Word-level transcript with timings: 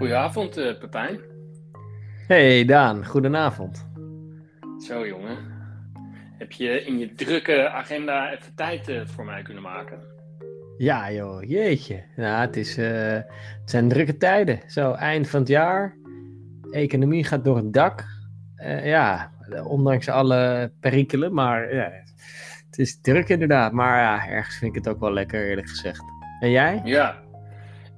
Goedenavond, 0.00 0.58
uh, 0.58 0.78
Pepijn. 0.78 1.20
Hey 2.26 2.64
Daan, 2.64 3.06
goedenavond. 3.06 3.88
Zo 4.86 5.06
jongen, 5.06 5.36
heb 6.38 6.52
je 6.52 6.84
in 6.84 6.98
je 6.98 7.14
drukke 7.14 7.68
agenda 7.68 8.32
even 8.32 8.54
tijd 8.54 8.88
uh, 8.88 9.00
voor 9.06 9.24
mij 9.24 9.42
kunnen 9.42 9.62
maken? 9.62 9.98
Ja 10.78 11.12
joh, 11.12 11.42
jeetje. 11.42 12.04
Nou, 12.16 12.40
het, 12.40 12.56
is, 12.56 12.78
uh, 12.78 12.86
het 13.60 13.70
zijn 13.70 13.88
drukke 13.88 14.16
tijden. 14.16 14.60
Zo, 14.66 14.92
eind 14.92 15.28
van 15.28 15.40
het 15.40 15.48
jaar. 15.48 15.96
economie 16.70 17.24
gaat 17.24 17.44
door 17.44 17.56
het 17.56 17.72
dak. 17.72 18.04
ja, 18.82 19.30
ondanks 19.64 20.08
alle 20.08 20.72
perikelen, 20.80 21.34
maar 21.34 21.74
ja, 21.74 21.90
het 22.66 22.78
is 22.78 23.00
druk 23.00 23.28
inderdaad. 23.28 23.72
Maar 23.72 23.98
ja, 23.98 24.28
ergens 24.28 24.56
vind 24.56 24.76
ik 24.76 24.84
het 24.84 24.94
ook 24.94 25.00
wel 25.00 25.12
lekker 25.12 25.48
eerlijk 25.48 25.68
gezegd. 25.68 26.02
En 26.40 26.50
jij? 26.50 26.80
Ja, 26.84 27.22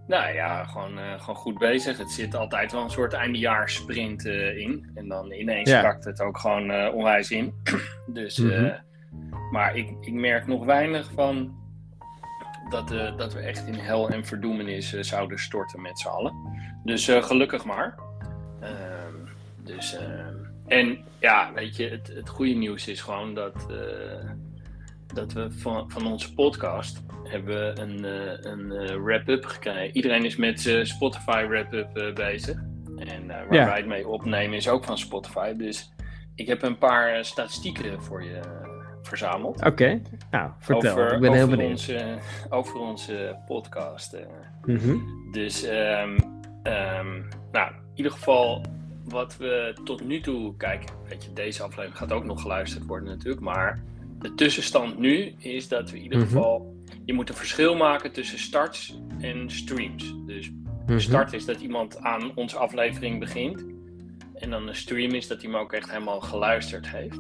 nou 0.07 0.35
ja, 0.35 0.65
gewoon, 0.65 0.99
uh, 0.99 1.21
gewoon 1.21 1.37
goed 1.37 1.59
bezig. 1.59 1.99
Het 1.99 2.11
zit 2.11 2.35
altijd 2.35 2.73
wel 2.73 2.83
een 2.83 2.91
soort 2.91 3.13
eindejaarssprint 3.13 4.25
uh, 4.25 4.57
in. 4.57 4.91
En 4.95 5.09
dan 5.09 5.33
ineens 5.33 5.71
ja. 5.71 5.83
pakt 5.83 6.05
het 6.05 6.21
ook 6.21 6.39
gewoon 6.39 6.71
uh, 6.71 6.95
onwijs 6.95 7.31
in. 7.31 7.55
dus, 8.07 8.39
mm 8.39 8.51
-hmm. 8.51 8.79
maar 9.51 9.77
ik, 9.77 9.91
ik 10.01 10.13
merk 10.13 10.47
nog 10.47 10.65
weinig 10.65 11.11
van 11.15 11.61
dat, 12.71 12.89
dat 13.19 13.33
we 13.33 13.41
echt 13.41 13.67
in 13.67 13.75
hel 13.75 14.11
en 14.11 14.25
verdoemenis 14.25 14.93
zouden 15.01 15.39
storten 15.39 15.83
met 15.83 15.99
z'n 15.99 16.09
allen. 16.09 16.35
Dus 16.85 17.05
gelukkig 17.05 17.65
maar. 17.65 17.99
Ehm, 18.61 19.15
dus, 19.57 19.97
ehm, 19.97 20.37
en 20.67 20.99
ja, 21.19 21.53
weet 21.55 21.77
je, 21.77 21.89
het, 21.89 22.13
het 22.15 22.29
goede 22.29 22.55
nieuws 22.55 22.89
is 22.89 23.01
gewoon 23.01 23.35
dat 23.35 23.67
dat 25.15 25.33
we 25.33 25.51
van, 25.51 25.91
van 25.91 26.07
onze 26.07 26.35
podcast 26.35 27.03
hebben 27.25 27.81
een, 27.81 28.05
uh, 28.05 28.53
een 28.53 28.73
uh, 28.73 29.05
wrap-up 29.05 29.45
gekregen. 29.45 29.97
Iedereen 29.97 30.25
is 30.25 30.37
met 30.37 30.61
zijn 30.61 30.87
Spotify 30.87 31.47
wrap-up 31.49 31.99
uh, 31.99 32.15
bezig. 32.15 32.63
En 32.97 33.27
waar 33.27 33.55
ja. 33.55 33.65
wij 33.65 33.77
het 33.77 33.87
mee 33.87 34.09
opnemen 34.09 34.57
is 34.57 34.69
ook 34.69 34.85
van 34.85 34.99
Spotify. 34.99 35.57
Dus 35.57 35.93
ik 36.35 36.47
heb 36.47 36.63
een 36.63 36.79
paar 36.79 37.25
statistieken 37.25 38.03
voor 38.03 38.25
je 38.25 38.41
verzameld. 39.03 39.57
Oké, 39.57 39.69
okay. 39.69 40.03
nou 40.31 40.51
vertel. 40.59 40.91
Over, 40.91 41.13
ik 41.13 41.21
ben 41.21 41.33
heel 41.33 41.49
benieuwd. 41.49 41.71
Onze, 41.71 42.19
over 42.49 42.81
onze 42.81 43.37
podcast. 43.47 44.17
Mm 44.65 44.77
-hmm. 44.77 45.29
Dus, 45.33 45.65
um, 45.65 46.17
um, 46.63 47.29
nou, 47.53 47.71
in 47.71 47.93
ieder 47.95 48.13
geval 48.13 48.65
wat 49.05 49.37
we 49.37 49.77
tot 49.85 50.05
nu 50.05 50.21
toe... 50.21 50.57
Kijk, 50.57 50.85
weet 51.09 51.25
je, 51.25 51.33
deze 51.33 51.63
aflevering 51.63 51.97
gaat 51.97 52.13
ook 52.13 52.25
nog 52.25 52.41
geluisterd 52.41 52.87
worden 52.87 53.09
natuurlijk. 53.09 53.43
Maar 53.43 53.83
de 54.23 54.35
tussenstand 54.35 54.99
nu 54.99 55.35
is 55.39 55.69
dat 55.69 55.91
we 55.91 55.97
in 55.97 56.03
ieder 56.03 56.21
geval. 56.21 56.77
Je 57.05 57.13
moet 57.13 57.29
een 57.29 57.35
verschil 57.35 57.77
maken 57.77 58.13
tussen 58.13 58.39
starts 58.39 58.99
en 59.19 59.51
streams. 59.51 60.15
Dus 60.27 60.51
een 60.87 61.01
start 61.01 61.33
is 61.33 61.45
dat 61.45 61.61
iemand 61.61 61.99
aan 61.99 62.33
onze 62.35 62.57
aflevering 62.57 63.19
begint. 63.19 63.65
En 64.35 64.51
dan 64.51 64.69
een 64.69 64.75
stream 64.75 65.11
is 65.11 65.27
dat 65.27 65.43
hij 65.43 65.51
hem 65.51 65.61
ook 65.61 65.73
echt 65.73 65.91
helemaal 65.91 66.21
geluisterd 66.21 66.89
heeft. 66.89 67.17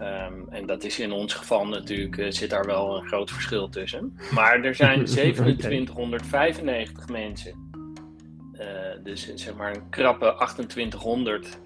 Um, 0.00 0.48
en 0.48 0.66
dat 0.66 0.84
is 0.84 0.98
in 0.98 1.12
ons 1.12 1.34
geval 1.34 1.66
natuurlijk, 1.66 2.16
uh, 2.16 2.30
zit 2.30 2.50
daar 2.50 2.66
wel 2.66 2.96
een 2.96 3.06
groot 3.06 3.30
verschil 3.30 3.68
tussen. 3.68 4.16
Maar 4.34 4.64
er 4.64 4.74
zijn 4.74 5.04
2795 5.14 7.08
mensen. 7.08 7.70
Uh, 8.54 8.60
dus 9.04 9.34
zeg 9.34 9.54
maar 9.54 9.74
een 9.76 9.88
krappe 9.88 10.34
2800 10.36 11.60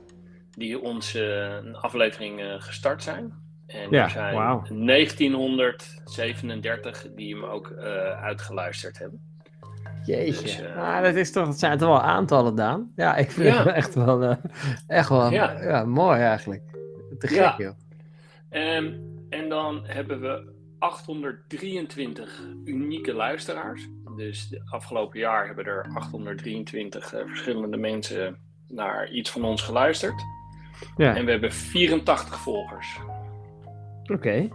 die 0.51 0.81
onze 0.81 1.61
uh, 1.65 1.83
aflevering 1.83 2.41
gestart 2.59 3.03
zijn. 3.03 3.46
En 3.67 3.91
ja, 3.91 4.05
er 4.05 4.11
zijn 4.11 4.35
wow. 4.35 4.67
1937 4.87 7.07
die 7.15 7.35
hem 7.35 7.45
ook 7.45 7.75
uh, 7.79 7.85
uitgeluisterd 8.23 8.99
hebben. 8.99 9.21
Jeetje, 10.05 10.43
dus, 10.43 10.61
uh, 10.61 10.77
ah, 10.77 11.03
dat, 11.03 11.15
is 11.15 11.33
toch, 11.33 11.47
dat 11.47 11.59
zijn 11.59 11.79
toch 11.79 11.89
wel 11.89 12.03
aantallen, 12.03 12.55
Daan? 12.55 12.93
Ja, 12.97 13.17
ik 13.17 13.31
vind 13.31 13.55
ja. 13.55 13.63
het 13.63 13.75
echt 13.75 13.95
wel, 13.95 14.23
uh, 14.23 14.37
echt 14.87 15.09
wel 15.09 15.31
ja. 15.31 15.63
ja. 15.63 15.85
mooi 15.85 16.21
eigenlijk. 16.21 16.63
Te 17.19 17.27
gek, 17.27 17.37
ja. 17.37 17.55
joh. 17.57 17.75
Um, 18.51 19.15
en 19.29 19.49
dan 19.49 19.87
hebben 19.87 20.21
we 20.21 20.55
823 20.79 22.41
unieke 22.65 23.15
luisteraars. 23.15 23.89
Dus 24.17 24.49
de 24.49 24.63
afgelopen 24.65 25.19
jaar 25.19 25.47
hebben 25.47 25.65
er 25.65 25.91
823 25.95 27.09
verschillende 27.09 27.77
mensen 27.77 28.39
naar 28.69 29.11
iets 29.11 29.31
van 29.31 29.45
ons 29.45 29.63
geluisterd. 29.63 30.23
Ja. 30.97 31.17
En 31.17 31.25
we 31.25 31.31
hebben 31.31 31.53
84 31.53 32.39
volgers. 32.39 32.99
Oké. 34.11 34.29
Okay. 34.29 34.51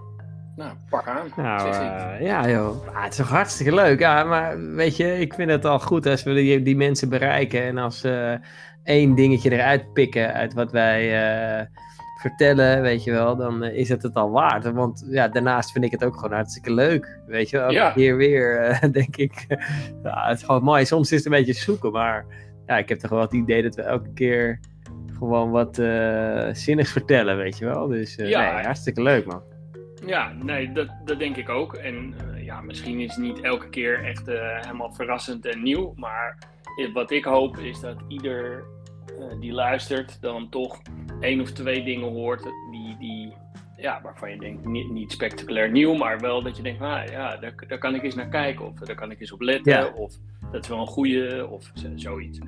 Nou, 0.56 0.72
pak 0.89 1.07
aan. 1.07 1.28
Nou, 1.35 1.69
uh, 1.69 2.22
ja 2.22 2.50
joh, 2.50 2.88
ah, 2.88 3.03
het 3.03 3.12
is 3.12 3.17
toch 3.17 3.29
hartstikke 3.29 3.75
leuk. 3.75 4.00
Ja, 4.00 4.23
maar 4.23 4.73
weet 4.75 4.97
je, 4.97 5.19
ik 5.19 5.34
vind 5.34 5.50
het 5.50 5.66
al 5.66 5.79
goed 5.79 6.06
als 6.06 6.23
we 6.23 6.34
die, 6.34 6.62
die 6.62 6.75
mensen 6.75 7.09
bereiken 7.09 7.63
en 7.63 7.78
als 7.78 8.06
uh, 8.06 8.34
één 8.84 9.16
dingetje 9.16 9.51
eruit 9.51 9.94
pikken 9.94 10.34
uit 10.34 10.53
wat 10.53 10.72
wij 10.72 11.01
uh, 11.59 11.66
vertellen, 12.22 12.81
weet 12.81 13.03
je 13.03 13.11
wel, 13.11 13.35
dan 13.35 13.63
is 13.63 13.90
het 13.90 14.03
het 14.03 14.16
al 14.16 14.31
waard. 14.31 14.72
Want 14.72 15.07
ja, 15.09 15.28
daarnaast 15.28 15.72
vind 15.72 15.85
ik 15.85 15.91
het 15.91 16.03
ook 16.03 16.16
gewoon 16.16 16.34
hartstikke 16.35 16.73
leuk, 16.73 17.19
weet 17.28 17.50
je 17.50 17.57
wel. 17.57 17.72
Ja. 17.72 17.94
Hier 17.94 18.16
weer, 18.16 18.78
denk 18.91 19.17
ik, 19.17 19.45
ja, 20.03 20.28
het 20.28 20.38
is 20.38 20.44
gewoon 20.44 20.63
mooi. 20.63 20.85
Soms 20.85 21.11
is 21.11 21.17
het 21.17 21.25
een 21.25 21.40
beetje 21.40 21.53
zoeken, 21.53 21.91
maar 21.91 22.25
ja, 22.66 22.78
ik 22.78 22.90
heb 22.90 23.00
toch 23.00 23.09
wel 23.09 23.22
het 23.22 23.34
idee 23.34 23.61
dat 23.63 23.75
we 23.75 23.81
elke 23.81 24.13
keer 24.13 24.59
gewoon 25.21 25.51
wat 25.51 25.79
uh, 25.79 26.47
zinnigs 26.51 26.91
vertellen, 26.91 27.37
weet 27.37 27.57
je 27.57 27.65
wel. 27.65 27.87
Dus 27.87 28.17
uh, 28.17 28.29
ja. 28.29 28.53
nee, 28.53 28.63
hartstikke 28.63 29.01
leuk, 29.01 29.25
man. 29.25 29.41
Ja, 30.05 30.33
nee, 30.43 30.71
dat, 30.71 30.87
dat 31.05 31.19
denk 31.19 31.37
ik 31.37 31.49
ook. 31.49 31.73
En 31.73 32.13
uh, 32.33 32.45
ja, 32.45 32.61
misschien 32.61 32.99
is 32.99 33.15
het 33.15 33.23
niet 33.23 33.41
elke 33.41 33.69
keer 33.69 34.03
echt 34.03 34.25
helemaal 34.61 34.93
verrassend 34.93 35.45
en 35.45 35.63
nieuw. 35.63 35.93
Maar 35.95 36.37
wat 36.93 37.11
ik 37.11 37.23
hoop 37.23 37.57
is 37.57 37.79
dat 37.79 37.97
ieder 38.07 38.63
die 39.39 39.51
luistert 39.51 40.21
dan 40.21 40.49
toch 40.49 40.81
één 41.19 41.41
of 41.41 41.51
twee 41.51 41.83
dingen 41.83 42.09
hoort 42.09 42.43
die, 42.71 42.97
die, 42.99 43.33
ja, 43.77 43.99
waarvan 44.03 44.29
je 44.31 44.39
denkt 44.39 44.65
niet, 44.65 44.91
niet 44.91 45.11
spectaculair 45.11 45.71
nieuw, 45.71 45.93
maar 45.93 46.19
wel 46.19 46.43
dat 46.43 46.57
je 46.57 46.63
denkt, 46.63 46.81
ah, 46.81 47.05
ja, 47.11 47.37
daar, 47.37 47.53
daar 47.67 47.77
kan 47.77 47.95
ik 47.95 48.03
eens 48.03 48.15
naar 48.15 48.29
kijken. 48.29 48.65
Of 48.65 48.79
daar 48.79 48.95
kan 48.95 49.11
ik 49.11 49.19
eens 49.19 49.31
op 49.31 49.41
letten. 49.41 49.71
Ja. 49.71 49.91
Of 49.95 50.13
dat 50.51 50.63
is 50.63 50.69
wel 50.69 50.79
een 50.79 50.87
goede, 50.87 51.47
of 51.49 51.71
zoiets. 51.95 52.39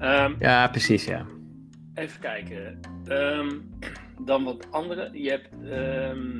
Um, 0.00 0.36
ja, 0.38 0.68
precies, 0.68 1.04
ja. 1.04 1.26
Even 1.98 2.20
kijken. 2.20 2.80
Um, 3.08 3.68
dan 4.20 4.44
wat 4.44 4.66
andere. 4.70 5.10
Je 5.12 5.30
hebt. 5.30 5.48
Um, 5.72 6.36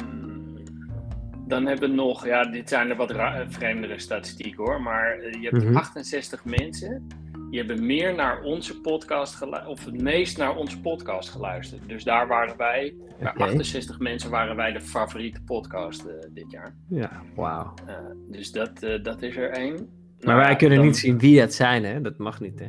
dan 1.47 1.67
hebben 1.67 1.91
we 1.91 1.95
nog. 1.95 2.27
Ja, 2.27 2.45
dit 2.45 2.69
zijn 2.69 2.91
er 2.91 2.97
wat 2.97 3.15
vreemdere 3.49 3.99
statistieken 3.99 4.65
hoor. 4.65 4.83
Maar 4.83 5.19
uh, 5.19 5.33
je 5.33 5.49
hebt 5.49 5.63
mm 5.63 5.69
-hmm. 5.69 5.77
68 5.77 6.45
mensen. 6.45 7.07
Die 7.51 7.59
hebben 7.59 7.87
meer 7.87 8.15
naar 8.15 8.43
onze 8.43 8.81
podcast 8.81 9.35
geluisterd. 9.35 9.79
Of 9.79 9.85
het 9.85 10.03
meest 10.03 10.39
naar 10.39 10.57
onze 10.57 10.81
podcast 10.81 11.31
geluisterd. 11.31 11.89
Dus 11.89 12.05
daar 12.05 12.27
waren 12.27 12.57
wij. 12.57 12.95
Okay. 13.21 13.33
Bij 13.37 13.47
68 13.47 13.99
mensen 13.99 14.31
waren 14.31 14.57
wij 14.57 14.73
de 14.73 14.81
favoriete 14.81 15.41
podcast 15.43 16.07
uh, 16.07 16.13
dit 16.35 16.51
jaar. 16.51 16.75
Ja, 16.89 17.23
wauw. 17.35 17.75
Uh, 17.89 17.95
dus 18.31 18.53
dat, 18.53 18.81
dat 19.03 19.23
is 19.23 19.37
er 19.37 19.51
één. 19.51 19.75
Maar 19.75 20.35
nou, 20.35 20.41
wij 20.41 20.57
kunnen 20.57 20.79
dan... 20.79 20.87
niet 20.87 20.97
zien 20.97 21.19
wie 21.19 21.41
het 21.41 21.55
zijn, 21.55 21.85
hè? 21.85 22.01
Dat 22.01 22.19
mag 22.19 22.41
niet, 22.41 22.59
hè? 22.59 22.67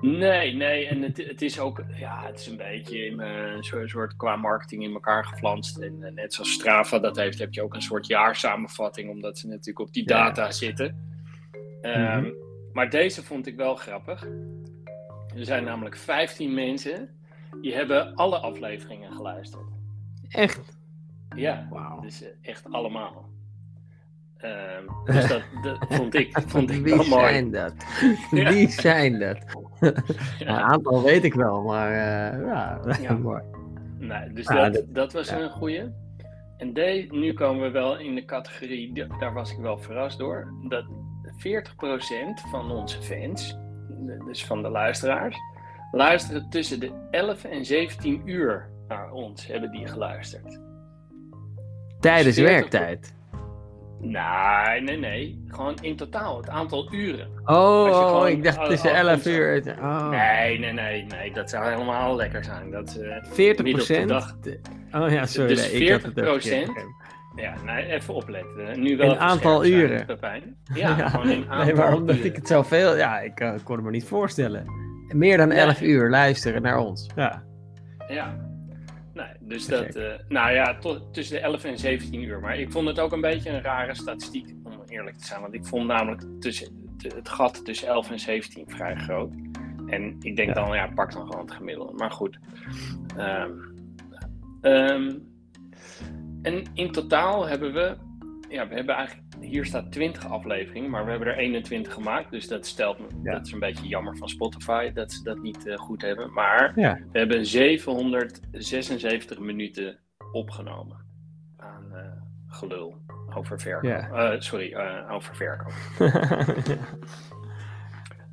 Nee, 0.00 0.54
nee. 0.54 0.86
En 0.86 1.02
het, 1.02 1.16
het 1.16 1.42
is 1.42 1.58
ook, 1.58 1.84
ja, 1.96 2.26
het 2.26 2.38
is 2.38 2.46
een 2.46 2.56
beetje 2.56 3.10
een 3.10 3.64
soort, 3.64 3.90
soort 3.90 4.16
qua 4.16 4.36
marketing 4.36 4.82
in 4.82 4.92
elkaar 4.92 5.24
geflanst. 5.24 5.78
En 5.78 5.96
uh, 6.00 6.12
net 6.12 6.34
zoals 6.34 6.52
Strava 6.52 6.98
dat 6.98 7.16
heeft, 7.16 7.38
heb 7.38 7.52
je 7.52 7.62
ook 7.62 7.74
een 7.74 7.82
soort 7.82 8.06
jaarsamenvatting, 8.06 9.10
omdat 9.10 9.38
ze 9.38 9.46
natuurlijk 9.46 9.80
op 9.80 9.92
die 9.92 10.06
data 10.06 10.44
ja. 10.44 10.50
zitten. 10.50 10.86
Um, 11.82 12.00
mm-hmm. 12.00 12.34
Maar 12.72 12.90
deze 12.90 13.22
vond 13.22 13.46
ik 13.46 13.56
wel 13.56 13.74
grappig. 13.74 14.22
Er 15.36 15.44
zijn 15.44 15.64
namelijk 15.64 15.96
15 15.96 16.54
mensen 16.54 17.10
die 17.60 17.74
hebben 17.74 18.14
alle 18.14 18.38
afleveringen 18.38 19.12
geluisterd. 19.12 19.66
Echt? 20.28 20.78
Ja, 21.36 21.66
wow. 21.70 22.02
dus 22.02 22.22
uh, 22.22 22.28
echt 22.42 22.72
allemaal. 22.72 23.30
Um, 24.44 24.86
dus 25.14 25.28
dat, 25.28 25.42
dat, 25.62 25.76
vond 25.88 26.14
ik, 26.14 26.38
vond 26.46 26.70
ik 26.70 26.82
Wie 26.82 26.96
wel 26.96 27.06
mooi. 27.06 27.32
zijn 27.32 27.50
dat? 27.50 27.74
Wie 28.30 28.70
zijn 28.70 29.18
dat? 29.18 29.38
Een 30.40 30.48
aantal 30.48 31.02
weet 31.02 31.24
ik 31.24 31.34
wel, 31.34 31.62
maar 31.62 31.90
uh, 31.90 32.46
ja, 32.46 32.80
ja. 33.00 33.12
mooi. 33.12 33.42
Nee, 33.98 34.32
dus 34.32 34.46
dat, 34.46 34.72
dat, 34.72 34.84
dat, 34.94 35.12
was 35.12 35.30
een 35.30 35.50
goeie. 35.50 35.82
En 36.56 36.72
de, 36.72 37.06
nu 37.10 37.32
komen 37.32 37.62
we 37.62 37.70
wel 37.70 37.98
in 37.98 38.14
de 38.14 38.24
categorie, 38.24 39.04
daar 39.18 39.32
was 39.32 39.52
ik 39.52 39.58
wel 39.58 39.78
verrast 39.78 40.18
door, 40.18 40.52
dat 40.68 40.84
40% 41.36 42.50
van 42.50 42.70
onze 42.70 43.02
fans, 43.02 43.56
dus 44.26 44.44
van 44.44 44.62
de 44.62 44.68
luisteraars, 44.68 45.36
luisteren 45.92 46.50
tussen 46.50 46.80
de 46.80 46.92
11 47.10 47.44
en 47.44 47.64
17 47.64 48.22
uur 48.24 48.68
naar 48.88 49.10
ons, 49.12 49.46
hebben 49.46 49.70
die 49.70 49.86
geluisterd. 49.86 50.60
Tijdens 52.00 52.36
dus 52.36 52.44
werktijd? 52.44 53.14
Nee, 54.10 54.80
nee, 54.80 54.98
nee. 54.98 55.44
Gewoon 55.48 55.76
in 55.80 55.96
totaal, 55.96 56.36
het 56.36 56.48
aantal 56.48 56.92
uren. 56.92 57.28
Oh, 57.44 58.06
gewoon, 58.06 58.28
ik 58.28 58.44
dacht 58.44 58.64
tussen 58.64 58.94
11 58.94 59.26
uur. 59.26 59.76
Oh. 59.78 60.08
Nee, 60.08 60.58
nee, 60.58 60.72
nee, 60.72 61.04
nee. 61.04 61.32
Dat 61.32 61.50
zou 61.50 61.70
helemaal 61.70 62.16
lekker 62.16 62.44
zijn. 62.44 62.70
Dat, 62.70 62.98
uh, 63.00 63.16
40 63.22 63.70
procent? 63.72 64.10
Oh 64.92 65.10
ja, 65.10 65.26
sorry. 65.26 65.48
Dus 65.48 65.66
40 65.66 66.12
procent 66.12 66.70
Ja, 67.36 67.54
nee, 67.64 67.86
even 67.86 68.14
opletten. 68.14 68.82
Nu 68.82 68.96
wel 68.96 69.10
een 69.10 69.18
aantal 69.18 69.64
uren. 69.64 70.06
Pepijn. 70.06 70.42
Ja, 70.74 70.96
ja, 70.96 71.08
gewoon 71.08 71.28
een 71.28 71.50
aantal 71.50 71.64
nee, 71.64 71.74
maar 71.74 71.94
omdat 71.94 72.24
ik 72.24 72.36
het 72.36 72.46
zoveel... 72.46 72.96
Ja, 72.96 73.20
ik 73.20 73.40
uh, 73.40 73.52
kon 73.64 73.76
het 73.76 73.84
me 73.84 73.90
niet 73.90 74.04
voorstellen. 74.04 74.64
Meer 75.08 75.36
dan 75.36 75.50
11 75.50 75.80
uur 75.80 76.10
luisteren 76.10 76.62
naar 76.62 76.78
ons. 76.78 77.10
Ja. 77.16 77.42
Ja. 78.08 78.45
Nee, 79.16 79.32
dus 79.40 79.66
dat... 79.66 79.96
Uh, 79.96 80.12
nou 80.28 80.52
ja, 80.52 80.78
tot, 80.78 81.14
tussen 81.14 81.36
de 81.36 81.42
11 81.42 81.64
en 81.64 81.78
17 81.78 82.22
uur. 82.22 82.40
Maar 82.40 82.58
ik 82.58 82.72
vond 82.72 82.86
het 82.86 82.98
ook 82.98 83.12
een 83.12 83.20
beetje 83.20 83.50
een 83.50 83.62
rare 83.62 83.94
statistiek, 83.94 84.54
om 84.64 84.82
eerlijk 84.88 85.16
te 85.16 85.26
zijn. 85.26 85.40
Want 85.40 85.54
ik 85.54 85.66
vond 85.66 85.86
namelijk 85.86 86.22
tussen, 86.40 86.96
het 87.14 87.28
gat 87.28 87.64
tussen 87.64 87.88
11 87.88 88.10
en 88.10 88.18
17 88.18 88.64
vrij 88.68 88.96
groot. 88.96 89.32
En 89.86 90.16
ik 90.20 90.36
denk 90.36 90.54
dan, 90.54 90.74
ja, 90.74 90.86
pak 90.94 91.12
dan 91.12 91.26
gewoon 91.26 91.44
het 91.44 91.54
gemiddelde. 91.54 91.92
Maar 91.92 92.10
goed. 92.10 92.38
Um, 93.18 93.74
um, 94.62 95.34
en 96.42 96.64
in 96.74 96.92
totaal 96.92 97.46
hebben 97.46 97.72
we, 97.72 97.96
ja, 98.48 98.68
we 98.68 98.74
hebben 98.74 98.94
eigenlijk, 98.94 99.25
hier 99.40 99.64
staat 99.64 99.92
20 99.92 100.30
afleveringen, 100.30 100.90
maar 100.90 101.04
we 101.04 101.10
hebben 101.10 101.28
er 101.28 101.36
21 101.36 101.92
gemaakt. 101.92 102.30
Dus 102.30 102.48
dat 102.48 102.66
stelt 102.66 102.98
me, 102.98 103.06
dat 103.30 103.46
is 103.46 103.52
een 103.52 103.58
beetje 103.58 103.86
jammer 103.86 104.16
van 104.16 104.28
Spotify 104.28 104.92
dat 104.92 105.12
ze 105.12 105.22
dat 105.22 105.42
niet 105.42 105.66
uh, 105.66 105.76
goed 105.76 106.02
hebben. 106.02 106.32
Maar 106.32 106.72
we 106.74 107.18
hebben 107.18 107.46
776 107.46 109.38
minuten 109.38 109.98
opgenomen 110.32 110.96
aan 111.56 111.84
uh, 111.92 112.00
gelul 112.46 112.96
over 113.34 113.60
verkoop. 113.60 113.90
Ja. 113.90 114.32
Uh, 114.32 114.40
sorry, 114.40 114.76
over 115.10 115.36
verkoop. 115.36 115.72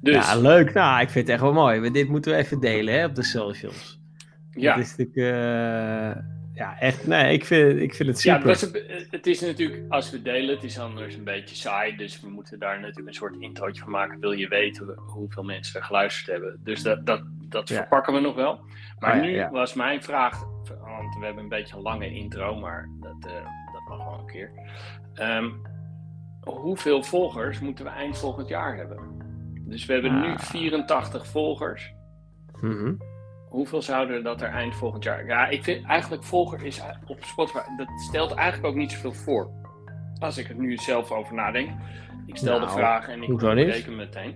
dus, 0.02 0.16
ja, 0.16 0.36
leuk. 0.36 0.74
Nou, 0.74 1.02
ik 1.02 1.10
vind 1.10 1.28
het 1.28 1.36
echt 1.36 1.44
wel 1.44 1.54
mooi. 1.54 1.92
Dit 1.92 2.08
moeten 2.08 2.32
we 2.32 2.38
even 2.38 2.60
delen 2.60 2.94
hè, 2.94 3.06
op 3.06 3.16
de 3.16 3.24
socials. 3.24 4.02
Ja. 4.50 4.76
Dat 4.76 4.86
is 4.86 4.96
natuurlijk 4.96 6.24
ja, 6.54 6.80
echt. 6.80 7.08
Nee, 7.08 7.34
ik 7.34 7.46
vind, 7.46 7.80
ik 7.80 7.96
vind 7.96 8.10
het 8.10 8.20
super. 8.20 8.48
Ja, 8.48 8.50
het, 8.50 8.62
is, 8.62 9.08
het 9.10 9.28
is 9.28 9.42
natuurlijk, 9.42 9.92
als 9.92 10.12
we 10.12 10.22
delen, 10.22 10.56
het 10.56 10.64
is 10.64 10.80
anders 10.80 11.16
een 11.16 11.24
beetje 11.24 11.56
saai. 11.56 11.96
Dus 11.96 12.22
we 12.22 12.30
moeten 12.30 12.60
daar 12.60 12.80
natuurlijk 12.80 13.08
een 13.08 13.14
soort 13.14 13.36
introotje 13.40 13.82
van 13.82 13.92
maken. 13.92 14.20
Wil 14.20 14.32
je 14.32 14.48
weten 14.48 14.94
hoeveel 14.98 15.44
mensen 15.44 15.80
er 15.80 15.86
geluisterd 15.86 16.28
hebben? 16.28 16.60
Dus 16.64 16.82
dat, 16.82 17.06
dat, 17.06 17.22
dat 17.50 17.70
verpakken 17.70 18.14
we 18.14 18.20
nog 18.20 18.36
wel. 18.36 18.66
Maar 19.00 19.16
oh 19.16 19.22
nu 19.22 19.48
was 19.52 19.74
mijn 19.74 20.04
vraag, 20.04 20.44
want 20.80 21.16
we 21.20 21.26
hebben 21.26 21.44
een 21.44 21.50
beetje 21.50 21.76
een 21.76 21.82
lange 21.82 22.14
intro, 22.14 22.56
maar 22.56 22.90
dat, 23.00 23.32
uh, 23.32 23.34
dat 23.74 23.82
mag 23.88 23.98
wel 23.98 24.20
een 24.20 24.26
keer. 24.26 24.52
Um, 25.16 25.62
hoeveel 26.42 27.04
volgers 27.04 27.60
moeten 27.60 27.86
we 27.86 27.92
eind 27.92 28.18
volgend 28.18 28.48
jaar 28.48 28.76
hebben? 28.76 28.98
Dus 29.60 29.86
we 29.86 29.94
hebben 29.94 30.22
nu 30.22 30.34
84 30.38 31.22
ah. 31.22 31.28
volgers. 31.28 31.94
Mm 32.62 33.12
hoeveel 33.54 33.82
zouden 33.82 34.24
dat 34.24 34.42
er 34.42 34.50
eind 34.50 34.76
volgend 34.76 35.04
jaar? 35.04 35.26
Ja, 35.26 35.48
ik 35.48 35.64
vind 35.64 35.86
eigenlijk 35.86 36.24
volger 36.24 36.66
is 36.66 36.82
op 37.06 37.24
Spotify, 37.24 37.60
dat 37.78 37.88
stelt 38.10 38.32
eigenlijk 38.32 38.68
ook 38.68 38.80
niet 38.80 38.92
zoveel 38.92 39.14
voor. 39.14 39.50
Als 40.20 40.38
ik 40.38 40.50
er 40.50 40.56
nu 40.56 40.78
zelf 40.78 41.12
over 41.12 41.34
nadenk. 41.34 41.70
Ik 42.26 42.38
stel 42.38 42.60
de 42.60 42.66
nou, 42.66 42.78
vraag 42.78 43.08
en 43.08 43.24
ik 43.24 43.42
reken 43.42 43.96
meteen. 43.96 44.36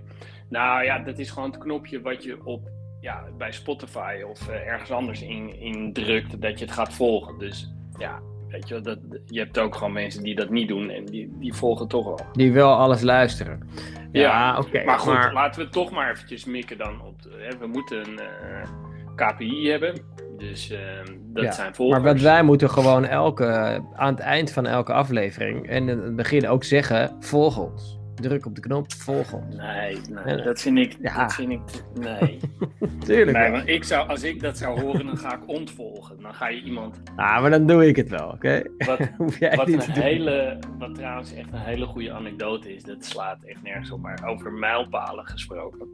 Nou 0.50 0.84
ja, 0.84 1.00
dat 1.00 1.18
is 1.18 1.30
gewoon 1.30 1.50
het 1.50 1.60
knopje 1.60 2.02
wat 2.02 2.24
je 2.24 2.46
op 2.46 2.70
ja, 3.02 3.24
bij 3.38 3.52
Spotify 3.52 4.22
of 4.30 4.50
uh, 4.50 4.68
ergens 4.68 4.92
anders 4.92 5.22
in, 5.22 5.60
in 5.60 5.94
drukt 5.94 6.42
dat 6.42 6.60
je 6.60 6.66
het 6.66 6.74
gaat 6.74 6.94
volgen. 6.94 7.38
Dus 7.38 7.74
ja, 7.98 8.20
weet 8.48 8.68
je, 8.68 8.82
dat, 8.82 9.00
je 9.26 9.40
hebt 9.40 9.60
ook 9.60 9.76
gewoon 9.76 9.94
mensen 9.94 10.24
die 10.24 10.36
dat 10.36 10.50
niet 10.50 10.68
doen 10.68 10.90
en 10.90 11.06
die, 11.06 11.36
die 11.40 11.54
volgen 11.54 11.88
toch 11.88 12.06
wel. 12.06 12.20
Die 12.34 12.52
wel 12.52 12.74
alles 12.74 13.02
luisteren. 13.02 13.70
Ja, 14.12 14.58
oké. 14.58 14.84
maar 14.84 15.00
goed, 15.00 15.32
laten 15.34 15.62
we 15.62 15.70
toch 15.70 15.92
maar 15.92 16.12
eventjes 16.12 16.46
mikken 16.46 16.78
dan 16.78 17.02
op. 17.02 17.22
De, 17.22 17.48
hè, 17.50 17.58
we 17.58 17.68
moeten. 17.68 18.12
Uh, 18.12 18.87
KPI 19.18 19.70
hebben. 19.70 19.94
Dus 20.38 20.72
ehm, 20.72 21.06
dat 21.20 21.56
zijn 21.56 21.76
volgers. 21.76 22.04
Maar 22.04 22.14
wat 22.14 22.22
wij 22.22 22.44
moeten 22.44 22.70
gewoon 22.70 23.06
elke, 23.06 23.82
aan 23.94 24.14
het 24.14 24.20
eind 24.20 24.52
van 24.52 24.66
elke 24.66 24.94
aflevering 24.94 25.68
en 25.68 25.90
in 25.90 26.00
het 26.00 26.16
begin 26.16 26.48
ook 26.48 26.64
zeggen: 26.64 27.16
volg 27.20 27.58
ons. 27.58 27.96
Druk 28.16 28.46
op 28.46 28.56
de 28.56 28.62
knop, 28.62 28.94
volg 28.94 29.34
ons. 29.34 29.56
Nee, 29.56 29.98
nee 30.26 30.42
dat 30.42 30.62
vind 30.62 30.78
ik. 30.78 30.98
Ja. 31.02 31.22
Dat 31.22 31.34
vind 31.34 31.52
ik 31.52 31.62
nee. 32.00 32.40
Tuurlijk. 33.06 33.38
Nee, 33.38 33.52
want 33.52 33.68
ik 33.68 33.84
zou, 33.84 34.08
als 34.08 34.24
ik 34.24 34.42
dat 34.42 34.58
zou 34.58 34.82
horen, 34.82 35.06
dan 35.06 35.18
ga 35.18 35.34
ik 35.34 35.48
ontvolgen. 35.48 36.22
Dan 36.22 36.34
ga 36.34 36.48
je 36.48 36.62
iemand. 36.62 37.02
Ah, 37.16 37.42
maar 37.42 37.50
dan 37.50 37.68
doe 37.68 37.88
ik 37.88 37.96
het 37.96 38.10
wel, 38.10 38.30
oké? 38.30 38.62
Wat, 38.78 39.00
wat 39.56 39.68
een 39.68 39.82
hele. 39.92 40.60
Wat 40.78 40.96
trouwens 40.96 41.34
echt 41.34 41.52
een 41.52 41.60
hele 41.60 41.86
goede 41.86 42.12
anekdote 42.12 42.76
is, 42.76 42.84
dat 42.84 43.06
slaat 43.06 43.44
echt 43.44 43.64
nergens 43.64 43.92
op, 43.92 44.02
maar 44.02 44.24
over 44.26 44.52
mijlpalen 44.52 45.26
gesproken 45.26 45.88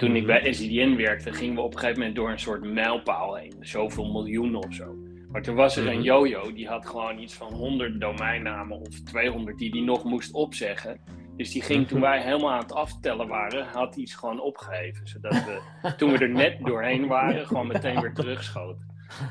toen 0.00 0.16
ik 0.16 0.26
bij 0.26 0.52
SIDN 0.52 0.96
werkte, 0.96 1.32
gingen 1.32 1.54
we 1.54 1.60
op 1.60 1.72
een 1.72 1.78
gegeven 1.78 1.98
moment 1.98 2.16
door 2.16 2.30
een 2.30 2.38
soort 2.38 2.72
mijlpaal 2.72 3.34
heen. 3.34 3.54
Zoveel 3.60 4.12
miljoenen 4.12 4.64
of 4.64 4.74
zo. 4.74 4.96
Maar 5.32 5.42
toen 5.42 5.54
was 5.54 5.76
er 5.76 5.86
een 5.86 5.94
mhm. 5.94 6.02
jojo, 6.02 6.52
die 6.52 6.68
had 6.68 6.86
gewoon 6.86 7.18
iets 7.18 7.34
van 7.34 7.52
100 7.52 8.00
domeinnamen 8.00 8.80
of 8.80 9.00
200 9.00 9.58
die 9.58 9.70
hij 9.70 9.80
nog 9.80 10.04
moest 10.04 10.32
opzeggen. 10.32 11.00
Dus 11.36 11.52
die 11.52 11.62
ging 11.62 11.88
toen 11.88 11.98
mhm. 11.98 12.08
wij 12.08 12.22
helemaal 12.22 12.50
aan 12.50 12.58
het 12.58 12.72
aftellen 12.72 13.28
waren, 13.28 13.66
had 13.66 13.94
hij 13.94 14.02
iets 14.02 14.14
gewoon 14.14 14.40
opgegeven. 14.40 15.06
Zodat 15.06 15.32
we, 15.32 15.60
toen 15.96 16.12
we 16.12 16.18
er 16.18 16.30
net 16.30 16.56
doorheen 16.66 17.06
waren, 17.06 17.46
gewoon 17.46 17.66
meteen 17.66 18.00
weer 18.00 18.14
terugschoten. 18.14 18.86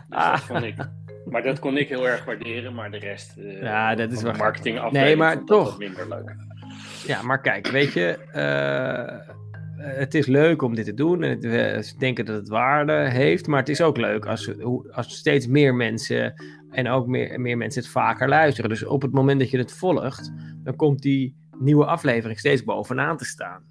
Dus 0.10 0.24
dat 0.24 0.40
vond 0.40 0.64
ik. 0.64 0.76
Maar 1.26 1.44
dat 1.44 1.60
kon 1.60 1.78
ik 1.78 1.90
heel 1.90 2.08
erg 2.08 2.26
waarderen, 2.26 2.74
maar 2.74 2.92
de 2.92 2.98
rest 2.98 3.38
uh, 3.38 3.62
ja, 3.62 3.96
dat 3.96 4.12
is 4.12 4.22
wel 4.22 4.34
marketing 4.34 4.92
Nee, 4.92 5.16
maar 5.16 5.44
toch. 5.44 5.78
minder 5.78 6.08
leuk. 6.08 6.36
Ja, 7.06 7.22
maar 7.22 7.42
kijk, 7.42 7.68
weet 7.68 7.94
je, 7.94 8.20
uh, 8.34 9.00
eh, 9.00 9.30
het 9.82 10.16
is 10.16 10.26
leuk 10.26 10.62
om 10.62 10.76
dit 10.76 10.86
te 10.86 10.94
doen 10.94 11.24
en 11.24 11.40
we 11.40 11.94
denken 11.98 12.26
dat 12.26 12.36
het 12.36 12.50
waarde 12.50 13.10
heeft, 13.10 13.48
maar 13.48 13.60
het 13.60 13.70
is 13.70 13.82
ook 13.82 13.98
leuk 13.98 14.26
als, 14.26 14.52
als 14.92 15.18
steeds 15.18 15.48
meer 15.48 15.76
mensen 15.76 16.34
en 16.70 16.88
ook 16.88 17.08
meer, 17.08 17.42
meer 17.42 17.58
mensen 17.58 17.82
het 17.82 17.92
vaker 17.92 18.30
luisteren. 18.30 18.70
Dus 18.70 18.86
op 18.86 19.02
het 19.02 19.12
moment 19.12 19.40
dat 19.40 19.50
je 19.50 19.58
het 19.58 19.74
volgt, 19.74 20.32
dan 20.64 20.76
komt 20.76 21.02
die 21.02 21.36
nieuwe 21.60 21.86
aflevering 21.86 22.40
steeds 22.40 22.64
bovenaan 22.64 23.18
te 23.18 23.26
staan 23.26 23.64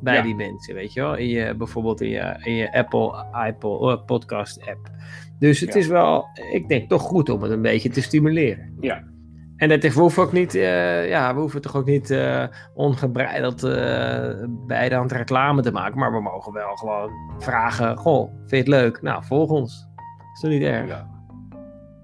bij 0.00 0.22
die 0.22 0.34
mensen, 0.34 0.74
weet 0.74 0.92
je 0.92 1.00
wel? 1.00 1.16
In 1.16 1.28
je, 1.28 1.54
bijvoorbeeld 1.56 2.00
in 2.00 2.08
je, 2.08 2.36
in 2.42 2.52
je 2.52 2.72
Apple, 2.72 3.12
Apple 3.32 3.92
uh, 3.92 4.04
podcast 4.04 4.60
app. 4.66 4.90
Dus 5.38 5.60
het 5.60 5.74
is 5.74 5.86
wel, 5.86 6.24
ik 6.52 6.68
denk 6.68 6.88
toch 6.88 7.02
goed 7.02 7.28
om 7.28 7.42
het 7.42 7.50
een 7.50 7.62
beetje 7.62 7.88
te 7.88 8.02
stimuleren. 8.02 8.76
Ja, 8.80 9.04
en 9.56 9.70
het, 9.70 9.94
we 9.94 10.00
hoeven 10.00 10.22
ook 10.22 10.32
niet, 10.32 10.54
uh, 10.54 11.08
ja, 11.08 11.34
we 11.34 11.40
hoeven 11.40 11.60
toch 11.60 11.76
ook 11.76 11.86
niet 11.86 12.10
uh, 12.10 12.44
ongebreideld 12.74 13.64
uh, 13.64 13.70
bij 14.66 14.88
de 14.88 14.94
hand 14.94 15.12
reclame 15.12 15.62
te 15.62 15.72
maken. 15.72 15.98
Maar 15.98 16.12
we 16.12 16.20
mogen 16.20 16.52
wel 16.52 16.76
gewoon 16.76 17.10
vragen: 17.38 17.96
Goh, 17.96 18.30
vind 18.36 18.50
je 18.50 18.56
het 18.56 18.68
leuk? 18.68 19.02
Nou, 19.02 19.24
volg 19.24 19.50
ons. 19.50 19.86
Is 20.34 20.40
toch 20.40 20.50
niet 20.50 20.62
erg? 20.62 20.88
Ja, 20.88 21.08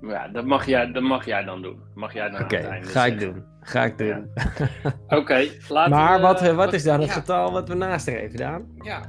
ja 0.02 0.28
dat, 0.28 0.44
mag 0.44 0.66
jij, 0.66 0.92
dat 0.92 1.02
mag 1.02 1.24
jij 1.24 1.44
dan 1.44 1.62
doen. 1.62 1.80
Mag 1.94 2.12
jij 2.12 2.30
dan 2.30 2.42
Oké, 2.42 2.78
ga 2.80 3.06
ik 3.06 3.18
doen. 3.20 3.44
Ga 3.60 3.84
ik 3.84 3.98
doen. 3.98 4.30
Oké, 5.06 5.16
okay, 5.16 5.50
Maar 5.88 6.20
wat, 6.20 6.40
wat, 6.40 6.54
wat, 6.54 6.72
is 6.72 6.82
dan 6.82 7.00
het 7.00 7.10
getal 7.10 7.52
wat 7.52 7.68
we 7.68 7.74
nastreven, 7.74 8.38
Daan? 8.38 8.66
Ja, 8.82 9.00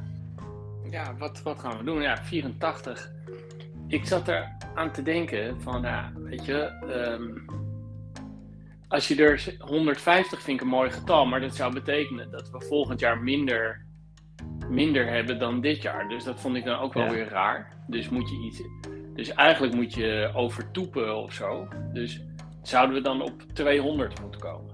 ja 0.90 1.16
wat, 1.18 1.42
wat 1.42 1.60
gaan 1.60 1.78
we 1.78 1.84
doen? 1.84 2.02
Ja, 2.02 2.18
84. 2.18 3.12
Ik 3.88 4.06
zat 4.06 4.28
er 4.28 4.58
aan 4.76 4.92
te 4.92 5.02
denken 5.02 5.62
van, 5.62 5.82
ja, 5.82 6.12
weet 6.16 6.46
je. 6.46 6.72
Um, 7.20 7.62
als 8.94 9.08
je 9.08 9.16
er 9.16 9.56
150 9.60 10.42
vind 10.42 10.60
ik 10.60 10.64
een 10.64 10.72
mooi 10.72 10.90
getal, 10.90 11.26
maar 11.26 11.42
dat 11.42 11.56
zou 11.56 11.74
betekenen 11.74 12.32
dat 12.32 12.50
we 12.50 12.66
volgend 12.68 13.00
jaar 13.00 13.18
minder, 13.18 13.86
minder 14.70 15.08
hebben 15.08 15.40
dan 15.40 15.62
dit 15.62 15.82
jaar. 15.82 16.08
Dus 16.08 16.24
dat 16.24 16.40
vond 16.40 16.56
ik 16.56 16.66
dan 16.66 16.80
ook 16.80 16.94
wel 16.94 17.10
weer 17.10 17.28
raar. 17.28 17.74
Dus 17.88 18.10
moet 18.10 18.30
je 18.30 18.38
iets. 18.46 18.62
Dus 19.14 19.34
eigenlijk 19.34 19.74
moet 19.74 19.94
je 19.94 20.32
overtoepen 20.34 21.16
of 21.16 21.34
zo. 21.34 21.68
Dus 21.94 22.22
zouden 22.62 22.96
we 22.96 23.02
dan 23.02 23.22
op 23.22 23.42
200 23.54 24.22
moeten 24.22 24.42
komen? 24.42 24.72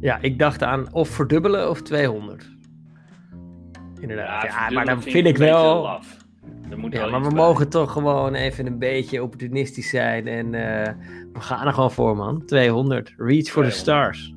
Ja, 0.00 0.18
ik 0.20 0.38
dacht 0.38 0.62
aan 0.62 0.92
of 0.92 1.08
verdubbelen 1.08 1.70
of 1.70 1.82
200. 1.82 2.50
Inderdaad. 4.00 4.42
Ja, 4.42 4.70
maar 4.70 4.84
dan 4.84 5.02
vind, 5.02 5.26
ik 5.26 5.36
wel. 5.36 6.00
Ja, 6.90 7.06
maar 7.06 7.22
we 7.22 7.34
mogen 7.34 7.68
toch 7.68 7.92
gewoon 7.92 8.34
even 8.34 8.66
een 8.66 8.78
beetje 8.78 9.22
opportunistisch 9.22 9.88
zijn. 9.88 10.26
En 10.26 10.52
uh, 10.52 10.88
we 11.38 11.44
gaan 11.44 11.66
er 11.66 11.72
gewoon 11.72 11.90
voor, 11.90 12.16
man. 12.16 12.44
200. 12.46 13.14
Reach 13.16 13.48
for 13.48 13.64
the 13.64 13.70
stars. 13.70 14.34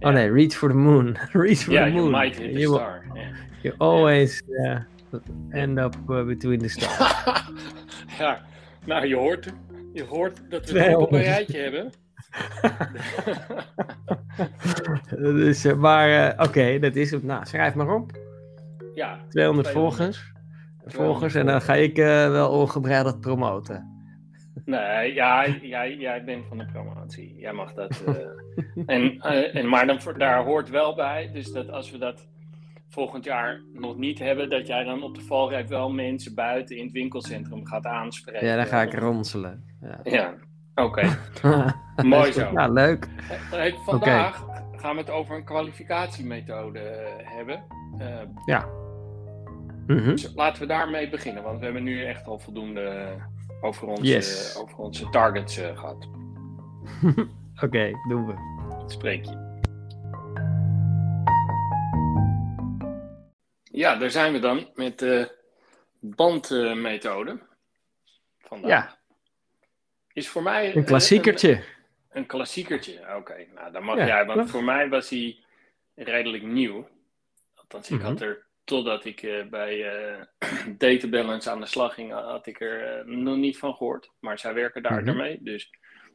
Oh 0.00 0.12
nee, 0.12 0.30
reach 0.30 0.52
for 0.52 0.68
the 0.68 0.74
moon. 0.74 1.16
reach 1.32 1.58
for 1.58 1.72
the 1.74 1.80
moon. 1.80 1.92
Yeah, 1.92 1.94
you 1.94 2.10
might 2.10 2.36
hit 2.36 2.52
the 2.52 2.60
you, 2.60 2.74
star. 2.74 3.04
Yeah. 3.14 3.26
You 3.62 3.74
always 3.78 4.42
yeah, 4.46 4.80
end 5.50 5.78
up 5.78 5.96
uh, 6.08 6.24
between 6.24 6.58
the 6.58 6.68
stars. 6.68 7.14
ja, 8.18 8.40
nou 8.84 9.06
je 9.06 9.16
hoort, 9.16 9.52
je 9.92 10.04
hoort 10.04 10.40
dat 10.48 10.70
we 10.70 10.80
het 10.80 10.96
op 10.96 11.12
een 11.12 11.22
rijtje 11.22 11.58
hebben. 11.58 11.92
dus, 15.44 15.64
uh, 15.64 15.74
maar 15.74 16.32
oké, 16.32 16.42
okay, 16.42 16.78
dat 16.78 16.96
is 16.96 17.10
het. 17.10 17.22
Nou, 17.22 17.46
schrijf 17.46 17.74
maar 17.74 17.94
op. 17.94 18.12
Ja. 18.94 19.18
200 19.28 19.68
volgers 19.68 20.32
volgers 20.92 21.34
en 21.34 21.46
dan 21.46 21.62
ga 21.62 21.74
ik 21.74 21.98
uh, 21.98 22.30
wel 22.30 22.50
ongebreideld 22.50 23.20
promoten. 23.20 23.97
Nee, 24.68 25.14
ja, 25.14 25.46
jij, 25.46 25.96
jij 25.96 26.24
bent 26.24 26.46
van 26.46 26.58
de 26.58 26.66
promotie. 26.66 27.34
Jij 27.38 27.52
mag 27.52 27.72
dat. 27.72 28.02
Uh, 28.08 28.14
en, 28.94 29.14
uh, 29.14 29.56
en, 29.56 29.68
maar 29.68 29.86
dan, 29.86 29.98
daar 30.16 30.44
hoort 30.44 30.70
wel 30.70 30.94
bij, 30.94 31.30
dus 31.32 31.52
dat 31.52 31.70
als 31.70 31.90
we 31.90 31.98
dat 31.98 32.26
volgend 32.88 33.24
jaar 33.24 33.60
nog 33.72 33.96
niet 33.96 34.18
hebben, 34.18 34.50
dat 34.50 34.66
jij 34.66 34.84
dan 34.84 35.02
op 35.02 35.14
de 35.14 35.20
valrijp 35.20 35.68
wel 35.68 35.90
mensen 35.90 36.34
buiten 36.34 36.76
in 36.76 36.84
het 36.84 36.92
winkelcentrum 36.92 37.66
gaat 37.66 37.86
aanspreken. 37.86 38.46
Ja, 38.46 38.56
dan 38.56 38.66
ga 38.66 38.82
ik 38.82 38.94
ronselen. 38.94 39.64
Ja, 39.80 40.00
ja. 40.02 40.34
Oké, 40.74 41.18
mooi 42.02 42.32
zo. 42.32 42.50
Ja, 42.52 42.68
leuk. 42.68 43.08
vandaag 43.84 44.44
gaan 44.76 44.94
we 44.94 45.00
het 45.00 45.10
over 45.10 45.36
een 45.36 45.44
kwalificatiemethode 45.44 46.80
hebben. 47.24 47.62
ja. 48.46 48.68
Mhm. 49.86 50.10
Dus 50.10 50.32
laten 50.34 50.62
we 50.62 50.68
daarmee 50.68 51.08
beginnen, 51.08 51.42
want 51.42 51.58
we 51.58 51.64
hebben 51.64 51.82
nu 51.82 52.04
echt 52.04 52.26
al 52.26 52.38
voldoende 52.38 53.16
over 53.60 53.86
onze, 53.86 54.58
over 54.58 54.78
onze 54.78 55.08
targets 55.08 55.56
gehad. 55.56 56.08
Oké, 57.64 57.90
doen 58.08 58.26
we. 58.26 58.34
Spreek 58.86 59.24
je. 59.24 59.46
Ja, 63.64 63.96
daar 63.96 64.10
zijn 64.10 64.32
we 64.32 64.38
dan 64.38 64.70
met 64.74 64.98
de 64.98 65.36
bandmethode. 66.00 67.38
Vandaag. 68.38 68.70
Ja. 68.70 68.98
Is 70.12 70.28
voor 70.28 70.42
mij... 70.42 70.76
Een 70.76 70.84
klassiekertje. 70.84 71.52
Een, 71.52 71.62
een 72.10 72.26
klassiekertje, 72.26 73.16
oké. 73.16 73.46
Nou, 73.54 73.72
dan 73.72 73.82
mag 73.82 73.96
jij, 73.96 74.26
want 74.26 74.50
voor 74.50 74.64
mij 74.64 74.88
was 74.88 75.10
hij 75.10 75.44
redelijk 75.94 76.42
nieuw. 76.42 76.88
Althans, 77.54 77.90
ik 77.90 77.98
mhm. 77.98 78.06
had 78.06 78.20
er, 78.20 78.46
totdat 78.68 79.04
ik 79.04 79.22
uh, 79.22 79.48
bij 79.50 79.76
uh, 79.76 80.22
Data 80.78 81.08
Balance 81.08 81.50
aan 81.50 81.60
de 81.60 81.66
slag 81.66 81.94
ging, 81.94 82.12
had 82.12 82.46
ik 82.46 82.60
er 82.60 83.06
uh, 83.06 83.16
nog 83.16 83.36
niet 83.36 83.58
van 83.58 83.74
gehoord. 83.74 84.10
Maar 84.20 84.38
zij 84.38 84.54
werken 84.54 84.82
daar 84.82 85.02
mm 85.02 85.16
mee, 85.16 85.38
dus 85.42 85.70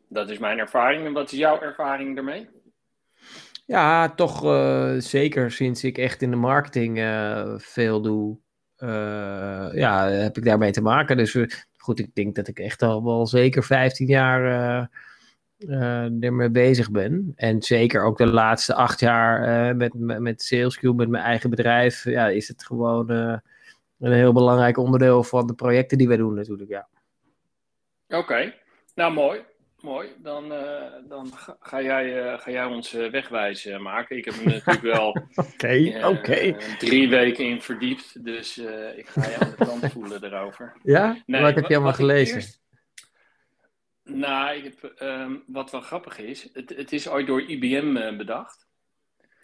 dat 0.09 0.29
is 0.29 0.37
mijn 0.37 0.59
ervaring. 0.59 1.05
En 1.05 1.13
wat 1.13 1.31
is 1.31 1.37
jouw 1.37 1.61
ervaring 1.61 2.15
daarmee? 2.15 2.49
Ja, 3.65 4.09
toch 4.09 4.43
uh, 4.45 4.93
zeker 4.97 5.51
sinds 5.51 5.83
ik 5.83 5.97
echt 5.97 6.21
in 6.21 6.29
de 6.29 6.35
marketing 6.35 6.97
veel 7.57 8.01
doe, 8.01 8.37
ja, 9.73 10.07
heb 10.07 10.37
ik 10.37 10.45
daarmee 10.45 10.71
te 10.71 10.81
maken. 10.81 11.17
Dus 11.17 11.37
goed, 11.77 11.99
ik 11.99 12.15
denk 12.15 12.35
dat 12.35 12.47
ik 12.47 12.59
echt 12.59 12.81
al 12.81 13.03
wel 13.03 13.27
zeker 13.27 13.63
15 13.63 14.07
jaar 14.07 14.89
ermee 16.19 16.49
bezig 16.49 16.91
ben. 16.91 17.33
En 17.35 17.61
zeker 17.61 18.03
ook 18.03 18.17
de 18.17 18.27
laatste 18.27 18.73
acht 18.73 18.99
jaar 18.99 19.75
met, 19.75 19.93
met 19.97 20.53
SalesQ, 20.53 20.81
met 20.81 21.09
mijn 21.09 21.23
eigen 21.23 21.49
bedrijf, 21.49 22.03
ja, 22.03 22.27
is 22.27 22.47
het 22.47 22.65
gewoon 22.65 23.09
een 23.09 24.11
heel 24.11 24.33
belangrijk 24.33 24.77
onderdeel 24.77 25.23
van 25.23 25.47
de 25.47 25.53
projecten 25.53 25.97
die 25.97 26.07
wij 26.07 26.17
doen 26.17 26.33
natuurlijk, 26.33 26.69
ja. 26.69 26.87
Oké, 28.07 28.53
nou 28.95 29.13
mooi. 29.13 29.41
Mooi, 29.83 30.07
dan, 30.17 30.51
uh, 30.51 30.59
dan 31.09 31.31
ga, 31.59 31.81
jij, 31.81 32.25
uh, 32.25 32.39
ga 32.39 32.51
jij 32.51 32.65
ons 32.65 32.93
uh, 32.93 33.11
wegwijzen 33.11 33.81
maken. 33.81 34.17
Ik 34.17 34.25
heb 34.25 34.35
me 34.35 34.43
natuurlijk 34.43 34.81
wel 34.81 35.07
okay, 35.53 36.03
okay. 36.03 36.55
drie 36.77 37.09
weken 37.09 37.45
in 37.45 37.61
verdiept, 37.61 38.25
dus 38.25 38.57
ik 38.95 39.07
ga 39.07 39.29
je 39.29 39.37
aan 39.39 39.53
de 39.57 39.65
kant 39.65 39.91
voelen 39.91 40.23
erover. 40.23 40.73
Ja? 40.83 41.17
Nee, 41.25 41.41
wat 41.41 41.55
heb 41.55 41.67
je 41.67 41.75
allemaal 41.75 41.93
gelezen? 41.93 42.41
Nou, 44.13 44.55
ik 44.55 44.63
heb, 44.63 45.01
um, 45.01 45.43
wat 45.47 45.71
wel 45.71 45.81
grappig 45.81 46.17
is, 46.17 46.49
het, 46.53 46.69
het 46.69 46.91
is 46.91 47.07
ooit 47.07 47.27
door 47.27 47.41
IBM 47.41 48.17
bedacht. 48.17 48.67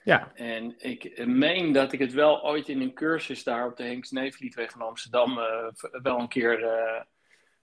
Ja. 0.04 0.32
En 0.34 0.74
ik 0.78 1.26
meen 1.26 1.72
dat 1.72 1.94
ik 1.94 2.00
het 2.00 2.14
wel 2.14 2.44
ooit 2.44 2.70
in 2.70 2.82
een 2.82 2.94
cursus 2.94 3.44
daar 3.44 3.68
op 3.68 3.78
de 3.78 3.84
Henks 3.84 4.12
Neefliedweg 4.12 4.72
van 4.72 4.82
Amsterdam 4.82 5.36
wel 6.02 6.20
een 6.20 6.28
keer 6.28 6.60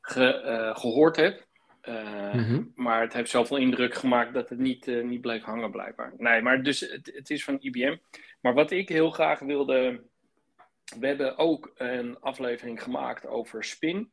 ge, 0.00 0.72
gehoord 0.76 1.16
heb. 1.16 1.46
Eh, 1.86 2.34
mhm. 2.34 2.62
Maar 2.74 3.00
het 3.00 3.12
heeft 3.12 3.30
zoveel 3.30 3.56
indruk 3.56 3.94
gemaakt 3.94 4.34
dat 4.34 4.48
het 4.48 4.58
niet, 4.58 4.86
niet 4.86 5.20
bleef 5.20 5.42
hangen, 5.42 5.70
blijkbaar. 5.70 6.12
Nee, 6.16 6.42
maar 6.42 6.62
dus 6.62 6.80
het, 6.80 7.10
het, 7.14 7.30
is 7.30 7.44
van 7.44 7.56
IBM. 7.60 7.96
Maar 8.40 8.54
wat 8.54 8.70
ik 8.70 8.88
heel 8.88 9.10
graag 9.10 9.38
wilde. 9.38 10.04
We 10.98 11.06
hebben 11.06 11.38
ook 11.38 11.72
een 11.74 12.20
aflevering 12.20 12.82
gemaakt 12.82 13.26
over 13.26 13.64
spin. 13.64 14.10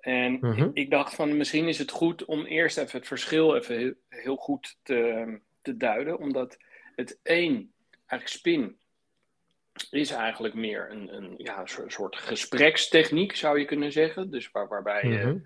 En 0.00 0.38
mhm. 0.40 0.70
ik, 0.72 0.90
dacht 0.90 1.14
van 1.14 1.36
misschien 1.36 1.68
is 1.68 1.78
het 1.78 1.90
goed 1.90 2.24
om 2.24 2.44
eerst 2.44 2.78
even 2.78 2.98
het 2.98 3.08
verschil 3.08 3.56
even 3.56 3.96
heel, 4.08 4.36
goed 4.36 4.78
te, 4.82 5.40
te 5.62 5.76
duiden. 5.76 6.18
Omdat 6.18 6.56
het 6.96 7.18
één, 7.22 7.72
eigenlijk 8.06 8.26
spin, 8.26 8.78
is 9.90 10.10
eigenlijk 10.10 10.54
meer 10.54 10.90
een, 10.90 11.14
een 11.14 11.34
ja, 11.36 11.66
soort 11.86 12.16
gesprekstechniek, 12.16 13.36
zou 13.36 13.58
je 13.58 13.64
kunnen 13.64 13.92
zeggen. 13.92 14.30
Dus 14.30 14.50
waar, 14.50 14.68
waarbij 14.68 15.08
je 15.08 15.26
mhm 15.26 15.36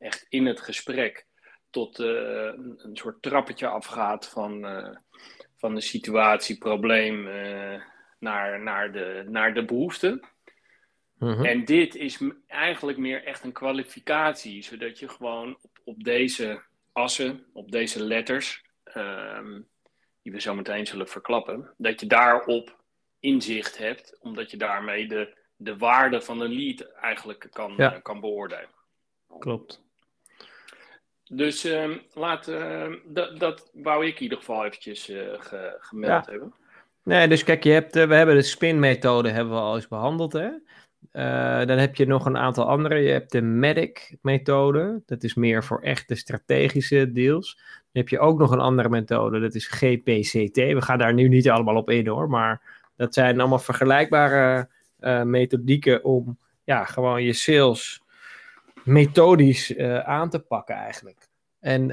echt 0.00 0.26
in 0.28 0.46
het 0.46 0.60
gesprek 0.60 1.26
tot 1.70 1.98
uh, 1.98 2.06
een, 2.76 2.90
soort 2.92 3.22
trappetje 3.22 3.66
afgaat 3.66 4.28
van, 4.28 4.64
uh, 4.64 4.96
van 5.56 5.74
de 5.74 5.80
situatie, 5.80 6.58
probleem 6.58 7.26
uh, 7.26 7.80
naar, 8.18 8.60
naar, 8.60 8.92
de, 8.92 9.24
naar 9.28 9.54
de 9.54 9.64
behoefte. 9.64 10.20
Mhm. 11.20 11.44
En 11.44 11.64
dit 11.64 11.94
is 11.94 12.20
eigenlijk 12.46 12.98
meer 12.98 13.24
echt 13.24 13.44
een 13.44 13.52
kwalificatie, 13.52 14.62
zodat 14.62 14.98
je 14.98 15.08
gewoon 15.08 15.58
op, 15.62 15.80
op 15.84 16.04
deze 16.04 16.62
assen, 16.92 17.46
op 17.52 17.70
deze 17.70 18.02
letters, 18.02 18.64
um, 18.94 19.68
die 20.22 20.32
we 20.32 20.40
zo 20.40 20.54
meteen 20.54 20.86
zullen 20.86 21.08
verklappen, 21.08 21.74
dat 21.76 22.00
je 22.00 22.06
daarop 22.06 22.82
inzicht 23.18 23.78
hebt, 23.78 24.18
omdat 24.20 24.50
je 24.50 24.56
daarmee 24.56 25.08
de, 25.08 25.36
de 25.56 25.76
waarde 25.76 26.20
van 26.20 26.40
een 26.40 26.52
lead 26.52 26.80
eigenlijk 26.80 27.48
kan, 27.50 27.74
ja. 27.76 27.98
kan 28.02 28.20
beoordelen. 28.20 28.70
Klopt. 29.38 29.82
Dus 31.24 31.64
uh, 31.64 31.96
laat, 32.12 32.48
uh, 32.48 32.94
dat, 33.38 33.70
wou 33.72 34.06
ik 34.06 34.16
in 34.16 34.22
ieder 34.22 34.38
geval 34.38 34.64
eventjes 34.64 35.04
ge, 35.04 35.76
gemeld 35.80 36.26
ja. 36.26 36.30
hebben. 36.30 36.54
Nee, 37.02 37.28
dus 37.28 37.44
kijk, 37.44 37.64
je 37.64 37.70
hebt, 37.70 37.96
eh, 37.96 38.06
we 38.06 38.14
hebben 38.14 38.34
de 38.34 38.42
spin-methode 38.42 39.30
hebben 39.30 39.54
we 39.54 39.60
al 39.60 39.74
eens 39.74 39.88
behandeld. 39.88 40.32
Hè? 40.32 40.50
Dan 41.66 41.78
heb 41.78 41.96
je 41.96 42.06
nog 42.06 42.26
een 42.26 42.36
aantal 42.36 42.68
andere. 42.68 42.98
Je 42.98 43.10
hebt 43.10 43.32
de 43.32 43.40
MEDIC-methode. 43.40 45.02
Dat 45.06 45.22
is 45.22 45.34
meer 45.34 45.64
voor 45.64 45.82
echte 45.82 46.14
strategische 46.14 47.12
deals. 47.12 47.54
Dan 47.54 48.02
heb 48.02 48.08
je 48.08 48.18
ook 48.18 48.38
nog 48.38 48.50
een 48.50 48.60
andere 48.60 48.88
methode. 48.88 49.40
Dat 49.40 49.54
is 49.54 49.66
GPCT. 49.66 50.56
We 50.56 50.82
gaan 50.82 50.98
daar 50.98 51.14
nu 51.14 51.28
niet 51.28 51.50
allemaal 51.50 51.76
op 51.76 51.90
in 51.90 52.06
hoor. 52.06 52.28
Maar 52.28 52.62
dat 52.96 53.14
zijn 53.14 53.40
allemaal 53.40 53.58
vergelijkbare 53.58 54.68
methodieken 55.24 56.04
om 56.04 56.38
ja, 56.64 56.84
gewoon 56.84 57.22
je 57.22 57.32
sales 57.32 58.02
methodisch 58.84 59.70
uh, 59.70 59.98
aan 59.98 60.30
te 60.30 60.38
pakken 60.38 60.74
eigenlijk. 60.74 61.28
En 61.60 61.86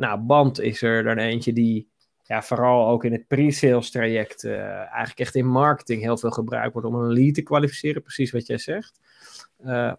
nou, 0.00 0.18
Band 0.18 0.60
is 0.60 0.82
er 0.82 1.02
dan 1.02 1.18
eentje 1.18 1.52
die 1.52 1.88
ja, 2.26 2.42
vooral 2.42 2.88
ook 2.88 3.04
in 3.04 3.12
het 3.12 3.26
pre-sales 3.26 3.90
traject 3.90 4.44
uh, 4.44 4.76
eigenlijk 4.78 5.18
echt 5.18 5.34
in 5.34 5.46
marketing 5.46 6.02
heel 6.02 6.16
veel 6.16 6.30
gebruikt 6.30 6.72
wordt 6.72 6.88
om 6.88 6.94
een 6.94 7.12
lead 7.12 7.34
te 7.34 7.42
kwalificeren, 7.42 8.02
precies 8.02 8.30
wat 8.30 8.46
jij 8.46 8.58
zegt. 8.58 9.00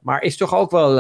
maar 0.02 0.22
is 0.22 0.38
toch 0.38 0.56
ook 0.56 0.72
wel 0.72 1.00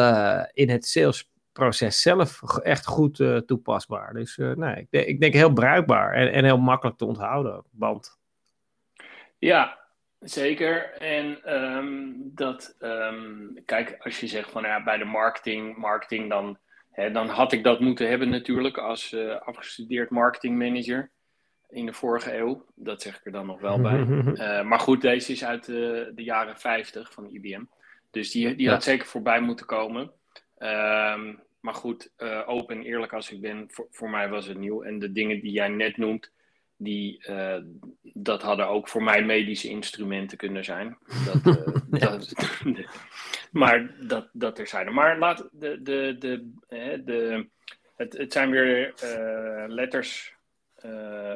in 0.53 0.69
het 0.69 0.85
salesproces 0.85 2.01
zelf 2.01 2.57
echt 2.57 2.85
goed 2.85 3.23
toepasbaar. 3.45 4.13
Dus 4.13 4.37
nee, 4.37 4.75
ik, 4.75 4.87
denk, 4.89 5.05
ik 5.05 5.19
denk 5.19 5.33
heel 5.33 5.53
bruikbaar 5.53 6.13
en, 6.13 6.31
en 6.31 6.43
heel 6.43 6.57
makkelijk 6.57 6.97
te 6.97 7.05
onthouden, 7.05 7.63
Band. 7.71 8.17
Ja, 9.37 9.77
Zeker. 10.19 10.93
En 10.93 11.53
um, 11.55 12.15
dat, 12.33 12.75
um, 12.79 13.61
kijk, 13.65 13.97
als 13.99 14.19
je 14.19 14.27
zegt 14.27 14.49
van 14.49 14.63
ja, 14.63 14.83
bij 14.83 14.97
de 14.97 15.05
marketing, 15.05 15.77
marketing 15.77 16.29
dan, 16.29 16.57
hè, 16.91 17.11
dan 17.11 17.27
had 17.27 17.51
ik 17.51 17.63
dat 17.63 17.79
moeten 17.79 18.09
hebben 18.09 18.29
natuurlijk 18.29 18.77
als 18.77 19.11
uh, 19.11 19.35
afgestudeerd 19.35 20.09
marketingmanager 20.09 21.11
in 21.69 21.85
de 21.85 21.93
vorige 21.93 22.37
eeuw. 22.37 22.65
Dat 22.75 23.01
zeg 23.01 23.17
ik 23.19 23.25
er 23.25 23.31
dan 23.31 23.45
nog 23.45 23.59
wel 23.59 23.81
bij. 23.81 23.99
uh, 23.99 24.63
maar 24.63 24.79
goed, 24.79 25.01
deze 25.01 25.31
is 25.31 25.45
uit 25.45 25.65
de, 25.65 26.11
de 26.15 26.23
jaren 26.23 26.57
50 26.57 27.13
van 27.13 27.29
IBM. 27.29 27.63
Dus 28.11 28.31
die, 28.31 28.55
die 28.55 28.69
had 28.69 28.83
zeker 28.83 29.07
voorbij 29.07 29.41
moeten 29.41 29.65
komen. 29.65 30.11
Um, 30.59 31.39
maar 31.59 31.73
goed, 31.73 32.11
uh, 32.17 32.43
open 32.45 32.75
en 32.75 32.83
eerlijk 32.83 33.13
als 33.13 33.31
ik 33.31 33.41
ben, 33.41 33.65
voor, 33.69 33.87
voor 33.91 34.09
mij 34.09 34.29
was 34.29 34.47
het 34.47 34.57
nieuw. 34.57 34.83
En 34.83 34.99
de 34.99 35.11
dingen 35.11 35.41
die 35.41 35.51
jij 35.51 35.67
net 35.67 35.97
noemt, 35.97 36.31
die, 36.77 37.29
uh, 37.29 37.57
dat 38.01 38.41
hadden 38.41 38.67
ook 38.67 38.87
voor 38.87 39.03
mij 39.03 39.25
medische 39.25 39.69
instrumenten 39.69 40.37
kunnen 40.37 40.63
zijn. 40.63 40.97
Dat, 41.25 41.43
dat, 42.01 42.33
maar 43.51 43.95
dat, 44.07 44.29
dat 44.31 44.59
er 44.59 44.67
zijn. 44.67 44.93
Maar 44.93 45.17
laat 45.17 45.49
de, 45.51 45.81
de, 45.81 46.15
de, 46.19 46.51
hè, 46.67 47.03
de, 47.03 47.47
het, 47.95 48.17
het 48.17 48.33
zijn 48.33 48.49
weer 48.49 48.93
letters. 49.67 50.36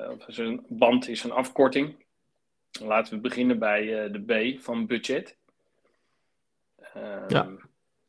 Of 0.09 0.37
een 0.37 0.65
band 0.69 1.07
is 1.07 1.23
een 1.23 1.31
afkorting. 1.31 2.05
Laten 2.81 3.13
we 3.13 3.19
beginnen 3.19 3.59
bij 3.59 4.11
de 4.11 4.53
B 4.55 4.61
van 4.61 4.85
budget. 4.85 5.37
ja. 7.27 7.51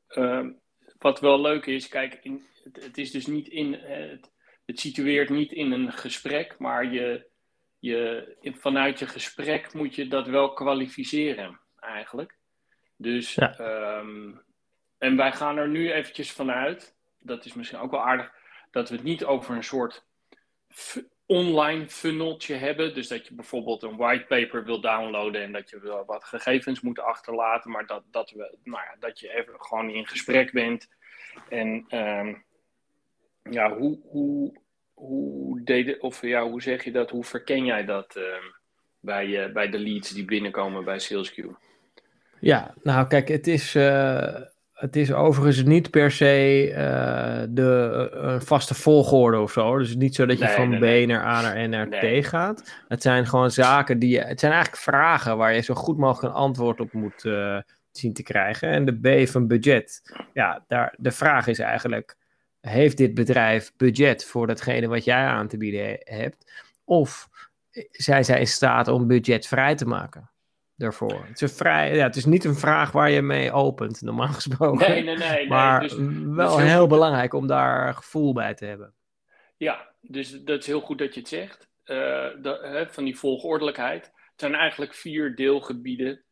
Ehm, 0.09 0.51
wat 0.99 1.21
wel 1.21 1.41
leuk 1.41 1.67
is, 1.67 1.89
kijk, 1.89 2.19
in, 2.23 2.45
het, 2.65 2.85
het, 2.85 2.99
is 2.99 3.11
dus 3.11 3.27
niet 3.27 3.49
in. 3.49 3.73
Het, 3.73 4.31
het 4.65 4.81
situeert 4.81 5.29
niet 5.29 5.53
in 5.53 5.73
een 5.73 5.93
gesprek, 5.93 6.59
maar 6.59 6.93
je, 6.93 7.27
je, 7.79 8.37
vanuit 8.43 8.99
je 8.99 9.07
gesprek 9.07 9.75
moet 9.75 9.95
je 9.95 10.09
dat 10.09 10.27
wel 10.27 10.53
kwalificeren, 10.53 11.61
eigenlijk. 11.81 12.37
Dus, 12.97 13.37
ehm, 13.37 14.35
en 14.99 15.17
wij 15.17 15.33
gaan 15.33 15.57
er 15.57 15.69
nu 15.69 15.93
eventjes 15.93 16.33
vanuit, 16.33 16.97
dat 17.19 17.45
is 17.45 17.55
misschien 17.55 17.79
ook 17.79 17.91
wel 17.91 18.05
aardig, 18.05 18.33
dat 18.71 18.89
we 18.89 18.95
het 18.95 19.05
niet 19.05 19.25
over 19.25 19.57
een 19.57 19.65
soort 19.65 20.05
online 21.27 21.89
funneltje 21.89 22.55
hebben. 22.55 22.95
Dus 22.95 23.09
dat 23.09 23.27
je 23.27 23.35
bijvoorbeeld 23.35 23.83
een 23.83 23.97
whitepaper 23.97 24.65
wil 24.65 24.81
downloaden 24.81 25.43
en 25.43 25.53
dat 25.53 25.71
je 25.71 26.03
wat 26.07 26.25
gegevens 26.25 26.81
moet 26.81 26.99
achterlaten, 26.99 27.71
maar 27.71 27.87
dat, 27.87 28.03
dat, 28.11 28.31
we, 28.31 28.57
nou 28.65 28.83
ja, 28.83 28.97
dat 28.99 29.21
je 29.21 29.35
even 29.35 29.55
gewoon 29.57 29.91
in 29.91 30.07
gesprek 30.07 30.53
bent 30.53 30.89
en 31.49 31.87
um, 31.91 32.45
ja, 33.51 33.77
hoe, 33.77 33.99
hoe, 34.03 34.53
hoe, 34.95 35.63
deed, 35.63 36.01
of, 36.01 36.23
ja, 36.23 36.49
hoe 36.49 36.63
zeg 36.63 36.85
je 36.85 36.93
dat? 36.93 37.11
Hoe 37.11 37.25
verken 37.25 37.65
jij 37.65 37.85
dat 37.85 38.17
ehm, 38.17 38.45
bij, 39.01 39.27
uh, 39.27 39.53
bij 39.53 39.69
de 39.69 39.79
leads 39.79 40.11
die 40.11 40.25
binnenkomen 40.25 40.85
bij 40.85 41.01
SalesQ? 41.01 41.47
Ja, 42.41 42.75
nou 42.83 43.07
kijk, 43.07 43.29
het 43.29 43.47
is, 43.47 43.75
uh, 43.75 44.41
het 44.83 44.97
is 44.97 45.13
overigens 45.13 45.63
niet 45.63 45.91
per 45.91 46.11
se 46.11 46.69
uh, 46.69 46.77
de 47.49 48.11
uh, 48.15 48.41
vaste 48.41 48.75
volgorde 48.75 49.39
of 49.39 49.53
zo. 49.53 49.79
Dus 49.79 49.97
niet 49.97 50.15
zo 50.15 50.27
dat 50.27 50.39
je 50.39 50.45
nee, 50.45 50.55
van 50.55 50.69
nee, 50.69 51.05
B 51.05 51.09
naar 51.09 51.25
A 51.25 51.41
naar 51.41 51.69
N 51.69 51.71
naar. 51.71 51.89
T 51.89 52.27
gaat. 52.27 52.83
Het 52.89 53.03
zijn 53.03 53.27
gewoon 53.27 53.51
zaken 53.51 53.99
die 53.99 54.11
je. 54.11 54.21
Het 54.21 54.41
zijn 54.41 54.53
eigenlijk 54.53 54.83
vragen 54.83 55.37
waar 55.37 55.55
je 55.55 55.61
zo 55.61 55.75
goed 55.75 55.99
mogelijk 55.99 56.35
een 56.35 56.41
antwoord 56.41 56.81
op 56.81 56.93
moet 56.93 57.21
zien 57.91 58.13
te 58.13 58.23
krijgen. 58.23 58.69
En 58.69 58.85
de 58.85 59.25
B 59.25 59.29
van 59.29 59.47
budget. 59.47 60.03
Ja, 60.33 60.65
daar, 60.69 60.95
de 60.99 61.11
vraag 61.11 61.47
is 61.47 61.59
eigenlijk: 61.59 62.17
heeft 62.61 62.97
dit 62.97 63.15
bedrijf 63.15 63.73
budget 63.77 64.25
voor 64.25 64.47
datgene 64.47 64.87
wat 64.87 65.05
jij 65.05 65.25
aan 65.25 65.49
te 65.49 65.57
bieden 65.57 66.01
hebt? 66.05 66.53
Of 66.85 67.29
zijn 67.91 68.25
zij 68.25 68.39
in 68.39 68.47
staat 68.47 68.89
om 68.89 69.07
budget 69.07 69.47
vrij 69.47 69.75
te 69.75 69.87
maken? 69.87 70.31
Daarvoor. 70.77 71.25
Het 71.27 71.43
is, 71.43 71.53
vrij, 71.53 71.95
ja, 71.95 72.07
het 72.07 72.17
is 72.17 72.25
niet 72.25 72.45
een 72.45 72.55
vraag 72.55 72.93
waar 72.93 73.11
je 73.11 73.23
mee 73.23 73.53
opent, 73.53 74.01
normaal 74.01 74.33
gesproken. 74.43 74.91
Nee, 74.91 75.03
nee, 75.03 75.17
nee. 75.17 75.49
maar 75.49 75.81
dus, 75.81 75.95
wel 76.25 76.57
dus 76.57 76.67
heel 76.67 76.87
belangrijk 76.87 77.35
om 77.35 77.47
daar 77.47 77.95
gevoel 77.95 78.33
bij 78.33 78.55
te 78.55 78.65
hebben. 78.65 78.95
Ja, 79.57 79.95
dus 80.01 80.31
dat 80.31 80.59
is 80.59 80.67
heel 80.67 80.81
goed 80.81 80.99
dat 80.99 81.15
je 81.15 81.21
het 81.21 81.29
zegt. 81.29 81.69
Uh, 81.85 82.27
dat, 82.43 82.61
hè, 82.61 82.89
van 82.89 83.05
die 83.05 83.19
volgordelijkheid. 83.19 84.05
Het 84.05 84.41
zijn 84.41 84.55
eigenlijk 84.55 84.95
vier 84.95 85.35
deelgebieden 85.35 86.25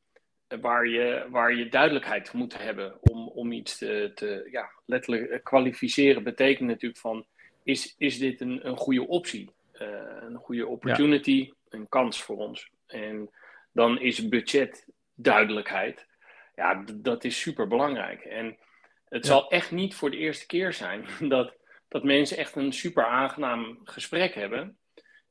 waar 0.61 0.89
je, 0.89 1.27
waar 1.31 1.55
je 1.55 1.69
duidelijkheid 1.69 2.33
moet 2.33 2.63
hebben 2.63 2.99
om, 3.01 3.29
om 3.29 3.53
iets 3.53 3.79
te, 3.79 4.13
te 4.15 4.49
ja, 4.51 4.71
letterlijk 4.87 5.31
eh, 5.31 5.43
kwalificeren. 5.43 6.23
Betekent 6.23 6.69
natuurlijk 6.69 7.01
van, 7.01 7.27
is, 7.63 7.95
is 7.99 8.19
dit 8.19 8.41
een, 8.41 8.67
een 8.69 8.77
goede 8.77 9.07
optie? 9.07 9.51
Uh, 9.73 9.89
een 10.21 10.37
goede 10.37 10.67
opportunity, 10.67 11.47
ja. 11.47 11.55
een 11.69 11.89
kans 11.89 12.23
voor 12.23 12.37
ons. 12.37 12.71
En 12.87 13.31
dan 13.73 14.01
is 14.01 14.29
budget 14.29 14.87
duidelijkheid. 15.15 16.07
Ja, 16.55 16.85
dat 16.95 17.25
is 17.25 17.41
super 17.41 17.69
belangrijk. 17.69 18.25
En 18.25 18.59
het 19.05 19.25
ja. 19.25 19.31
zal 19.31 19.51
echt 19.51 19.71
niet 19.71 19.95
voor 19.95 20.11
de 20.11 20.17
eerste 20.17 20.47
keer 20.47 20.73
zijn 20.73 21.05
dat, 21.29 21.55
dat 21.89 22.05
mensen 22.05 22.37
echt 22.37 22.57
een 22.57 22.73
super 22.73 23.07
aangenaam 23.07 23.81
gesprek 23.85 24.35
hebben. 24.35 24.79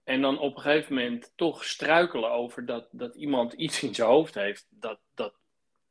En 0.04 0.22
dan 0.22 0.40
op 0.40 0.56
een 0.56 0.62
gegeven 0.62 0.94
moment 0.94 1.34
toch 1.36 1.66
struikelen 1.66 2.32
over 2.32 2.66
dat, 2.66 2.88
dat 2.92 3.16
iemand 3.16 3.54
iets 3.54 3.84
in 3.84 3.96
zijn 3.96 4.08
hoofd 4.08 4.36
heeft 4.36 4.68
dat, 4.70 5.00
dat, 5.16 5.34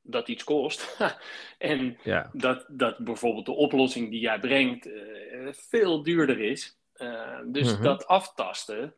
dat 0.03 0.29
iets 0.29 0.45
kost. 0.45 0.97
en 1.59 1.99
ja. 2.03 2.31
dat, 2.33 2.65
dat 2.69 2.99
bijvoorbeeld 2.99 3.47
de 3.47 3.53
oplossing 3.53 4.11
die 4.11 4.21
jij 4.21 4.39
brengt 4.39 4.87
uh, 4.87 5.49
veel 5.53 6.03
duurder 6.03 6.41
is. 6.41 6.79
Uh, 6.97 7.39
dus 7.47 7.73
-hmm. 7.73 7.83
dat 7.83 8.07
aftasten, 8.07 8.95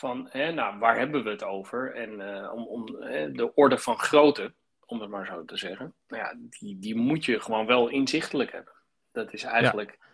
van 0.00 0.26
hè, 0.30 0.52
nou, 0.52 0.78
waar 0.78 0.98
hebben 0.98 1.24
we 1.24 1.30
het 1.30 1.44
over? 1.44 1.94
En 1.94 2.10
uh, 2.10 2.52
om, 2.54 2.66
om 2.66 3.02
hè, 3.02 3.32
de 3.32 3.54
orde 3.54 3.78
van 3.78 3.98
grootte, 3.98 4.52
om 4.86 5.00
het 5.00 5.10
maar 5.10 5.26
zo 5.26 5.44
te 5.44 5.56
zeggen, 5.56 5.94
nou 6.08 6.22
ja, 6.22 6.34
die, 6.58 6.78
die 6.78 6.96
moet 6.96 7.24
je 7.24 7.40
gewoon 7.40 7.66
wel 7.66 7.88
inzichtelijk 7.88 8.52
hebben. 8.52 8.72
Dat 9.12 9.32
is 9.32 9.42
eigenlijk. 9.42 9.90
Ja. 9.90 10.08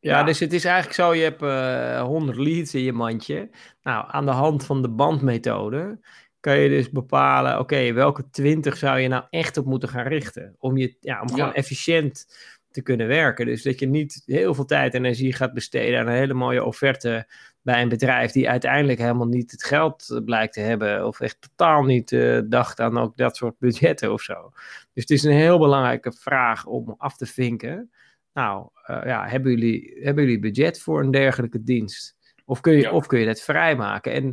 Ja, 0.00 0.18
ja, 0.18 0.24
dus 0.24 0.40
het 0.40 0.52
is 0.52 0.64
eigenlijk 0.64 0.94
zo, 0.94 1.14
je 1.14 1.22
hebt 1.22 1.42
uh, 1.42 2.02
100 2.02 2.38
leads 2.38 2.74
in 2.74 2.82
je 2.82 2.92
mandje. 2.92 3.50
Nou, 3.82 4.04
aan 4.08 4.24
de 4.24 4.32
hand 4.32 4.66
van 4.66 4.82
de 4.82 4.88
bandmethode 4.88 5.98
kan 6.40 6.58
je 6.58 6.68
dus 6.68 6.90
bepalen, 6.90 7.52
oké, 7.52 7.60
okay, 7.60 7.94
welke 7.94 8.30
20 8.30 8.76
zou 8.76 8.98
je 8.98 9.08
nou 9.08 9.24
echt 9.30 9.56
op 9.56 9.64
moeten 9.64 9.88
gaan 9.88 10.06
richten? 10.06 10.56
Om, 10.58 10.76
je, 10.76 10.96
ja, 11.00 11.20
om 11.20 11.28
gewoon 11.28 11.54
efficiënt 11.54 12.26
te 12.70 12.82
kunnen 12.82 13.06
werken. 13.06 13.46
Dus 13.46 13.62
dat 13.62 13.78
je 13.78 13.86
niet 13.86 14.22
heel 14.26 14.54
veel 14.54 14.64
tijd 14.64 14.94
en 14.94 15.04
energie 15.04 15.32
gaat 15.32 15.52
besteden 15.52 16.00
aan 16.00 16.06
een 16.06 16.12
hele 16.12 16.34
mooie 16.34 16.64
offerte 16.64 17.26
bij 17.64 17.82
een 17.82 17.88
bedrijf 17.88 18.32
die 18.32 18.48
uiteindelijk 18.48 18.98
helemaal 18.98 19.26
niet 19.26 19.50
het 19.50 19.64
geld 19.64 20.10
eh, 20.10 20.24
blijkt 20.24 20.52
te 20.52 20.60
hebben. 20.60 21.06
Of 21.06 21.20
echt 21.20 21.36
totaal 21.40 21.82
niet 21.82 22.12
uh, 22.12 22.40
dacht 22.44 22.80
aan 22.80 22.98
ook 22.98 23.16
dat 23.16 23.36
soort 23.36 23.58
budgetten 23.58 24.12
of 24.12 24.22
zo. 24.22 24.50
Dus 24.92 25.02
het 25.02 25.10
is 25.10 25.22
een 25.22 25.32
heel 25.32 25.58
belangrijke 25.58 26.12
vraag 26.12 26.66
om 26.66 26.94
af 26.98 27.16
te 27.16 27.26
vinken. 27.26 27.90
Nou, 28.32 28.68
uh, 28.90 29.00
ja, 29.04 29.28
hebben 29.28 29.50
jullie, 29.50 29.96
hebben 30.02 30.24
jullie 30.24 30.38
budget 30.38 30.80
voor 30.80 31.00
een 31.00 31.10
dergelijke 31.10 31.62
dienst? 31.62 32.16
Of 32.44 32.60
kun 32.60 32.72
je, 32.72 32.80
ja. 32.80 32.90
of 32.90 33.06
kun 33.06 33.18
je 33.18 33.26
dat 33.26 33.40
vrijmaken? 33.40 34.12
En 34.12 34.24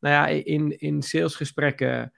nou 0.00 0.14
ja, 0.14 0.26
in, 0.44 0.78
in 0.78 1.02
salesgesprekken, 1.02 2.12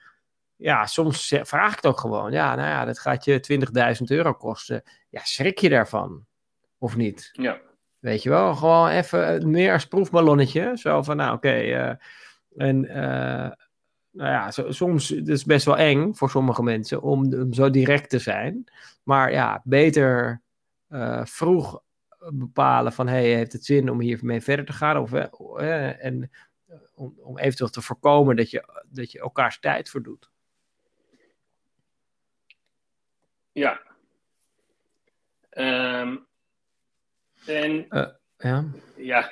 ja, 0.56 0.87
soms 0.87 1.35
vraag 1.42 1.70
ik 1.70 1.76
het 1.76 1.87
ook 1.87 2.00
gewoon. 2.00 2.32
Ja, 2.32 2.54
nou 2.54 2.68
ja, 2.68 2.85
dat 2.85 2.98
gaat 2.98 3.24
je 3.24 3.61
20.000 3.98 4.04
euro 4.04 4.32
kosten. 4.32 4.82
Ja, 5.08 5.20
schrik 5.24 5.58
je 5.58 5.68
daarvan? 5.68 6.26
Of 6.78 6.96
niet? 6.96 7.28
Ja. 7.32 7.61
Weet 8.02 8.22
je 8.22 8.28
wel, 8.28 8.54
gewoon 8.54 8.88
even 8.88 9.50
meer 9.50 9.72
als 9.72 9.86
proefballonnetje. 9.86 10.72
Zo 10.74 11.02
van, 11.02 11.16
nou 11.16 11.34
oké. 11.34 11.46
Okay, 11.46 11.90
uh, 11.90 11.94
en 12.56 12.84
uh, 12.84 13.50
nou 14.10 14.30
ja, 14.30 14.50
so, 14.50 14.70
soms 14.70 15.08
het 15.08 15.28
is 15.28 15.44
best 15.44 15.64
wel 15.66 15.76
eng 15.76 16.14
voor 16.14 16.30
sommige 16.30 16.62
mensen 16.62 17.02
om, 17.02 17.52
zo 17.52 17.70
direct 17.70 18.10
te 18.10 18.18
zijn. 18.18 18.64
Maar 19.02 19.32
ja, 19.32 19.60
beter 19.64 20.42
uh, 20.88 21.24
vroeg 21.24 21.82
bepalen 22.32 22.92
van, 22.92 23.08
hey, 23.08 23.34
heeft 23.34 23.52
het 23.52 23.64
zin 23.64 23.90
om 23.90 24.00
hiermee 24.00 24.40
verder 24.40 24.64
te 24.64 24.72
gaan? 24.72 24.98
Of, 24.98 25.12
en 25.12 26.30
om, 26.94 27.14
om 27.18 27.38
eventueel 27.38 27.70
te 27.70 27.82
voorkomen 27.82 28.36
dat 28.36 28.50
je, 28.50 28.82
dat 28.88 29.12
je 29.12 29.20
elkaars 29.20 29.58
tijd 29.58 29.90
verdoet. 29.90 30.30
Ja. 33.52 33.80
Um, 35.50 36.30
en 37.46 37.87
uh, 37.90 38.07
ja, 38.37 38.64
ja 38.96 39.31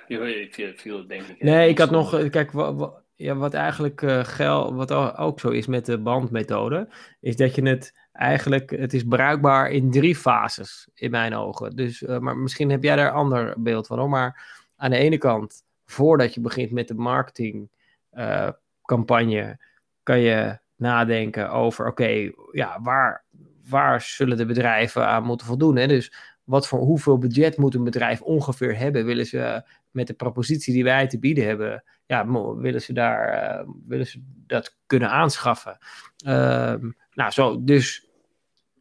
viel, 0.51 0.73
viel 0.77 1.07
denk 1.07 1.23
ik. 1.23 1.42
Nee, 1.42 1.68
ik 1.68 1.79
had 1.79 1.90
nog, 1.90 2.29
kijk, 2.29 2.53
wat, 2.53 3.03
ja, 3.14 3.35
wat 3.35 3.55
eigenlijk 3.55 4.03
uh, 4.03 4.25
gel, 4.25 4.75
wat 4.75 4.92
ook 5.16 5.40
zo 5.40 5.49
is 5.49 5.66
met 5.66 5.87
de 5.87 5.99
bandmethode, 5.99 6.88
is 7.20 7.37
dat 7.37 7.55
je 7.55 7.68
het 7.68 7.94
eigenlijk, 8.12 8.70
het 8.70 8.92
is 8.92 9.05
bruikbaar 9.05 9.70
in 9.70 9.90
drie 9.90 10.16
fases 10.16 10.88
in 10.94 11.11
mijn 11.11 11.35
ogen. 11.35 11.77
Dus, 11.77 12.03
uh, 12.03 12.18
maar 12.18 12.37
misschien 12.37 12.70
heb 12.70 12.83
jij 12.83 12.96
daar 12.96 13.07
een 13.07 13.12
ander 13.12 13.55
beeld 13.57 13.87
van, 13.87 13.99
hoor. 13.99 14.09
maar 14.09 14.59
aan 14.77 14.90
de 14.90 14.96
ene 14.96 15.18
kant, 15.18 15.62
voordat 15.85 16.35
je 16.35 16.40
begint 16.40 16.70
met 16.70 16.88
de 16.88 16.94
marketingcampagne, 16.94 19.59
kan 20.03 20.20
je 20.20 20.59
nadenken 20.77 21.51
over, 21.51 21.87
oké, 21.87 22.03
okay, 22.03 22.35
ja, 22.53 22.81
waar, 22.83 23.25
waar 23.68 24.01
zullen 24.01 24.37
de 24.37 24.46
bedrijven 24.46 25.07
aan 25.07 25.25
moeten 25.25 25.46
voldoen? 25.46 25.77
Hè? 25.77 25.87
Dus 25.87 26.12
wat 26.51 26.69
voor 26.69 26.79
hoeveel 26.79 27.19
budget 27.19 27.57
moet 27.57 27.75
een 27.75 27.85
bedrijf 27.85 28.21
ongeveer 28.21 28.77
hebben? 28.77 29.05
Willen 29.05 29.27
ze 29.27 29.63
met 29.91 30.07
de 30.07 30.15
propositie 30.15 30.75
die 30.75 30.85
wij 30.85 31.07
te 31.07 31.19
bieden 31.19 31.45
hebben, 31.45 31.85
ja, 32.07 32.31
willen 32.57 32.83
ze 32.83 32.93
daar 32.93 33.45
uh, 33.61 33.69
willen 33.87 34.07
ze 34.07 34.23
dat 34.47 34.77
kunnen 34.87 35.11
aanschaffen? 35.11 35.79
Uh, 36.27 36.75
nou, 37.13 37.31
zo, 37.31 37.65
dus 37.65 38.09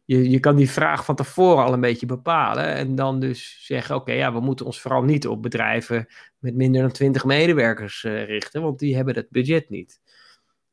je, 0.04 0.30
je 0.30 0.40
kan 0.40 0.56
die 0.56 0.70
vraag 0.70 1.04
van 1.04 1.14
tevoren 1.14 1.64
al 1.64 1.72
een 1.72 1.80
beetje 1.80 2.06
bepalen 2.06 2.64
en 2.64 2.94
dan 2.94 3.20
dus 3.20 3.66
zeggen: 3.66 3.94
oké, 3.94 4.02
okay, 4.02 4.16
ja, 4.16 4.32
we 4.32 4.40
moeten 4.40 4.66
ons 4.66 4.80
vooral 4.80 5.02
niet 5.02 5.26
op 5.26 5.42
bedrijven 5.42 6.06
met 6.38 6.54
minder 6.54 6.82
dan 6.82 6.92
20 6.92 7.24
medewerkers 7.24 8.04
uh, 8.04 8.24
richten, 8.24 8.62
want 8.62 8.78
die 8.78 8.96
hebben 8.96 9.14
dat 9.14 9.30
budget 9.30 9.68
niet. 9.68 10.00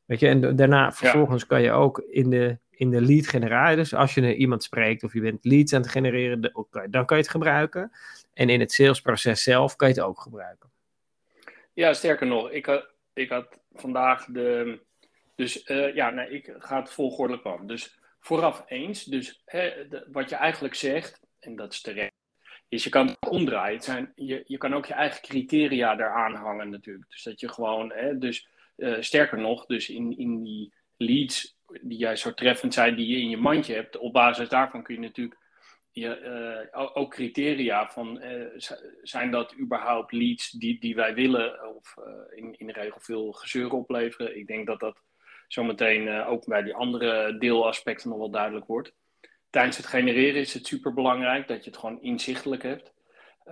Weet 0.04 0.20
je, 0.20 0.28
en 0.28 0.56
daarna 0.56 0.92
vervolgens 0.92 1.42
ja. 1.42 1.48
kan 1.48 1.62
je 1.62 1.70
ook 1.70 1.98
in 1.98 2.30
de 2.30 2.58
in 2.78 2.90
de 2.90 3.00
lead 3.00 3.26
generatie. 3.26 3.76
Dus 3.76 3.94
als 3.94 4.14
je 4.14 4.36
iemand 4.36 4.62
spreekt 4.62 5.04
of 5.04 5.12
je 5.12 5.20
bent 5.20 5.44
leads 5.44 5.72
aan 5.72 5.80
het 5.80 5.90
genereren, 5.90 6.40
dan 6.90 7.06
kan 7.06 7.16
je 7.16 7.22
het 7.22 7.28
gebruiken. 7.28 7.92
En 8.34 8.48
in 8.48 8.60
het 8.60 8.72
salesproces 8.72 9.42
zelf 9.42 9.76
kan 9.76 9.88
je 9.88 9.94
het 9.94 10.02
ook 10.02 10.20
gebruiken. 10.20 10.70
Ja, 11.72 11.92
sterker 11.92 12.26
nog, 12.26 12.50
ik 12.50 12.66
had, 12.66 12.94
ik 13.12 13.28
had 13.28 13.60
vandaag 13.72 14.24
de. 14.24 14.80
Dus 15.34 15.68
uh, 15.68 15.94
ja, 15.94 16.22
ik 16.22 16.54
ga 16.58 16.80
het 16.80 16.90
volgordelijk 16.90 17.42
van. 17.42 17.66
Dus 17.66 17.98
vooraf 18.20 18.64
eens. 18.66 19.04
Dus 19.04 19.42
hè, 19.44 19.72
wat 20.12 20.28
je 20.28 20.36
eigenlijk 20.36 20.74
zegt, 20.74 21.20
en 21.40 21.56
dat 21.56 21.72
is 21.72 21.80
terecht, 21.80 22.12
is 22.68 22.84
je 22.84 22.90
kan 22.90 23.06
het 23.06 23.28
omdraaien. 23.28 23.80
Zijn, 23.80 24.12
je, 24.14 24.42
je 24.46 24.56
kan 24.56 24.74
ook 24.74 24.86
je 24.86 24.94
eigen 24.94 25.22
criteria 25.22 25.94
daaraan 25.94 26.34
hangen 26.34 26.70
natuurlijk. 26.70 27.10
Dus 27.10 27.22
dat 27.22 27.40
je 27.40 27.48
gewoon, 27.48 27.92
hè, 27.92 28.18
dus 28.18 28.48
uh, 28.76 28.96
sterker 29.00 29.38
nog, 29.38 29.66
dus 29.66 29.88
in, 29.88 30.18
in 30.18 30.42
die 30.42 30.72
leads 30.96 31.57
die 31.82 31.98
juist 31.98 32.22
zo 32.22 32.34
treffend 32.34 32.74
zijn 32.74 32.94
die 32.94 33.06
je 33.06 33.20
in 33.20 33.28
je 33.28 33.36
mandje 33.36 33.74
hebt. 33.74 33.96
Op 33.96 34.12
basis 34.12 34.48
daarvan 34.48 34.82
kun 34.82 34.94
je 34.94 35.00
natuurlijk 35.00 35.38
je, 35.90 36.68
uh, 36.72 36.90
ook 36.94 37.10
criteria 37.10 37.88
van 37.88 38.22
uh, 38.22 38.46
zijn 39.02 39.30
dat 39.30 39.54
überhaupt 39.60 40.12
leads 40.12 40.50
die, 40.50 40.80
die 40.80 40.94
wij 40.94 41.14
willen 41.14 41.76
of 41.76 41.94
uh, 41.98 42.38
in, 42.38 42.58
in 42.58 42.66
de 42.66 42.72
regel 42.72 43.00
veel 43.00 43.32
gezeur 43.32 43.72
opleveren. 43.72 44.36
Ik 44.36 44.46
denk 44.46 44.66
dat 44.66 44.80
dat 44.80 45.02
zometeen 45.46 46.24
ook 46.24 46.46
bij 46.46 46.62
die 46.62 46.74
andere 46.74 47.38
deelaspecten 47.38 48.08
nog 48.08 48.18
wel 48.18 48.30
duidelijk 48.30 48.66
wordt. 48.66 48.92
Tijdens 49.50 49.76
het 49.76 49.86
genereren 49.86 50.40
is 50.40 50.54
het 50.54 50.66
super 50.66 50.94
belangrijk 50.94 51.48
dat 51.48 51.64
je 51.64 51.70
het 51.70 51.78
gewoon 51.78 52.02
inzichtelijk 52.02 52.62
hebt. 52.62 52.92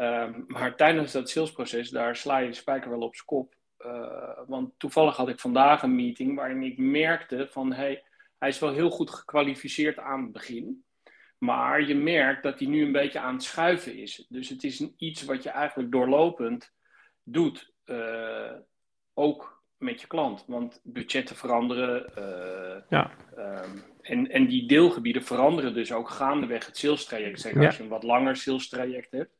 Um, 0.00 0.44
maar 0.46 0.76
tijdens 0.76 1.12
dat 1.12 1.30
salesproces, 1.30 1.90
daar 1.90 2.16
sla 2.16 2.38
je 2.38 2.48
de 2.48 2.54
spijker 2.54 2.90
wel 2.90 3.00
op 3.00 3.14
zijn 3.14 3.26
kop. 3.26 3.54
Uh, 3.78 4.38
want 4.46 4.72
toevallig 4.78 5.16
had 5.16 5.28
ik 5.28 5.40
vandaag 5.40 5.82
een 5.82 5.94
meeting 5.94 6.36
waarin 6.36 6.62
ik 6.62 6.78
merkte 6.78 7.48
van 7.50 7.72
hey, 7.72 8.04
hij 8.38 8.48
is 8.48 8.58
wel 8.58 8.72
heel 8.72 8.90
goed 8.90 9.10
gekwalificeerd 9.10 9.98
aan 9.98 10.22
het 10.22 10.32
begin. 10.32 10.84
Maar 11.38 11.82
je 11.82 11.94
merkt 11.94 12.42
dat 12.42 12.58
die 12.58 12.68
nu 12.68 12.84
een 12.84 12.92
beetje 12.92 13.18
aan 13.18 13.34
het 13.34 13.42
schuiven 13.42 13.96
is. 13.96 14.26
Dus 14.28 14.48
het 14.48 14.64
is 14.64 14.88
iets 14.96 15.22
wat 15.22 15.42
je 15.42 15.50
eigenlijk 15.50 15.92
doorlopend 15.92 16.72
doet. 17.22 17.72
Uh, 17.84 18.52
ook 19.14 19.64
met 19.76 20.00
je 20.00 20.06
klant. 20.06 20.44
Want 20.46 20.80
budgetten 20.82 21.36
veranderen. 21.36 22.12
Uh, 22.18 22.82
ja. 22.88 23.10
Um, 23.38 23.82
en, 24.00 24.30
en 24.30 24.46
die 24.46 24.68
deelgebieden 24.68 25.22
veranderen 25.22 25.74
dus 25.74 25.92
ook 25.92 26.08
gaandeweg 26.08 26.66
het 26.66 26.76
sales 26.76 27.04
traject. 27.04 27.40
Zeker 27.40 27.66
als 27.66 27.76
je 27.76 27.82
een 27.82 27.88
wat 27.88 28.02
langer 28.02 28.36
sales 28.36 28.68
traject 28.68 29.10
hebt. 29.10 29.35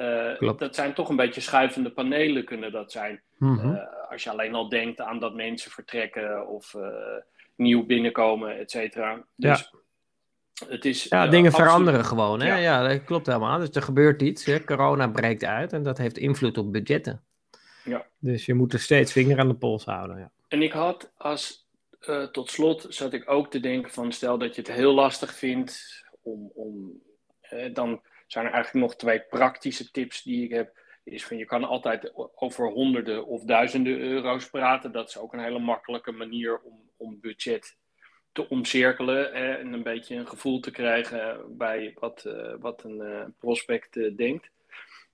Uh, 0.00 0.58
dat 0.58 0.74
zijn 0.74 0.94
toch 0.94 1.08
een 1.08 1.16
beetje 1.16 1.40
schuivende 1.40 1.90
panelen 1.90 2.44
kunnen 2.44 2.72
dat 2.72 2.92
zijn. 2.92 3.22
Mm 3.38 3.88
als 4.10 4.22
je 4.22 4.30
alleen 4.30 4.54
al 4.54 4.68
denkt 4.68 5.00
aan 5.00 5.18
dat 5.18 5.34
mensen 5.34 5.70
vertrekken 5.70 6.48
of 6.48 6.76
nieuw 7.56 7.86
binnenkomen, 7.86 8.58
et 8.58 8.70
cetera. 8.70 9.24
Dus 9.36 9.70
ja. 10.52 10.66
het 10.68 10.84
is... 10.84 11.04
Ja, 11.04 11.26
dingen 11.26 11.52
veranderen 11.52 12.04
gewoon. 12.04 12.40
Hè? 12.40 12.46
Ja. 12.46 12.56
ja. 12.56 12.88
dat 12.88 13.04
klopt 13.04 13.26
helemaal. 13.26 13.58
Dus 13.58 13.70
er 13.70 13.82
gebeurt 13.82 14.22
iets. 14.22 14.44
Hè? 14.44 14.64
Corona 14.64 15.08
breekt 15.08 15.44
uit 15.44 15.72
en 15.72 15.82
dat 15.82 15.98
heeft 15.98 16.18
invloed 16.18 16.58
op 16.58 16.72
budgetten. 16.72 17.22
Ja. 17.84 18.06
Dus 18.18 18.46
je 18.46 18.54
moet 18.54 18.72
er 18.72 18.80
steeds 18.80 19.12
vinger 19.12 19.38
aan 19.38 19.48
de 19.48 19.54
pols 19.54 19.84
houden. 19.84 20.18
Ja. 20.18 20.30
En 20.48 20.62
ik 20.62 20.72
had 20.72 21.12
als 21.16 21.68
tot 22.32 22.50
slot 22.50 22.86
zat 22.88 23.12
ik 23.12 23.30
ook 23.30 23.50
te 23.50 23.60
denken 23.60 23.90
van 23.90 24.12
stel 24.12 24.38
dat 24.38 24.54
je 24.54 24.60
het 24.60 24.72
heel 24.72 24.94
lastig 24.94 25.34
vindt 25.34 26.04
om, 26.22 26.50
om 26.54 27.02
dan 27.72 28.00
zijn 28.32 28.46
er 28.46 28.52
eigenlijk 28.52 28.86
nog 28.86 28.96
twee 28.96 29.20
praktische 29.20 29.90
tips 29.90 30.22
die 30.22 30.44
ik 30.44 30.50
heb. 30.50 30.78
Is 31.04 31.26
van 31.26 31.36
je 31.36 31.44
kan 31.44 31.64
altijd 31.64 32.12
over 32.34 32.68
honderden 32.68 33.26
of 33.26 33.42
duizenden 33.42 33.98
euro's 33.98 34.50
praten. 34.50 34.92
Dat 34.92 35.08
is 35.08 35.18
ook 35.18 35.32
een 35.32 35.42
hele 35.42 35.58
makkelijke 35.58 36.12
manier 36.12 36.60
om, 36.60 36.90
om 36.96 37.20
budget 37.20 37.76
te 38.32 38.48
omcirkelen 38.48 39.32
en 39.32 39.72
een 39.72 39.82
beetje 39.82 40.16
een 40.16 40.28
gevoel 40.28 40.60
te 40.60 40.70
krijgen 40.70 41.56
bij 41.56 41.92
wat, 41.98 42.24
uh, 42.26 42.54
wat 42.58 42.84
een 42.84 43.34
prospect 43.38 44.16
denkt. 44.16 44.50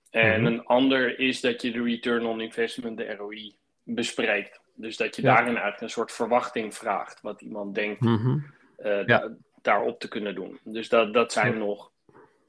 En 0.09 0.41
mhm. 0.41 0.53
een 0.53 0.65
ander 0.65 1.19
is 1.19 1.41
dat 1.41 1.61
je 1.61 1.71
de 1.71 1.83
return 1.83 2.25
on 2.25 2.41
investment, 2.41 2.97
de 2.97 3.15
ROI, 3.15 3.55
bespreekt. 3.83 4.61
Dus 4.75 4.97
dat 4.97 5.15
je 5.15 5.21
daarin 5.21 5.45
eigenlijk 5.45 5.81
een 5.81 5.89
soort 5.89 6.11
verwachting 6.11 6.75
vraagt, 6.75 7.21
wat 7.21 7.41
iemand 7.41 7.75
denkt 7.75 8.01
mhm. 8.01 8.39
daarop 9.61 9.99
te 9.99 10.07
kunnen 10.07 10.35
doen. 10.35 10.59
Dus 10.63 10.89
dat, 10.89 11.13
dat 11.13 11.31
zijn 11.31 11.57
nog 11.57 11.91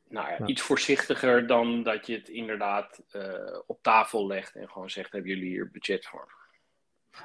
nou 0.09 0.29
ja, 0.29 0.47
iets 0.47 0.63
voorzichtiger 0.63 1.47
dan 1.47 1.83
dat 1.83 2.07
je 2.07 2.15
het 2.15 2.29
inderdaad 2.29 3.03
uh, 3.13 3.23
op 3.67 3.83
tafel 3.83 4.27
legt 4.27 4.55
en 4.55 4.69
gewoon 4.69 4.91
zegt: 4.91 5.13
hebben 5.13 5.31
jullie 5.31 5.49
hier 5.49 5.71
budget 5.71 6.07
voor? 6.07 6.37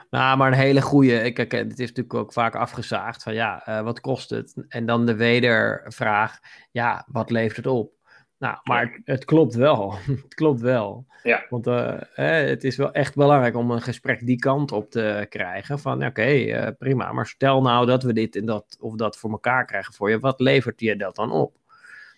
Nou, 0.10 0.38
maar 0.38 0.48
een 0.48 0.58
hele 0.58 0.82
goede. 0.82 1.32
Kijk, 1.32 1.52
het 1.52 1.80
is 1.80 1.88
natuurlijk 1.88 2.14
ook 2.14 2.34
vaak 2.34 2.56
afgezaagd 2.56 3.24
van 3.24 3.34
ja, 3.34 3.64
uh, 3.70 3.82
wat 3.82 4.00
kost 4.00 4.30
het? 4.30 4.66
En 4.68 4.86
dan 4.86 5.06
de 5.06 5.16
wedervraag: 5.16 6.40
ja, 6.72 7.06
wat 7.08 7.30
levert 7.30 7.56
het 7.56 7.68
op? 7.68 7.92
Nou, 8.38 8.58
maar 8.64 9.02
het, 9.04 9.26
klopt 9.26 9.56
wel. 9.56 9.94
het 10.24 10.34
klopt 10.34 10.62
wel. 10.62 11.06
Ja. 11.24 11.46
Want 11.50 11.68
uh, 11.68 12.00
het 12.14 12.64
is 12.64 12.76
wel 12.76 12.92
echt 12.92 13.16
belangrijk 13.16 13.56
om 13.56 13.72
een 13.72 13.82
gesprek 13.82 14.26
die 14.26 14.40
kant 14.40 14.72
op 14.72 14.90
te 14.92 15.26
krijgen. 15.30 15.80
Van 15.80 16.06
oké, 16.06 16.76
prima, 16.80 17.12
maar 17.12 17.28
stel 17.28 17.62
nou 17.62 17.86
dat 17.86 18.04
we 18.04 18.14
dit 18.14 18.36
en 18.36 18.46
dat 18.46 18.78
of 18.80 18.96
dat 18.96 19.18
voor 19.18 19.32
elkaar 19.32 19.66
krijgen 19.66 19.94
voor 19.94 20.10
je. 20.10 20.20
Wat 20.20 20.40
levert 20.40 20.80
je 20.80 20.96
dat 20.96 21.16
dan 21.16 21.32
op? 21.32 21.56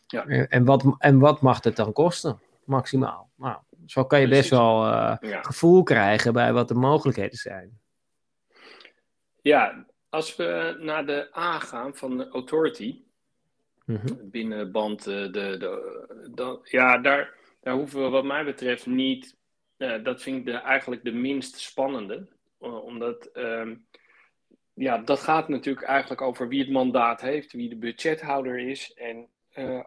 Ja. 0.08 0.26
En, 0.26 0.66
wat, 0.66 0.96
en 0.98 1.20
wat 1.20 1.42
mag 1.42 1.64
het 1.64 1.76
dan 1.76 1.94
kosten? 1.94 2.40
Maximaal. 2.66 3.30
Nou, 3.36 3.58
zo 3.86 4.06
kan 4.06 4.22
je 4.22 4.28
best 4.28 4.50
wel 4.50 4.86
uh, 4.86 5.16
gevoel 5.20 5.84
krijgen 5.84 6.34
bij 6.34 6.54
wat 6.54 6.68
de 6.68 6.74
mogelijkheden 6.74 7.38
zijn. 7.38 7.80
Ja, 9.42 9.86
als 10.10 10.36
we 10.36 10.78
naar 10.80 11.06
de 11.06 11.30
A 11.38 11.60
gaan 11.60 11.96
van 11.96 12.18
de 12.18 12.30
authority, 12.30 13.04
Mm 13.86 14.30
Binnenband, 14.32 15.08
eh, 15.08 15.14
de, 15.14 15.30
de, 15.32 16.06
de, 16.32 16.60
ja, 16.64 16.98
daar, 16.98 17.34
daar 17.62 17.74
hoeven 17.74 18.04
we 18.04 18.10
wat 18.10 18.24
mij 18.24 18.46
betreft 18.46 18.86
niet. 18.86 19.38
Uh, 19.78 20.04
dat 20.04 20.22
vind 20.22 20.38
ik 20.38 20.46
de, 20.46 20.52
eigenlijk 20.52 21.04
de 21.04 21.12
minst 21.12 21.60
spannende. 21.60 22.28
Omdat 22.58 23.30
uh, 23.34 23.72
ja, 24.74 24.98
dat 24.98 25.20
gaat 25.20 25.50
natuurlijk 25.50 25.86
eigenlijk 25.86 26.22
over 26.22 26.48
wie 26.48 26.60
het 26.60 26.70
mandaat 26.70 27.22
heeft, 27.22 27.52
wie 27.52 27.70
de 27.70 27.76
budgethouder 27.76 28.60
is 28.60 28.94
en 28.94 29.28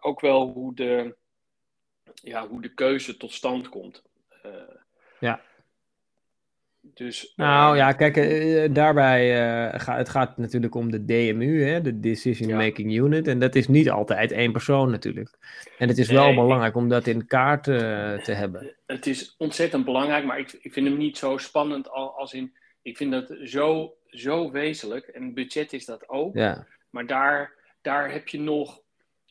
ook 0.00 0.20
wel 0.20 0.52
hoe 0.52 0.74
de, 0.74 1.16
ja, 2.14 2.48
hoe 2.48 2.62
de 2.62 2.74
keuze 2.74 3.16
tot 3.16 3.32
stand 3.32 3.68
komt. 3.68 4.02
ja. 5.20 5.40
Dus, 6.94 7.32
nou 7.36 7.76
ja, 7.76 7.92
kijk, 7.92 8.74
daarbij 8.74 9.30
gaat 9.80 9.98
het 9.98 10.08
gaat 10.08 10.36
natuurlijk 10.36 10.74
om 10.74 10.90
de 10.90 11.04
DMU, 11.04 11.62
hè, 11.62 11.80
de 11.80 12.00
Decision 12.00 12.56
Making 12.56 12.92
Unit. 12.92 13.26
En 13.26 13.38
dat 13.38 13.54
is 13.54 13.68
niet 13.68 13.90
altijd 13.90 14.32
één 14.32 14.52
persoon 14.52 14.90
natuurlijk. 14.90 15.38
En 15.78 15.88
het 15.88 15.98
is 15.98 16.10
wel 16.10 16.34
belangrijk 16.34 16.76
om 16.76 16.88
dat 16.88 17.06
in 17.06 17.26
kaart 17.26 17.64
te 17.64 18.32
hebben. 18.32 18.76
Het 18.86 19.06
is 19.06 19.34
ontzettend 19.38 19.84
belangrijk, 19.84 20.24
maar 20.24 20.38
ik, 20.38 20.52
ik 20.60 20.72
vind 20.72 20.86
hem 20.86 20.96
niet 20.96 21.18
zo 21.18 21.36
spannend 21.36 21.90
als 21.90 22.32
in... 22.32 22.52
Ik 22.82 22.96
vind 22.96 23.12
dat 23.12 23.36
zo, 23.44 23.94
zo 24.06 24.50
wezenlijk. 24.50 25.06
En 25.06 25.34
budget 25.34 25.72
is 25.72 25.84
dat 25.84 26.08
ook. 26.08 26.34
Ja. 26.34 26.66
Maar 26.90 27.06
daar, 27.06 27.52
daar 27.82 28.12
heb 28.12 28.28
je 28.28 28.40
nog, 28.40 28.82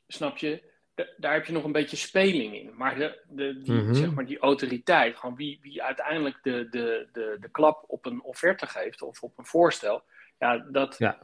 snap 0.08 0.38
je 0.38 0.76
daar 1.18 1.34
heb 1.34 1.46
je 1.46 1.54
nog 1.54 1.64
een 1.64 1.72
beetje 1.72 1.98
speling 1.98 2.56
in. 2.56 2.72
Maar, 2.76 2.96
de, 2.96 3.20
de, 3.30 3.62
die, 3.62 3.74
mhm. 3.74 3.94
zeg 3.94 4.14
maar 4.14 4.26
die 4.26 4.40
autoriteit, 4.40 5.16
gewoon 5.16 5.36
wie, 5.36 5.60
wie 5.62 5.84
uiteindelijk 5.84 6.38
de, 6.42 6.68
de, 6.70 7.08
de, 7.12 7.38
de 7.40 7.50
klap 7.52 7.84
op 7.88 8.06
een 8.06 8.24
offerte 8.24 8.68
geeft 8.68 9.02
of 9.02 9.22
op 9.22 9.38
een 9.38 9.46
voorstel, 9.46 10.04
ja, 10.38 10.58
dat, 10.58 10.96
ja. 10.98 11.20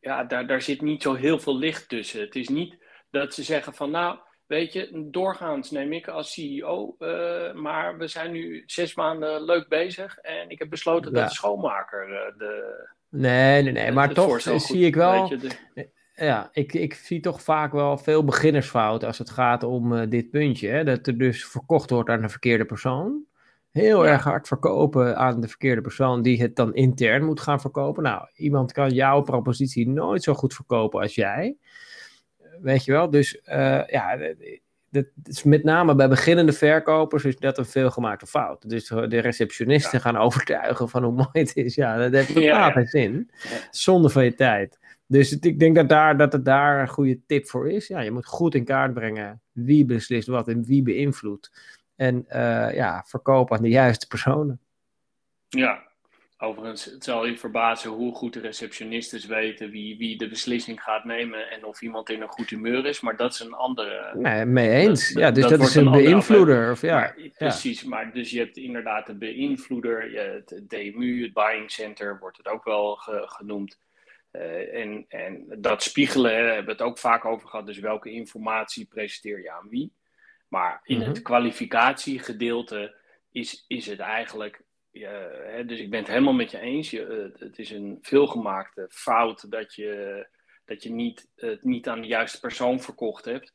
Ja, 0.00 0.24
daar, 0.24 0.46
daar 0.46 0.62
zit 0.62 0.80
niet 0.80 1.02
zo 1.02 1.14
heel 1.14 1.38
veel 1.38 1.56
licht 1.56 1.88
tussen. 1.88 2.20
Het 2.20 2.34
is 2.34 2.48
niet 2.48 2.76
dat 3.10 3.34
ze 3.34 3.42
zeggen 3.42 3.74
van 3.74 3.90
nou, 3.90 4.18
weet 4.46 4.72
je, 4.72 5.08
doorgaans 5.10 5.70
neem 5.70 5.92
ik 5.92 6.08
als 6.08 6.32
CEO, 6.32 6.96
uh, 6.98 7.52
maar 7.52 7.98
we 7.98 8.06
zijn 8.06 8.32
nu 8.32 8.62
zes 8.66 8.94
maanden 8.94 9.44
leuk 9.44 9.68
bezig 9.68 10.18
en 10.18 10.50
ik 10.50 10.58
heb 10.58 10.70
besloten 10.70 11.12
dat 11.12 11.28
de 11.28 11.34
schoonmaker 11.34 12.08
uh, 12.08 12.38
de. 12.38 12.86
Nee, 13.08 13.62
nee, 13.62 13.72
nee, 13.72 13.92
maar 13.92 14.12
toch 14.12 14.40
zie 14.40 14.86
ik 14.86 14.94
wel. 14.94 15.32
Ja, 16.16 16.48
ik, 16.52 16.72
ik 16.72 16.94
zie 16.94 17.20
toch 17.20 17.42
vaak 17.42 17.72
wel 17.72 17.98
veel 17.98 18.24
beginnersfouten 18.24 19.08
als 19.08 19.18
het 19.18 19.30
gaat 19.30 19.62
om 19.62 19.92
uh, 19.92 20.02
dit 20.08 20.30
puntje. 20.30 20.68
Hè? 20.68 20.84
Dat 20.84 21.06
er 21.06 21.18
dus 21.18 21.46
verkocht 21.46 21.90
wordt 21.90 22.10
aan 22.10 22.20
de 22.20 22.28
verkeerde 22.28 22.64
persoon. 22.64 23.24
Heel 23.70 24.06
erg 24.06 24.24
hard 24.24 24.46
verkopen 24.46 25.16
aan 25.16 25.40
de 25.40 25.48
verkeerde 25.48 25.80
persoon 25.80 26.22
die 26.22 26.40
het 26.40 26.56
dan 26.56 26.74
intern 26.74 27.24
moet 27.24 27.40
gaan 27.40 27.60
verkopen. 27.60 28.02
Nou, 28.02 28.28
iemand 28.34 28.72
kan 28.72 28.90
jouw 28.90 29.20
propositie 29.20 29.88
nooit 29.88 30.22
zo 30.22 30.34
goed 30.34 30.54
verkopen 30.54 31.00
als 31.00 31.14
jij. 31.14 31.56
Weet 32.60 32.84
je 32.84 32.92
wel? 32.92 33.10
Dus 33.10 33.40
uh, 33.46 33.86
ja, 33.86 34.18
dat 34.90 35.06
is 35.22 35.42
met 35.42 35.64
name 35.64 35.94
bij 35.94 36.08
beginnende 36.08 36.52
verkopers 36.52 37.24
is 37.24 37.36
dat 37.36 37.58
een 37.58 37.66
veelgemaakte 37.66 38.26
fout. 38.26 38.68
Dus 38.68 38.86
de 38.88 39.18
receptionisten 39.18 40.00
gaan 40.00 40.16
overtuigen 40.26 40.88
van 40.88 41.04
hoe 41.04 41.12
mooi 41.12 41.28
het 41.32 41.56
is. 41.56 41.74
Ja, 41.74 41.96
dat 41.96 42.12
heeft 42.12 42.34
totaal 42.34 42.70
geen 42.70 42.86
zin. 42.86 43.30
Zonde 43.70 44.08
van 44.08 44.24
je 44.24 44.34
tijd. 44.34 44.78
Dus 45.06 45.38
ik 45.38 45.58
denk 45.58 45.74
dat, 45.74 45.88
daar, 45.88 46.16
dat 46.16 46.32
het 46.32 46.44
daar 46.44 46.80
een 46.80 46.88
goede 46.88 47.20
tip 47.26 47.48
voor 47.48 47.70
is. 47.70 47.88
Ja, 47.88 48.00
je 48.00 48.10
moet 48.10 48.26
goed 48.26 48.54
in 48.54 48.64
kaart 48.64 48.94
brengen 48.94 49.42
wie 49.52 49.84
beslist 49.84 50.28
wat 50.28 50.48
en 50.48 50.64
wie 50.64 50.82
beïnvloedt. 50.82 51.72
En 51.96 52.24
uh, 52.28 52.74
ja, 52.74 53.04
verkopen 53.06 53.56
aan 53.56 53.62
de 53.62 53.68
juiste 53.68 54.06
personen. 54.06 54.60
Ja, 55.48 55.82
overigens, 56.38 56.84
het 56.84 57.04
zal 57.04 57.26
je 57.26 57.38
verbazen 57.38 57.90
hoe 57.90 58.14
goed 58.14 58.32
de 58.32 58.40
receptionistes 58.40 59.26
weten 59.26 59.70
wie, 59.70 59.98
wie 59.98 60.18
de 60.18 60.28
beslissing 60.28 60.82
gaat 60.82 61.04
nemen 61.04 61.50
en 61.50 61.64
of 61.64 61.82
iemand 61.82 62.10
in 62.10 62.22
een 62.22 62.28
goed 62.28 62.50
humeur 62.50 62.86
is. 62.86 63.00
Maar 63.00 63.16
dat 63.16 63.32
is 63.32 63.40
een 63.40 63.54
andere. 63.54 64.10
Nee, 64.14 64.44
mee 64.44 64.70
eens. 64.70 65.08
ja, 65.08 65.30
dus 65.30 65.46
dat, 65.48 65.60
is 65.60 65.74
een, 65.74 65.90
beïnvloeder. 65.90 66.70
Of, 66.70 66.80
ja, 66.80 67.14
precies, 67.38 67.84
maar 67.84 68.12
dus 68.12 68.30
je 68.30 68.38
hebt 68.38 68.56
inderdaad 68.56 69.06
de 69.06 69.14
beïnvloeder, 69.14 70.02
het 70.34 70.62
DMU, 70.68 71.22
het 71.22 71.32
buying 71.32 71.70
center 71.70 72.18
wordt 72.18 72.36
het 72.36 72.48
ook 72.48 72.64
wel 72.64 72.96
genoemd. 73.26 73.78
Uh, 74.36 74.74
en, 74.74 75.04
en 75.08 75.46
dat 75.58 75.82
spiegelen 75.82 76.34
hè, 76.34 76.42
hebben 76.42 76.64
we 76.64 76.70
het 76.70 76.82
ook 76.82 76.98
vaak 76.98 77.24
over 77.24 77.48
gehad. 77.48 77.66
Dus 77.66 77.78
welke 77.78 78.10
informatie 78.10 78.86
presenteer 78.86 79.42
je 79.42 79.50
aan 79.50 79.68
wie? 79.68 79.92
Maar 80.48 80.80
in 80.82 81.00
het 81.00 81.14
mhm. 81.14 81.22
kwalificatiegedeelte 81.22 82.96
is, 83.32 83.64
is 83.66 83.86
het 83.86 83.98
eigenlijk. 83.98 84.62
Uh, 84.92 85.08
hè, 85.42 85.64
dus 85.64 85.80
ik 85.80 85.90
ben 85.90 85.98
het 85.98 86.08
helemaal 86.08 86.32
met 86.32 86.50
je 86.50 86.58
eens. 86.58 86.90
Je, 86.90 87.32
uh, 87.34 87.40
het 87.40 87.58
is 87.58 87.70
een 87.70 87.98
veelgemaakte 88.02 88.86
fout 88.90 89.50
dat 89.50 89.74
je, 89.74 90.26
dat 90.64 90.82
je 90.82 90.90
niet, 90.90 91.28
het 91.36 91.64
niet 91.64 91.88
aan 91.88 92.00
de 92.00 92.06
juiste 92.06 92.40
persoon 92.40 92.80
verkocht 92.80 93.24
hebt. 93.24 93.54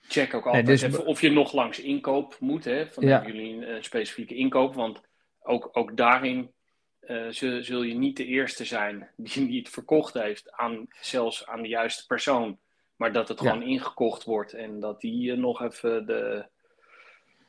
check 0.00 0.34
ook 0.34 0.46
altijd 0.46 0.66
dus... 0.66 0.82
even 0.82 1.06
of 1.06 1.20
je 1.20 1.30
nog 1.30 1.52
langs 1.52 1.80
inkoop 1.80 2.36
moet. 2.40 2.64
Hè, 2.64 2.92
van 2.92 3.06
ja. 3.06 3.26
jullie 3.26 3.66
een 3.66 3.84
specifieke 3.84 4.34
inkoop. 4.34 4.74
Want 4.74 5.00
ook, 5.40 5.68
ook 5.72 5.96
daarin 5.96 6.54
uh, 7.06 7.26
zul, 7.30 7.62
zul, 7.62 7.82
je 7.82 7.94
niet 7.94 8.16
de 8.16 8.24
eerste 8.24 8.64
zijn 8.64 9.08
die 9.16 9.58
het 9.58 9.68
verkocht 9.68 10.14
heeft 10.14 10.52
aan 10.52 10.86
zelfs 11.00 11.46
aan 11.46 11.62
de 11.62 11.68
juiste 11.68 12.06
persoon. 12.06 12.58
Maar 12.96 13.12
dat 13.12 13.28
het 13.28 13.40
gewoon 13.40 13.62
ingekocht 13.62 14.24
wordt 14.24 14.52
en 14.52 14.80
dat 14.80 15.00
die 15.00 15.32
uh, 15.32 15.38
nog 15.38 15.62
even 15.62 16.06
de, 16.06 16.46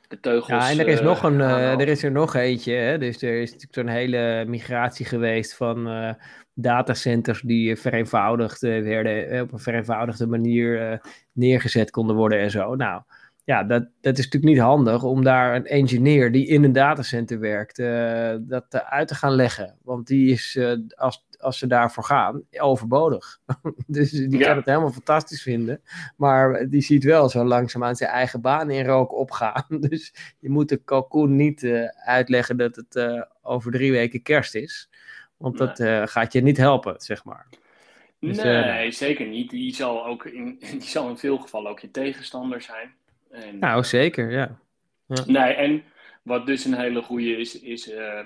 de 0.08 0.20
teugels. 0.20 0.64
Ja, 0.64 0.72
en 0.72 0.80
er 0.80 0.88
is, 0.88 1.02
nog 1.02 1.24
een, 1.24 1.40
er 1.40 1.88
is 1.88 2.04
er 2.04 2.12
nog 2.12 2.36
eentje. 2.36 2.74
Hè? 2.74 2.98
Dus 2.98 3.22
er 3.22 3.42
is 3.42 3.52
natuurlijk 3.52 3.74
zo'n 3.74 3.96
hele 3.96 4.46
migratie 4.48 5.06
geweest 5.06 5.56
van 5.56 6.16
datacenters 6.54 7.42
die 7.42 7.76
vereenvoudigd 7.76 8.62
werden, 8.62 9.42
op 9.42 9.52
een 9.52 9.60
vereenvoudigde 9.60 10.28
manier 10.28 11.02
neergezet 11.32 11.92
konden 11.92 12.16
worden 12.16 12.40
en 12.40 12.52
zo. 12.52 12.76
Nou, 12.76 13.02
ja, 13.48 13.64
dat, 13.64 13.88
dat 14.02 14.18
is 14.18 14.24
natuurlijk 14.24 14.54
niet 14.54 14.64
handig 14.64 15.04
om 15.04 15.24
daar 15.24 15.56
een 15.56 15.66
engineer 15.66 16.32
die 16.32 16.48
in 16.48 16.64
een 16.64 16.72
datacenter 16.72 17.40
werkt, 17.40 17.80
uh, 17.80 18.36
dat 18.40 18.84
uit 18.84 19.08
te 19.08 19.16
gaan 19.16 19.32
leggen. 19.32 19.78
Want 19.84 20.08
die 20.08 20.32
is, 20.32 20.56
uh, 20.56 20.78
als, 20.96 21.26
als 21.40 21.58
ze 21.58 21.68
daarvoor 21.68 22.04
gaan, 22.04 22.44
overbodig. 22.58 23.40
dus 23.88 24.12
die 24.12 24.40
kan 24.40 24.56
het 24.56 24.66
helemaal 24.66 24.92
fantastisch 24.92 25.42
vinden. 25.42 25.82
Maar 26.18 26.70
die 26.70 26.82
ziet 26.82 27.04
wel 27.04 27.30
zo 27.30 27.44
langzaamaan 27.44 27.96
zijn 27.96 28.10
eigen 28.10 28.42
baan 28.42 28.70
in 28.70 28.86
rook 28.86 29.14
opgaan. 29.14 29.66
dus 29.90 30.14
je 30.40 30.50
moet 30.50 30.70
de 30.70 30.78
kalkoen 30.78 31.36
niet 31.36 31.64
uh, 31.64 31.88
uitleggen 31.88 32.58
dat 32.58 32.76
het 32.76 33.26
over 33.42 33.72
drie 33.72 33.92
weken 33.92 34.22
kerst 34.22 34.56
is. 34.56 34.90
Want 35.38 35.58
dat 35.58 35.82
gaat 36.10 36.34
je 36.34 36.42
niet 36.42 36.58
helpen, 36.58 36.96
zeg 36.98 37.24
maar. 37.26 37.48
Dus, 38.20 38.38
nee, 38.38 38.92
zeker 38.92 39.28
niet. 39.28 39.50
Die 39.50 39.76
zal, 39.76 40.06
ook 40.06 40.26
in, 40.26 40.58
die 40.72 40.82
zal 40.82 41.10
in 41.10 41.18
veel 41.18 41.38
gevallen 41.38 41.72
ook 41.72 41.80
je 41.80 41.92
tegenstander 41.92 42.62
zijn. 42.62 42.96
En, 43.44 43.60
nou, 43.60 43.84
zeker, 43.84 44.32
ja. 44.32 44.60
ja. 45.06 45.24
Nee, 45.26 45.54
en 45.54 45.84
wat 46.24 46.46
dus 46.46 46.66
een 46.66 46.78
hele 46.78 47.02
goede 47.02 47.38
is, 47.38 47.60
is 47.60 47.92
uh, 47.92 48.26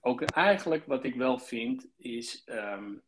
ook 0.00 0.22
eigenlijk 0.22 0.86
wat 0.86 1.04
ik 1.04 1.14
wel 1.14 1.38
vind, 1.38 1.86
is 1.96 2.44
um, 2.48 3.02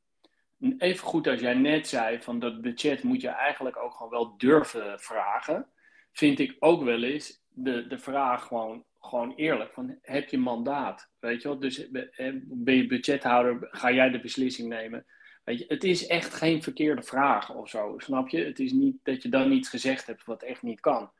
even 0.79 1.07
goed 1.07 1.27
als 1.27 1.41
jij 1.41 1.55
net 1.55 1.89
zei, 1.89 2.23
van 2.23 2.39
dat 2.39 2.61
budget 2.61 3.03
moet 3.03 3.21
je 3.21 3.29
eigenlijk 3.29 3.77
ook 3.77 3.95
gewoon 3.95 4.13
wel 4.13 4.35
durven 4.37 5.01
vragen. 5.01 5.67
Vind 6.13 6.39
ik 6.39 6.57
ook 6.59 6.85
wel 6.85 7.03
eens 7.03 7.45
de, 7.49 7.87
de 7.87 7.99
vraag 7.99 8.47
gewoon, 8.47 8.85
gewoon 9.01 9.35
eerlijk, 9.35 9.73
van 9.73 9.99
heb 10.03 10.29
je 10.29 10.39
mandaat? 10.39 11.11
Weet 11.19 11.43
je 11.43 11.49
wel, 11.49 11.59
dus 11.59 11.91
eh, 11.91 12.33
ben 12.43 12.75
je 12.75 12.87
budgethouder, 12.87 13.69
ga 13.71 13.93
jij 13.93 14.11
de 14.11 14.21
beslissing 14.21 14.69
nemen? 14.69 15.07
Weet 15.45 15.59
je, 15.59 15.65
het 15.69 15.85
is 15.85 16.07
echt 16.07 16.35
geen 16.35 16.63
verkeerde 16.63 17.03
vraag 17.03 17.55
of 17.55 17.69
zo, 17.69 17.95
snap 17.99 18.29
je? 18.29 18.45
Het 18.45 18.59
is 18.59 18.73
niet 18.73 18.97
dat 19.03 19.23
je 19.23 19.29
dan 19.29 19.53
iets 19.53 19.69
gezegd 19.69 20.07
hebt 20.07 20.25
wat 20.25 20.43
echt 20.43 20.63
niet 20.63 20.81
kan 20.81 21.11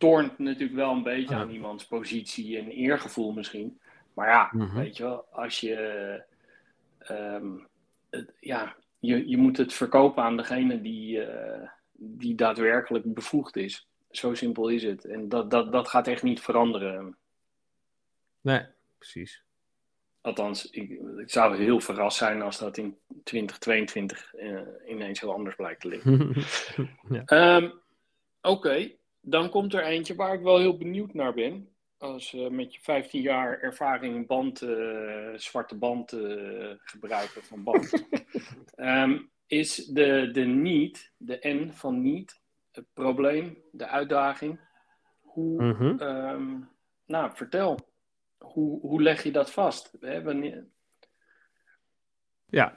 tornt 0.00 0.38
natuurlijk 0.38 0.74
wel 0.74 0.92
een 0.92 1.02
beetje 1.02 1.34
aan 1.34 1.50
iemands 1.50 1.86
positie 1.86 2.58
en 2.58 2.68
eergevoel 2.68 3.32
misschien. 3.32 3.78
Maar 4.14 4.28
ja, 4.28 4.48
mhm. 4.52 4.76
weet 4.76 4.96
je 4.96 5.02
wel, 5.02 5.24
als 5.30 5.60
je. 5.60 6.22
Ehm, 6.98 7.46
ja, 8.40 8.76
je, 8.98 9.28
je 9.28 9.36
moet 9.36 9.56
het 9.56 9.72
verkopen 9.72 10.22
aan 10.22 10.36
degene 10.36 10.80
die, 10.80 11.26
uh, 11.26 11.68
die 11.92 12.34
daadwerkelijk 12.34 13.14
bevoegd 13.14 13.56
is. 13.56 13.88
Zo 14.10 14.34
simpel 14.34 14.68
is 14.68 14.82
het. 14.82 15.04
En 15.04 15.28
dat, 15.28 15.50
dat, 15.50 15.72
dat 15.72 15.88
gaat 15.88 16.06
echt 16.06 16.22
niet 16.22 16.40
veranderen. 16.40 17.16
Nee, 18.40 18.66
precies. 18.98 19.42
Althans, 20.20 20.70
ik, 20.70 20.90
ik 21.16 21.30
zou 21.30 21.56
heel 21.56 21.80
verrast 21.80 22.16
zijn 22.16 22.42
als 22.42 22.58
dat 22.58 22.76
in 22.76 22.96
2022 23.24 24.34
uh, 24.34 24.56
eh, 24.56 24.66
ineens 24.86 25.20
heel 25.20 25.32
anders 25.32 25.56
blijkt 25.56 25.80
te 25.80 25.88
liggen. 25.88 26.34
ja. 27.16 27.24
Ehm, 27.24 27.70
oké, 28.40 28.90
dan 29.20 29.50
komt 29.50 29.74
er 29.74 29.84
eentje 29.84 30.14
waar 30.14 30.34
ik 30.34 30.42
wel 30.42 30.58
heel 30.58 30.76
benieuwd 30.76 31.14
naar 31.14 31.34
ben. 31.34 31.68
Als 31.98 32.32
uh, 32.32 32.48
met 32.48 32.74
je 32.74 32.80
15 32.80 33.20
jaar 33.20 33.60
ervaring 33.60 34.26
band, 34.26 34.62
uh, 34.62 35.32
zwarte 35.34 35.74
band 35.74 36.12
uh, 36.12 36.72
gebruiken 36.78 37.44
van 37.44 37.62
band. 37.62 38.04
um, 38.76 39.30
is 39.46 39.74
de, 39.74 40.30
de 40.32 40.44
niet, 40.44 41.12
de 41.16 41.38
N 41.42 41.70
van 41.72 42.02
niet, 42.02 42.40
het 42.72 42.86
probleem, 42.92 43.58
de 43.72 43.86
uitdaging. 43.86 44.60
Hoe, 45.20 45.62
mm 45.62 45.72
-hmm. 45.72 46.00
um, 46.00 46.68
nou, 47.06 47.30
vertel. 47.34 47.78
Hoe, 48.38 48.80
hoe 48.80 49.02
leg 49.02 49.22
je 49.22 49.32
dat 49.32 49.50
vast? 49.50 49.96
Hè, 50.00 50.22
wanneer... 50.22 50.66
Ja, 52.46 52.74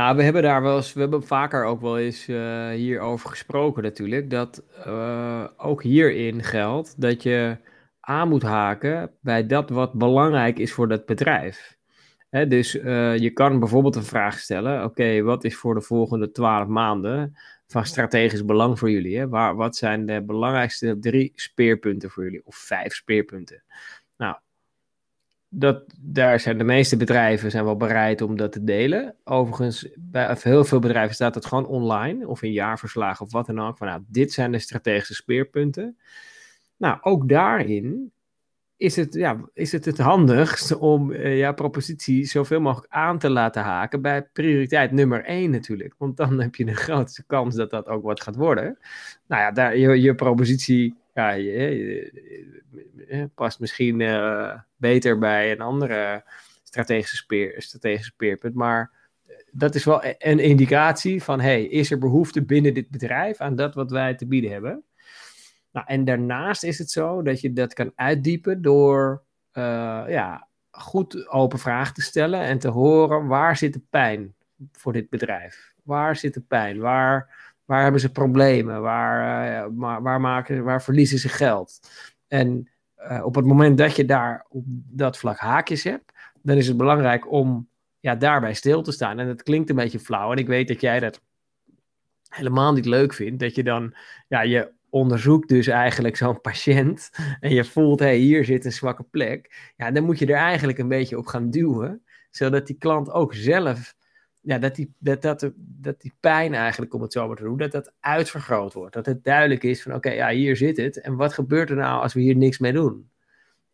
nou, 0.00 0.16
we 0.16 0.22
hebben 0.22 0.42
daar 0.42 0.62
wel 0.62 0.76
eens, 0.76 0.92
we 0.92 1.00
hebben 1.00 1.26
vaker 1.26 1.64
ook 1.64 1.80
wel 1.80 1.98
eens 1.98 2.28
uh, 2.28 2.68
hierover 2.68 3.30
gesproken 3.30 3.82
natuurlijk. 3.82 4.30
Dat 4.30 4.62
uh, 4.86 5.46
ook 5.56 5.82
hierin 5.82 6.42
geldt 6.42 7.00
dat 7.00 7.22
je 7.22 7.56
aan 8.00 8.28
moet 8.28 8.42
haken 8.42 9.10
bij 9.20 9.46
dat 9.46 9.70
wat 9.70 9.92
belangrijk 9.92 10.58
is 10.58 10.72
voor 10.72 10.88
dat 10.88 11.06
bedrijf. 11.06 11.76
Hè, 12.30 12.46
dus 12.46 12.74
uh, 12.74 13.16
je 13.16 13.30
kan 13.30 13.58
bijvoorbeeld 13.58 13.96
een 13.96 14.02
vraag 14.02 14.38
stellen: 14.38 14.84
oké, 14.84 15.22
wat 15.22 15.44
is 15.44 15.56
voor 15.56 15.74
de 15.74 15.80
volgende 15.80 16.30
twaalf 16.30 16.68
maanden 16.68 17.36
van 17.66 17.86
strategisch 17.86 18.44
belang 18.44 18.78
voor 18.78 18.90
jullie? 18.90 19.18
Hè? 19.18 19.28
Waar, 19.28 19.56
wat 19.56 19.76
zijn 19.76 20.06
de 20.06 20.22
belangrijkste 20.22 20.98
drie 21.00 21.32
speerpunten 21.34 22.10
voor 22.10 22.24
jullie? 22.24 22.46
Of 22.46 22.56
vijf 22.56 22.94
speerpunten? 22.94 23.62
Dat, 25.52 25.84
daar 26.00 26.40
zijn 26.40 26.58
de 26.58 26.64
meeste 26.64 26.96
bedrijven 26.96 27.50
zijn 27.50 27.64
wel 27.64 27.76
bereid 27.76 28.20
om 28.20 28.36
dat 28.36 28.52
te 28.52 28.64
delen. 28.64 29.14
Overigens, 29.24 29.88
bij 29.98 30.36
heel 30.40 30.64
veel 30.64 30.78
bedrijven 30.78 31.14
staat 31.14 31.34
het 31.34 31.46
gewoon 31.46 31.66
online 31.66 32.28
of 32.28 32.42
in 32.42 32.52
jaarverslagen 32.52 33.26
of 33.26 33.32
wat 33.32 33.46
dan 33.46 33.60
ook. 33.60 33.78
Nou, 33.78 34.02
dit 34.06 34.32
zijn 34.32 34.52
de 34.52 34.58
strategische 34.58 35.14
speerpunten. 35.14 35.96
Nou, 36.76 36.98
ook 37.00 37.28
daarin 37.28 38.12
is 38.80 38.96
het, 38.96 39.14
ja, 39.14 39.40
is 39.52 39.72
het 39.72 39.84
het 39.84 39.98
handigst 39.98 40.76
om 40.76 41.10
uh, 41.10 41.38
ja, 41.38 41.52
propositie 41.52 42.24
zoveel 42.24 42.60
mogelijk 42.60 42.92
aan 42.92 43.18
te 43.18 43.30
laten 43.30 43.62
haken 43.62 44.02
bij 44.02 44.22
prioriteit 44.22 44.92
nummer 44.92 45.24
één 45.24 45.50
natuurlijk. 45.50 45.94
Want 45.98 46.16
dan 46.16 46.40
heb 46.40 46.54
je 46.54 46.64
de 46.64 46.74
grootste 46.74 47.24
kans 47.26 47.54
dat 47.54 47.70
dat 47.70 47.86
ook 47.86 48.02
wat 48.02 48.22
gaat 48.22 48.36
worden. 48.36 48.78
Nou 49.26 49.42
ja, 49.42 49.50
daar, 49.50 49.76
je, 49.76 50.00
je 50.00 50.14
propositie 50.14 50.94
ja, 51.14 51.30
past 53.34 53.60
misschien 53.60 54.00
uh, 54.00 54.58
beter 54.76 55.18
bij 55.18 55.52
een 55.52 55.60
andere 55.60 56.24
strategische, 56.62 57.16
speer, 57.16 57.62
strategische 57.62 58.12
speerpunt. 58.12 58.54
Maar 58.54 58.90
dat 59.50 59.74
is 59.74 59.84
wel 59.84 60.04
een 60.18 60.38
indicatie 60.38 61.22
van, 61.22 61.40
hey, 61.40 61.64
is 61.64 61.90
er 61.90 61.98
behoefte 61.98 62.42
binnen 62.42 62.74
dit 62.74 62.90
bedrijf 62.90 63.40
aan 63.40 63.56
dat 63.56 63.74
wat 63.74 63.90
wij 63.90 64.14
te 64.14 64.26
bieden 64.26 64.50
hebben? 64.50 64.84
Nou, 65.72 65.86
en 65.88 66.04
daarnaast 66.04 66.62
is 66.62 66.78
het 66.78 66.90
zo 66.90 67.22
dat 67.22 67.40
je 67.40 67.52
dat 67.52 67.74
kan 67.74 67.92
uitdiepen 67.94 68.62
door 68.62 69.22
ja, 70.08 70.48
goed 70.70 71.28
open 71.28 71.58
vragen 71.58 71.94
te 71.94 72.02
stellen 72.02 72.40
en 72.40 72.58
te 72.58 72.68
horen 72.68 73.26
waar 73.26 73.56
zit 73.56 73.72
de 73.72 73.82
pijn 73.90 74.34
voor 74.72 74.92
dit 74.92 75.08
bedrijf? 75.10 75.72
Waar 75.82 76.16
zit 76.16 76.34
de 76.34 76.40
pijn? 76.40 76.78
Waar, 76.78 77.34
waar 77.64 77.82
hebben 77.82 78.00
ze 78.00 78.12
problemen? 78.12 78.80
Waar, 78.80 79.74
waar, 79.74 80.02
waar, 80.02 80.20
maken, 80.20 80.64
waar 80.64 80.82
verliezen 80.82 81.18
ze 81.18 81.28
geld? 81.28 81.80
En 82.28 82.68
uh, 83.08 83.24
op 83.24 83.34
het 83.34 83.44
moment 83.44 83.78
dat 83.78 83.96
je 83.96 84.04
daar 84.04 84.46
op 84.48 84.64
dat 84.90 85.18
vlak 85.18 85.38
haakjes 85.38 85.84
hebt, 85.84 86.12
dan 86.42 86.56
is 86.56 86.68
het 86.68 86.76
belangrijk 86.76 87.32
om 87.32 87.68
ja, 88.00 88.14
daarbij 88.14 88.54
stil 88.54 88.82
te 88.82 88.92
staan. 88.92 89.18
En 89.18 89.28
het 89.28 89.42
klinkt 89.42 89.70
een 89.70 89.76
beetje 89.76 89.98
flauw. 89.98 90.32
En 90.32 90.38
ik 90.38 90.46
weet 90.46 90.68
dat 90.68 90.80
jij 90.80 91.00
dat 91.00 91.22
helemaal 92.28 92.72
niet 92.72 92.86
leuk 92.86 93.12
vindt. 93.12 93.40
Dat 93.40 93.54
je 93.54 93.62
dan, 93.62 93.94
ja, 94.28 94.42
je 94.42 94.72
onderzoekt 94.90 95.48
dus 95.48 95.66
eigenlijk 95.66 96.16
zo'n 96.16 96.40
patiënt. 96.50 97.10
En 97.40 97.54
je 97.54 97.64
voelt, 97.64 98.00
hé, 98.00 98.06
hey, 98.06 98.16
hier 98.16 98.44
zit 98.44 98.64
een 98.64 98.72
zwakke 98.72 99.02
plek. 99.02 99.72
Ja, 99.76 99.90
dan 99.90 100.04
moet 100.04 100.18
je 100.18 100.26
er 100.26 100.34
eigenlijk 100.34 100.78
een 100.78 100.88
beetje 100.88 101.18
op 101.18 101.26
gaan 101.26 101.50
duwen. 101.50 102.04
Zodat 102.30 102.66
die 102.66 102.76
klant 102.76 103.10
ook 103.10 103.34
zelf 103.34 103.94
ja, 104.40 104.58
dat, 104.58 104.74
die, 104.74 104.94
dat, 104.98 105.22
dat, 105.22 105.50
dat 105.56 106.00
die 106.00 106.12
pijn 106.20 106.54
eigenlijk, 106.54 106.94
om 106.94 107.02
het 107.02 107.12
zo 107.12 107.26
maar 107.26 107.36
te 107.36 107.42
doen, 107.42 107.56
dat 107.56 107.72
dat 107.72 107.92
uitvergroot 108.00 108.72
wordt. 108.72 108.94
Dat 108.94 109.06
het 109.06 109.24
duidelijk 109.24 109.62
is 109.62 109.82
van, 109.82 109.94
oké, 109.94 110.10
ja, 110.10 110.30
hier 110.30 110.56
zit 110.56 110.76
het. 110.76 111.00
En 111.00 111.16
wat 111.16 111.32
gebeurt 111.32 111.70
er 111.70 111.76
nou 111.76 112.02
als 112.02 112.14
we 112.14 112.20
hier 112.20 112.36
niks 112.36 112.58
mee 112.58 112.72
doen? 112.72 113.10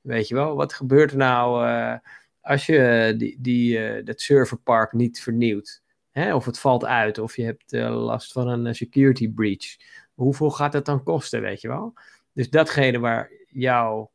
Weet 0.00 0.28
je 0.28 0.34
wel, 0.34 0.56
wat 0.56 0.72
gebeurt 0.72 1.10
er 1.10 1.16
nou 1.16 1.66
uh, 1.66 1.94
als 2.40 2.66
je 2.66 3.14
die, 3.16 3.36
die, 3.40 3.78
uh, 3.78 4.04
dat 4.04 4.20
serverpark 4.20 4.92
niet 4.92 5.20
vernieuwt? 5.20 5.82
Hè? 6.10 6.34
Of 6.34 6.44
het 6.44 6.58
valt 6.58 6.84
uit, 6.84 7.18
of 7.18 7.36
je 7.36 7.44
hebt 7.44 7.72
uh, 7.72 8.04
last 8.04 8.32
van 8.32 8.48
een 8.48 8.74
security 8.74 9.32
breach. 9.32 9.76
Hoeveel 10.14 10.50
gaat 10.50 10.72
dat 10.72 10.84
dan 10.84 11.02
kosten, 11.02 11.40
weet 11.40 11.60
je 11.60 11.68
wel? 11.68 11.94
Dus 12.32 12.50
datgene 12.50 12.98
waar 12.98 13.30
jouw 13.48 14.10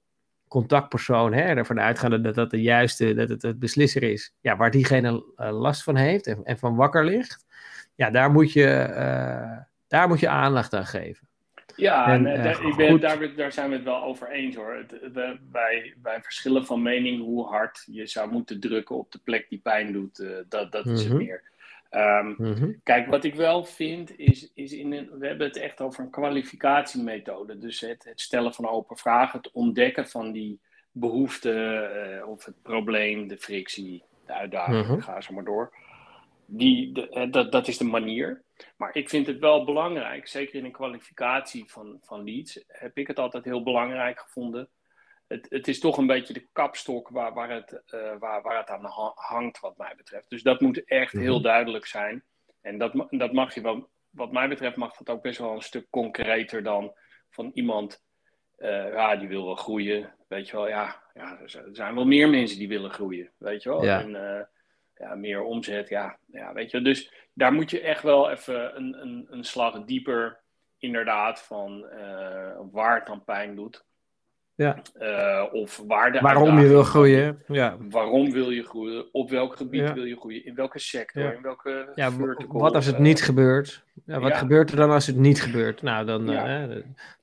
contactpersoon 0.52 1.34
hè, 1.34 1.42
ervan 1.42 1.80
uitgaande 1.80 2.22
dat 2.22 2.36
dat 2.36 2.52
de 2.52 2.62
juiste, 2.62 3.14
dat 3.14 3.30
het 3.30 3.42
het 3.42 3.60
beslisser 3.60 4.04
is, 4.04 4.34
ja, 4.42 4.58
waar 4.58 4.72
diegene 4.72 5.24
uh, 5.38 5.60
last 5.60 5.84
van 5.84 5.96
heeft 5.96 6.28
en, 6.28 6.44
en, 6.44 6.58
van 6.58 6.76
wakker 6.76 7.06
ligt, 7.06 7.46
ja, 7.96 8.10
daar 8.10 8.32
moet 8.32 8.54
je, 8.54 8.88
uh, 8.90 9.58
daar 9.88 10.08
moet 10.08 10.20
je 10.20 10.30
aandacht 10.30 10.74
aan 10.74 10.86
geven. 10.86 11.28
Ja, 11.76 12.08
en, 12.08 12.26
en, 12.26 12.46
uh, 12.46 12.70
ik 12.70 12.76
ben, 12.76 13.00
daar, 13.00 13.36
daar, 13.36 13.52
zijn 13.52 13.70
we 13.70 13.76
het 13.76 13.84
wel 13.84 14.04
over 14.04 14.30
eens 14.30 14.56
hoor. 14.56 14.76
Het, 14.76 14.92
we, 15.14 15.38
wij, 15.52 15.94
wij 16.02 16.22
verschillen 16.22 16.66
van 16.66 16.82
mening 16.82 17.22
hoe 17.22 17.48
hard 17.48 17.84
je 17.86 18.08
zou 18.08 18.32
moeten 18.32 18.60
drukken 18.60 18.98
op 18.98 19.12
de 19.12 19.20
plek 19.24 19.50
die 19.50 19.60
pijn 19.60 19.94
doet. 19.94 20.26
dat 20.50 20.72
dat 20.72 20.86
is 20.86 21.04
het 21.04 21.14
mhm. 21.14 21.18
meer. 21.18 21.44
Um, 21.96 22.36
mm-hmm. 22.38 22.80
Kijk, 22.84 23.08
wat 23.08 23.24
ik 23.24 23.36
wel 23.36 23.64
vind 23.64 24.18
is, 24.18 24.52
is 24.54 24.72
in 24.74 24.92
een, 24.92 25.10
we 25.20 25.28
hebben 25.28 25.48
het 25.48 25.58
echt 25.58 25.82
over 25.82 26.04
een 26.04 26.10
kwalificatiemethode. 26.10 27.58
Dus 27.58 27.80
het, 27.80 28.04
het 28.04 28.22
stellen 28.22 28.54
van 28.54 28.68
open 28.68 28.98
vragen, 28.98 29.40
het 29.40 29.52
ontdekken 29.52 30.08
van 30.08 30.32
die 30.32 30.60
behoefte 30.92 31.52
uh, 32.20 32.28
of 32.28 32.46
het 32.46 32.62
probleem, 32.62 33.28
de 33.28 33.38
frictie, 33.38 34.04
de 34.26 34.34
uitdaging, 34.34 34.84
mm-hmm. 34.84 35.02
ga 35.02 35.22
zo 35.22 35.34
maar 35.34 35.44
door. 35.44 35.74
die, 36.46 36.92
de, 36.92 37.28
dat, 37.32 37.52
dat 37.52 37.68
is 37.68 37.78
de 37.78 37.84
manier. 37.84 38.42
Maar 38.78 38.96
ik 38.96 39.10
vind 39.10 39.28
het 39.28 39.40
wel 39.40 39.66
belangrijk, 39.66 40.28
zeker 40.28 40.56
in 40.56 40.66
een 40.66 40.72
kwalificatie 40.72 41.64
van, 41.68 41.98
van 42.02 42.24
leads, 42.24 42.64
heb 42.68 42.98
ik 42.98 43.08
het 43.08 43.20
altijd 43.20 43.46
heel 43.46 43.64
belangrijk 43.64 44.20
gevonden. 44.20 44.70
Het, 45.32 45.46
het 45.50 45.68
is 45.68 45.80
toch 45.80 45.98
een 45.98 46.08
beetje 46.08 46.34
de 46.34 46.48
kapstok 46.52 47.10
waar, 47.10 47.34
waar, 47.34 47.50
het, 47.50 47.82
uh, 47.94 48.18
waar, 48.20 48.42
waar 48.42 48.58
het 48.58 48.70
aan 48.70 48.86
hangt, 49.16 49.60
wat 49.60 49.78
mij 49.78 49.94
betreft. 49.98 50.30
Dus 50.30 50.44
dat 50.44 50.62
moet 50.62 50.84
echt 50.84 51.12
heel 51.12 51.34
mhm. 51.34 51.44
duidelijk 51.44 51.86
zijn. 51.86 52.24
En 52.62 52.78
dat, 52.78 53.08
dat 53.10 53.34
mag 53.34 53.54
je 53.54 53.62
wel, 53.62 53.90
wat 54.10 54.32
mij 54.32 54.48
betreft, 54.48 54.76
mag 54.76 54.96
dat 54.96 55.16
ook 55.16 55.22
best 55.22 55.40
wel 55.40 55.54
een 55.54 55.62
stuk 55.62 55.88
concreter 55.90 56.64
dan 56.64 56.94
van 57.30 57.52
iemand, 57.54 58.04
uh, 58.58 58.94
ja, 58.94 59.16
die 59.16 59.28
wil 59.28 59.46
wel 59.46 59.56
groeien. 59.56 60.14
Weet 60.28 60.50
je 60.50 60.56
wel, 60.56 60.68
ja, 60.68 61.04
ja, 61.14 61.40
er 61.40 61.70
zijn 61.72 61.96
wel 61.96 62.06
meer 62.06 62.30
mensen 62.30 62.58
die 62.58 62.68
willen 62.68 62.92
groeien. 62.92 63.32
Weet 63.38 63.64
je 63.64 63.70
wel. 63.70 63.84
Ja. 63.84 64.02
En, 64.02 64.10
uh, 64.10 64.42
ja, 64.96 65.16
meer 65.16 65.44
omzet, 65.44 65.90
ja, 65.90 66.18
ja, 66.32 66.54
weet 66.54 66.72
je. 66.72 66.82
Dus 66.82 67.14
daar 67.34 67.54
moet 67.54 67.72
je 67.72 67.82
echt 67.82 68.04
wel 68.04 68.30
even 68.30 68.76
een, 68.76 69.02
een, 69.02 69.28
een 69.30 69.44
slag 69.44 69.84
dieper, 69.86 70.40
inderdaad, 70.78 71.42
van 71.42 71.86
uh, 71.94 72.60
waar 72.72 72.96
het 72.96 73.06
dan 73.06 73.24
pijn 73.24 73.56
doet. 73.56 73.86
Ja. 74.62 74.82
Uh, 75.02 75.54
of 75.54 75.84
waar 75.88 76.12
de 76.12 76.20
waarom 76.20 76.60
je 76.60 76.68
wil 76.68 76.84
groeien. 76.84 77.44
Ja. 77.48 77.78
Waarom 77.90 78.32
wil 78.32 78.50
je 78.50 78.64
groeien? 78.64 79.14
Op 79.14 79.30
welk 79.30 79.56
gebied 79.56 79.94
wil 79.94 80.04
je 80.04 80.16
groeien? 80.16 80.46
In 80.46 80.56
welke 80.56 80.80
sector? 80.80 81.24
Ja. 81.24 81.32
In 81.32 81.42
welke 81.42 81.92
ja, 81.96 82.12
wat 82.48 82.76
als 82.76 82.86
het 82.86 83.00
niet 83.00 83.22
gebeurt? 83.24 83.84
Ja, 84.06 84.20
wat 84.20 84.34
gebeurt 84.34 84.72
er 84.72 84.78
dan 84.78 84.92
als 84.92 85.08
het 85.08 85.18
niet 85.18 85.42
gebeurt? 85.42 85.82
Nou, 85.82 86.06
dan, 86.06 86.32
uh, 86.32 86.64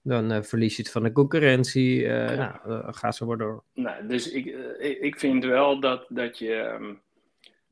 dan 0.03 0.33
uh, 0.33 0.43
verlies 0.43 0.77
je 0.77 0.83
het 0.83 0.93
van 0.93 1.03
de 1.03 1.13
concurrentie. 1.13 2.07
Nou, 2.07 2.53
ga 2.93 3.13
zo 3.13 3.27
maar 3.27 3.39
door. 3.39 3.63
Nou, 3.75 4.07
dus 4.07 4.31
ik, 4.31 4.47
ik 5.01 5.19
vind 5.19 5.45
wel 5.45 5.81
dat, 5.81 6.07
dat 6.09 6.39
je... 6.39 6.55
Um, 6.55 7.01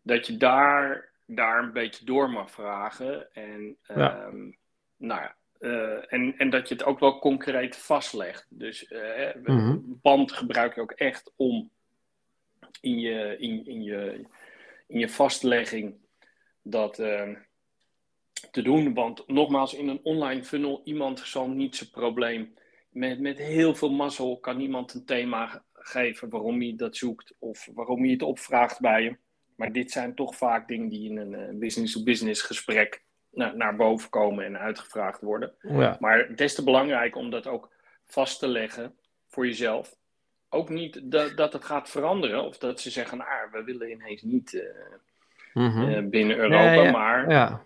dat 0.07 0.27
je 0.27 0.37
daar, 0.37 1.09
daar 1.27 1.63
een 1.63 1.73
beetje 1.73 2.05
door 2.05 2.31
mag 2.31 2.51
vragen. 2.51 3.35
En, 3.35 3.77
ja. 3.95 4.27
um, 4.27 4.57
nou 4.97 5.21
ja, 5.21 5.35
uh, 5.61 6.13
en, 6.13 6.35
en 6.39 6.51
dat 6.51 6.69
je 6.69 6.75
het 6.75 6.85
ook 6.85 6.99
wel 6.99 7.19
concreet 7.19 7.77
vastlegt. 7.77 8.47
Dus 8.49 8.91
uh, 8.91 9.35
mm-hmm. 9.43 9.99
band 10.03 10.33
gebruik 10.33 10.75
je 10.75 10.81
ook 10.81 10.93
echt 10.93 11.33
om 11.37 11.71
in 12.81 12.99
je, 12.99 13.37
in, 13.39 13.67
in 13.67 13.83
je, 13.83 14.25
in 14.87 14.99
je 14.99 15.09
vastlegging 15.09 15.95
dat 16.63 16.99
uh, 16.99 17.37
te 18.51 18.63
doen. 18.63 18.95
Want 18.95 19.29
nogmaals, 19.29 19.75
in 19.75 19.89
een 19.89 20.01
online 20.03 20.45
funnel, 20.45 20.81
iemand 20.85 21.21
zal 21.21 21.49
niet 21.49 21.77
zijn 21.77 21.91
probleem. 21.91 22.55
Met, 22.91 23.21
met 23.21 23.39
heel 23.39 23.75
veel 23.75 23.91
mazzel 23.91 24.39
kan 24.39 24.61
iemand 24.61 24.95
een 24.95 25.05
thema 25.05 25.65
geven 25.73 26.29
waarom 26.29 26.61
hij 26.61 26.75
dat 26.77 26.97
zoekt 26.97 27.35
of 27.39 27.69
waarom 27.75 28.03
hij 28.03 28.11
het 28.11 28.23
opvraagt 28.23 28.81
bij 28.81 29.03
je. 29.03 29.17
Maar 29.57 29.73
dit 29.73 29.91
zijn 29.91 30.15
toch 30.15 30.37
vaak 30.37 30.69
dingen 30.69 30.89
die 30.89 31.11
in 31.11 31.17
een 31.17 31.59
business-to-business 31.59 32.43
gesprek 32.43 33.05
naar, 33.37 33.57
naar 33.57 33.77
boven 33.77 34.11
komen 34.11 34.45
en 34.45 34.59
uitgevraagd 34.59 35.21
worden. 35.21 35.53
Ja. 35.61 35.97
Maar 36.01 36.35
des 36.35 36.55
te 36.55 36.65
belangrijk 36.65 37.17
om 37.17 37.31
dat 37.31 37.47
ook 37.47 37.71
vast 38.05 38.39
te 38.39 38.49
leggen 38.49 38.95
voor 39.27 39.47
jezelf. 39.47 39.97
Ook 40.49 40.69
niet 40.69 41.01
dat, 41.03 41.37
dat 41.37 41.53
het 41.53 41.65
gaat 41.65 41.91
veranderen 41.91 42.45
of 42.45 42.59
dat 42.59 42.81
ze 42.81 42.91
zeggen, 42.91 43.21
ah, 43.21 43.53
we 43.53 43.65
willen 43.65 43.91
ineens 43.91 44.23
niet 44.23 44.53
uh, 44.53 44.63
mm-hmm. 45.53 45.89
uh, 45.89 46.09
binnen 46.09 46.37
Europa, 46.37 46.73
ja, 46.73 46.91
maar 46.91 47.31
ja. 47.31 47.63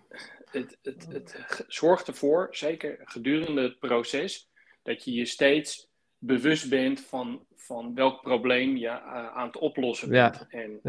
Het, 0.51 0.77
het, 0.81 1.07
het 1.09 1.65
zorgt 1.67 2.07
ervoor, 2.07 2.47
zeker 2.51 2.99
gedurende 3.03 3.61
het 3.61 3.79
proces, 3.79 4.49
dat 4.83 5.03
je 5.03 5.13
je 5.13 5.25
steeds 5.25 5.89
bewust 6.17 6.69
bent 6.69 7.01
van, 7.01 7.45
van 7.55 7.95
welk 7.95 8.21
probleem 8.21 8.77
je 8.77 8.87
uh, 8.87 9.35
aan 9.35 9.47
het 9.47 9.57
oplossen 9.57 10.09
bent. 10.09 10.45
En, 10.49 10.79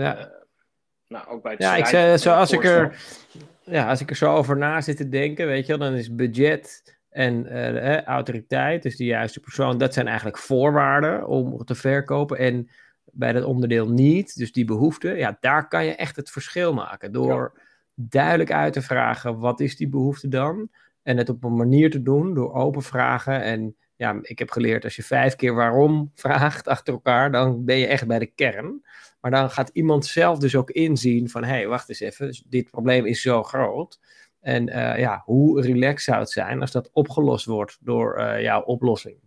nou, 1.06 1.28
ook 1.28 1.42
bij 1.42 1.52
het 1.52 1.62
ja, 1.62 1.76
ik 1.76 1.86
zei, 1.86 2.16
zo, 2.16 2.32
als, 2.32 2.52
ik 2.52 2.64
er, 2.64 2.96
ja, 3.64 3.88
als 3.88 4.00
ik 4.00 4.10
er 4.10 4.16
zo 4.16 4.34
over 4.34 4.56
na 4.56 4.80
zit 4.80 4.96
te 4.96 5.08
denken, 5.08 5.46
weet 5.46 5.66
je, 5.66 5.78
dan 5.78 5.94
is 5.94 6.14
budget 6.14 6.96
en 7.08 7.46
uh, 7.46 7.96
eh, 7.96 8.04
autoriteit, 8.04 8.82
dus 8.82 8.96
de 8.96 9.04
juiste 9.04 9.40
persoon, 9.40 9.78
dat 9.78 9.94
zijn 9.94 10.06
eigenlijk 10.06 10.38
voorwaarden 10.38 11.26
om 11.26 11.64
te 11.64 11.74
verkopen. 11.74 12.38
En 12.38 12.68
bij 13.04 13.32
dat 13.32 13.44
onderdeel 13.44 13.88
niet, 13.88 14.36
dus 14.36 14.52
die 14.52 14.64
behoefte, 14.64 15.08
ja, 15.08 15.36
daar 15.40 15.68
kan 15.68 15.84
je 15.84 15.94
echt 15.94 16.16
het 16.16 16.30
verschil 16.30 16.74
maken. 16.74 17.12
Door 17.12 17.60
duidelijk 17.94 18.52
uit 18.52 18.72
te 18.72 18.82
vragen, 18.82 19.38
wat 19.38 19.60
is 19.60 19.76
die 19.76 19.88
behoefte 19.88 20.28
dan? 20.28 20.68
En 21.02 21.16
het 21.16 21.28
op 21.28 21.44
een 21.44 21.56
manier 21.56 21.90
te 21.90 22.02
doen, 22.02 22.34
door 22.34 22.54
open 22.54 22.82
vragen. 22.82 23.42
En 23.42 23.76
ja, 24.02 24.18
ik 24.22 24.38
heb 24.38 24.50
geleerd, 24.50 24.84
als 24.84 24.96
je 24.96 25.02
vijf 25.02 25.36
keer 25.36 25.54
waarom 25.54 26.10
vraagt 26.14 26.68
achter 26.68 26.92
elkaar, 26.92 27.32
dan 27.32 27.64
ben 27.64 27.76
je 27.76 27.86
echt 27.86 28.06
bij 28.06 28.18
de 28.18 28.26
kern. 28.26 28.84
Maar 29.20 29.30
dan 29.30 29.50
gaat 29.50 29.70
iemand 29.72 30.06
zelf 30.06 30.38
dus 30.38 30.56
ook 30.56 30.70
inzien 30.70 31.30
van, 31.30 31.44
hé, 31.44 31.50
hey, 31.50 31.66
wacht 31.66 31.88
eens 31.88 32.00
even, 32.00 32.42
dit 32.46 32.70
probleem 32.70 33.06
is 33.06 33.22
zo 33.22 33.42
groot. 33.42 34.00
En 34.40 34.68
uh, 34.68 34.98
ja, 34.98 35.22
hoe 35.24 35.60
relaxed 35.60 36.02
zou 36.02 36.18
het 36.18 36.30
zijn 36.30 36.60
als 36.60 36.70
dat 36.70 36.90
opgelost 36.92 37.46
wordt 37.46 37.78
door 37.80 38.18
uh, 38.18 38.40
jouw 38.40 38.62
oplossing 38.62 39.18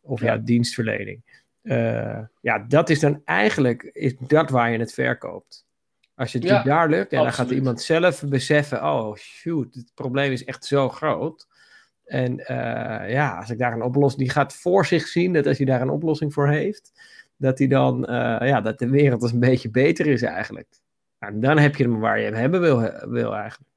of 0.00 0.20
ja. 0.20 0.26
jouw 0.26 0.42
dienstverlening. 0.42 1.40
Uh, 1.62 2.18
ja, 2.40 2.58
dat 2.58 2.90
is 2.90 3.00
dan 3.00 3.22
eigenlijk 3.24 3.82
is 3.82 4.14
dat 4.18 4.50
waar 4.50 4.70
je 4.72 4.78
het 4.78 4.92
verkoopt. 4.92 5.66
Als 6.14 6.32
je 6.32 6.38
het 6.38 6.48
ja, 6.48 6.62
daar 6.62 6.88
lukt 6.88 7.12
en 7.12 7.22
dan 7.22 7.32
gaat 7.32 7.50
iemand 7.50 7.82
zelf 7.82 8.22
beseffen, 8.26 8.84
oh 8.84 9.16
shoot, 9.16 9.74
het 9.74 9.90
probleem 9.94 10.32
is 10.32 10.44
echt 10.44 10.64
zo 10.64 10.88
groot. 10.88 11.46
En 12.12 12.36
ja, 13.08 13.36
als 13.38 13.50
ik 13.50 13.58
daar 13.58 13.72
een 13.72 13.82
oplossing, 13.82 14.22
die 14.22 14.32
gaat 14.32 14.56
voor 14.56 14.86
zich 14.86 15.06
zien 15.06 15.32
dat 15.32 15.46
als 15.46 15.56
hij 15.56 15.66
daar 15.66 15.80
een 15.80 15.90
oplossing 15.90 16.32
voor 16.32 16.48
heeft, 16.48 16.92
dat 17.36 17.58
hij 17.58 17.68
dan, 17.68 18.06
uh, 18.10 18.38
ja, 18.40 18.60
dat 18.60 18.78
de 18.78 18.90
wereld 18.90 19.22
een 19.22 19.40
beetje 19.40 19.70
beter 19.70 20.06
is 20.06 20.22
eigenlijk. 20.22 20.68
Nou, 21.18 21.38
dan 21.38 21.58
heb 21.58 21.76
je 21.76 21.84
hem 21.84 22.00
waar 22.00 22.18
je 22.18 22.24
hem 22.24 22.34
hebben 22.34 22.60
wil, 22.60 22.80
wil 23.10 23.34
eigenlijk. 23.34 23.70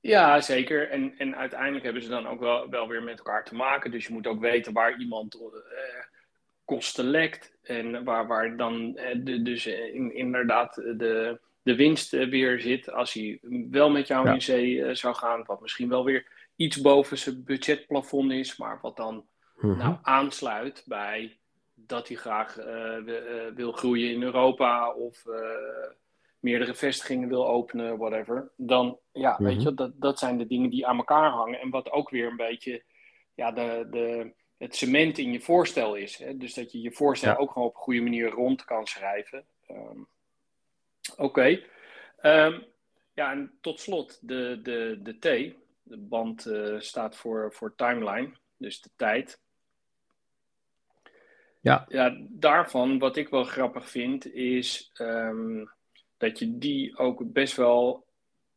Ja, 0.00 0.40
zeker. 0.40 0.90
En, 0.90 1.14
en 1.18 1.36
uiteindelijk 1.36 1.84
hebben 1.84 2.02
ze 2.02 2.08
dan 2.08 2.26
ook 2.26 2.40
wel, 2.40 2.70
wel 2.70 2.88
weer 2.88 3.02
met 3.02 3.18
elkaar 3.18 3.44
te 3.44 3.54
maken. 3.54 3.90
Dus 3.90 4.06
je 4.06 4.12
moet 4.12 4.26
ook 4.26 4.40
weten 4.40 4.72
waar 4.72 4.98
iemand 4.98 5.34
uh, 5.34 5.40
kosten 6.64 7.04
lekt. 7.04 7.52
En 7.62 8.04
waar, 8.04 8.26
waar 8.26 8.56
dan 8.56 8.92
de, 9.16 9.42
dus 9.42 9.66
in, 9.66 10.14
inderdaad 10.14 10.74
de, 10.74 11.40
de 11.62 11.74
winst 11.74 12.10
weer 12.10 12.60
zit. 12.60 12.92
Als 12.92 13.12
hij 13.12 13.38
wel 13.70 13.90
met 13.90 14.06
jou 14.06 14.26
ja. 14.26 14.32
in 14.32 14.42
zee 14.42 14.94
zou 14.94 15.14
gaan. 15.14 15.42
Wat 15.46 15.60
misschien 15.60 15.88
wel 15.88 16.04
weer 16.04 16.26
iets 16.62 16.80
boven 16.80 17.18
zijn 17.18 17.44
budgetplafond 17.44 18.32
is. 18.32 18.56
Maar 18.56 18.78
wat 18.82 18.96
dan 18.96 19.26
mm-hmm. 19.56 19.78
nou, 19.78 19.96
aansluit 20.02 20.82
bij 20.86 21.36
dat 21.74 22.08
hij 22.08 22.16
graag 22.16 22.58
uh, 22.58 22.96
wil 23.54 23.72
groeien 23.72 24.10
in 24.10 24.22
Europa 24.22 24.92
of 24.92 25.24
uh, 25.26 25.34
meerdere 26.38 26.74
vestigingen 26.74 27.28
wil 27.28 27.48
openen, 27.48 27.98
whatever. 27.98 28.50
Dan, 28.56 28.98
ja, 29.12 29.36
weet 29.38 29.62
je, 29.62 29.74
dat, 29.74 29.92
dat 29.94 30.18
zijn 30.18 30.38
de 30.38 30.46
dingen 30.46 30.70
die 30.70 30.86
aan 30.86 30.96
elkaar 30.96 31.30
hangen. 31.30 31.60
En 31.60 31.70
wat 31.70 31.90
ook 31.90 32.10
weer 32.10 32.26
een 32.26 32.36
beetje 32.36 32.82
ja, 33.34 33.52
de, 33.52 33.86
de, 33.90 34.32
het 34.58 34.76
cement 34.76 35.18
in 35.18 35.32
je 35.32 35.40
voorstel 35.40 35.94
is. 35.94 36.16
Hè? 36.16 36.36
Dus 36.36 36.54
dat 36.54 36.72
je 36.72 36.80
je 36.80 36.92
voorstel 36.92 37.30
ja. 37.30 37.36
ook 37.36 37.52
gewoon 37.52 37.68
op 37.68 37.74
een 37.74 37.80
goede 37.80 38.00
manier 38.00 38.28
rond 38.28 38.64
kan 38.64 38.86
schrijven. 38.86 39.44
Um, 39.70 40.06
Oké. 41.16 41.22
Okay. 41.22 41.66
Um, 42.46 42.64
ja, 43.14 43.30
en 43.30 43.58
tot 43.60 43.80
slot 43.80 44.18
de, 44.28 44.60
de, 44.62 44.98
de 45.02 45.18
T. 45.18 45.54
De 45.82 45.96
band 45.96 46.46
uh, 46.46 46.80
staat 46.80 47.16
voor, 47.16 47.52
voor 47.52 47.74
timeline, 47.74 48.32
dus 48.56 48.80
de 48.80 48.90
tijd. 48.96 49.40
Ja. 51.60 51.84
ja, 51.88 52.16
daarvan, 52.28 52.98
wat 52.98 53.16
ik 53.16 53.28
wel 53.28 53.44
grappig 53.44 53.90
vind, 53.90 54.32
is 54.34 54.90
um, 55.00 55.70
dat 56.16 56.38
je 56.38 56.58
die 56.58 56.98
ook 56.98 57.32
best 57.32 57.56
wel 57.56 58.06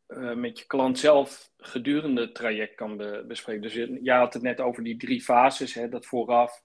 uh, 0.08 0.34
met 0.34 0.58
je 0.58 0.66
klant 0.66 0.98
zelf 0.98 1.50
gedurende 1.58 2.20
het 2.20 2.34
traject 2.34 2.74
kan 2.74 2.96
be 2.96 3.24
bespreken. 3.26 3.62
Dus 3.62 3.74
je, 3.74 3.98
jij 4.02 4.16
had 4.16 4.34
het 4.34 4.42
net 4.42 4.60
over 4.60 4.84
die 4.84 4.96
drie 4.96 5.22
fases, 5.22 5.74
hè, 5.74 5.88
dat 5.88 6.06
vooraf 6.06 6.62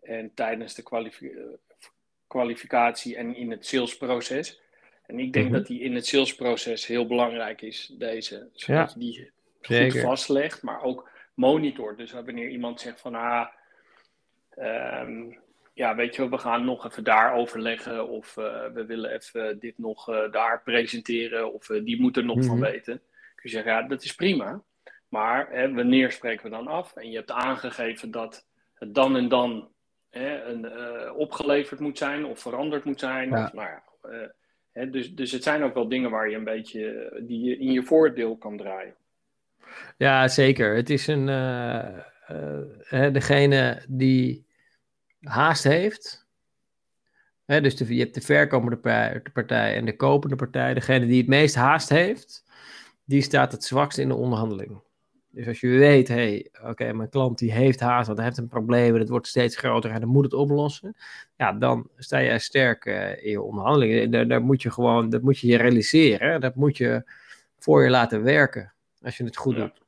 en 0.00 0.34
tijdens 0.34 0.74
de 0.74 0.82
kwalific 0.82 1.36
kwalificatie 2.26 3.16
en 3.16 3.36
in 3.36 3.50
het 3.50 3.66
salesproces. 3.66 4.60
En 5.06 5.18
ik 5.18 5.32
denk 5.32 5.46
mm 5.46 5.52
-hmm. 5.52 5.60
dat 5.60 5.68
die 5.68 5.80
in 5.80 5.94
het 5.94 6.06
salesproces 6.06 6.86
heel 6.86 7.06
belangrijk 7.06 7.62
is, 7.62 7.94
deze. 7.98 8.48
Zodat 8.52 8.88
ja. 8.88 8.90
je 8.94 8.98
die 8.98 9.30
goed 9.66 10.00
vastlegt, 10.00 10.62
maar 10.62 10.82
ook 10.82 11.10
monitort. 11.34 11.96
Dus 11.96 12.12
wanneer 12.12 12.48
iemand 12.48 12.80
zegt 12.80 13.00
van, 13.00 13.14
ah, 13.14 13.46
um, 14.58 15.40
ja, 15.74 15.94
weet 15.94 16.14
je, 16.14 16.28
we 16.28 16.38
gaan 16.38 16.64
nog 16.64 16.86
even 16.86 17.04
daar 17.04 17.34
overleggen 17.34 18.08
of 18.08 18.36
uh, 18.36 18.66
we 18.72 18.86
willen 18.86 19.10
even 19.10 19.58
dit 19.58 19.78
nog 19.78 20.08
uh, 20.08 20.30
daar 20.30 20.62
presenteren 20.62 21.52
of 21.52 21.68
uh, 21.68 21.84
die 21.84 22.00
moet 22.00 22.16
er 22.16 22.24
nog 22.24 22.36
mm 22.36 22.42
-hmm. 22.42 22.50
van 22.50 22.60
weten. 22.60 23.02
Kun 23.34 23.42
je 23.42 23.48
zeggen, 23.48 23.72
ja, 23.72 23.82
dat 23.82 24.02
is 24.02 24.14
prima. 24.14 24.62
Maar 25.08 25.48
hè, 25.50 25.72
wanneer 25.72 26.12
spreken 26.12 26.44
we 26.44 26.50
dan 26.50 26.66
af? 26.66 26.96
En 26.96 27.10
je 27.10 27.16
hebt 27.16 27.30
aangegeven 27.30 28.10
dat 28.10 28.46
het 28.74 28.94
dan 28.94 29.16
en 29.16 29.28
dan 29.28 29.72
hè, 30.10 30.42
een, 30.42 31.12
opgeleverd 31.12 31.80
moet 31.80 31.98
zijn 31.98 32.24
of 32.24 32.40
veranderd 32.40 32.84
moet 32.84 33.00
zijn. 33.00 33.28
Ja. 33.28 33.44
Of, 33.44 33.52
nou 33.52 33.68
ja, 33.68 33.82
hè, 34.72 34.90
dus, 34.90 35.14
dus 35.14 35.32
het 35.32 35.42
zijn 35.42 35.62
ook 35.62 35.74
wel 35.74 35.88
dingen 35.88 36.10
waar 36.10 36.30
je 36.30 36.36
een 36.36 36.44
beetje 36.44 37.20
die 37.22 37.44
je 37.44 37.58
in 37.58 37.72
je 37.72 37.82
voordeel 37.82 38.36
kan 38.36 38.56
draaien. 38.56 38.94
Ja, 39.96 40.28
zeker. 40.28 40.74
Het 40.74 40.90
is 40.90 41.06
een 41.06 41.26
degene 43.12 43.82
die 43.88 44.46
haast 45.20 45.64
heeft. 45.64 46.26
dus 47.46 47.76
de, 47.76 47.94
je 47.94 48.00
hebt 48.00 48.14
de 48.14 48.20
verkopende 48.20 49.20
partij 49.32 49.76
en 49.76 49.84
de 49.84 49.96
kopende 49.96 50.36
partij. 50.36 50.74
Degene 50.74 51.06
die 51.06 51.18
het 51.18 51.28
meest 51.28 51.54
haast 51.54 51.88
heeft, 51.88 52.44
die 53.04 53.22
staat 53.22 53.52
het 53.52 53.64
zwakst 53.64 53.98
in 53.98 54.08
de 54.08 54.14
onderhandeling. 54.14 54.80
Dus 55.32 55.46
als 55.46 55.60
je 55.60 55.68
weet, 55.68 56.08
hé, 56.08 56.14
hey, 56.14 56.48
oké, 56.70 56.92
mijn 56.92 57.08
klant 57.08 57.38
die 57.38 57.52
heeft 57.52 57.80
haast, 57.80 58.06
want 58.06 58.18
hij 58.18 58.26
heeft 58.26 58.38
een 58.38 58.48
probleem 58.48 58.94
en 58.94 59.00
het 59.00 59.08
wordt 59.08 59.26
steeds 59.26 59.56
groter 59.56 59.90
en 59.90 60.00
dan 60.00 60.08
moet 60.08 60.24
het 60.24 60.34
oplossen. 60.34 60.96
Ja, 61.36 61.52
dan 61.52 61.88
sta 61.96 62.18
je 62.18 62.38
sterk 62.38 62.84
uh, 62.84 63.24
in 63.24 63.30
je 63.30 63.42
onderhandelingen. 63.42 64.10
Daar, 64.10 64.28
daar, 64.28 64.42
moet 64.42 64.62
je 64.62 64.70
gewoon, 64.70 65.10
dat 65.10 65.22
moet 65.22 65.38
je 65.38 65.46
je 65.46 65.56
realiseren. 65.56 66.40
Dat 66.40 66.54
moet 66.54 66.76
je 66.76 67.04
voor 67.58 67.84
je 67.84 67.90
laten 67.90 68.22
werken, 68.22 68.71
als 69.02 69.16
je 69.16 69.24
het 69.24 69.36
goed 69.36 69.56
doet. 69.56 69.82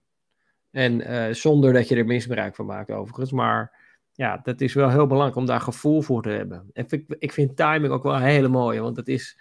En 0.70 1.00
uh, 1.00 1.34
zonder 1.34 1.72
dat 1.72 1.88
je 1.88 1.96
er 1.96 2.06
misbruik 2.06 2.54
van 2.54 2.66
maakt 2.66 2.90
overigens, 2.90 3.32
maar 3.32 3.82
ja, 4.12 4.40
dat 4.42 4.60
is 4.60 4.74
wel 4.74 4.90
heel 4.90 5.06
belangrijk 5.06 5.36
om 5.36 5.46
daar 5.46 5.60
gevoel 5.60 6.02
voor 6.02 6.22
te 6.22 6.28
hebben. 6.28 6.70
En 6.72 6.84
ik, 6.88 7.14
ik 7.18 7.32
vind 7.32 7.56
timing 7.56 7.92
ook 7.92 8.02
wel 8.02 8.18
hele 8.18 8.48
mooie, 8.48 8.80
want 8.80 8.96
dat 8.96 9.08
is 9.08 9.38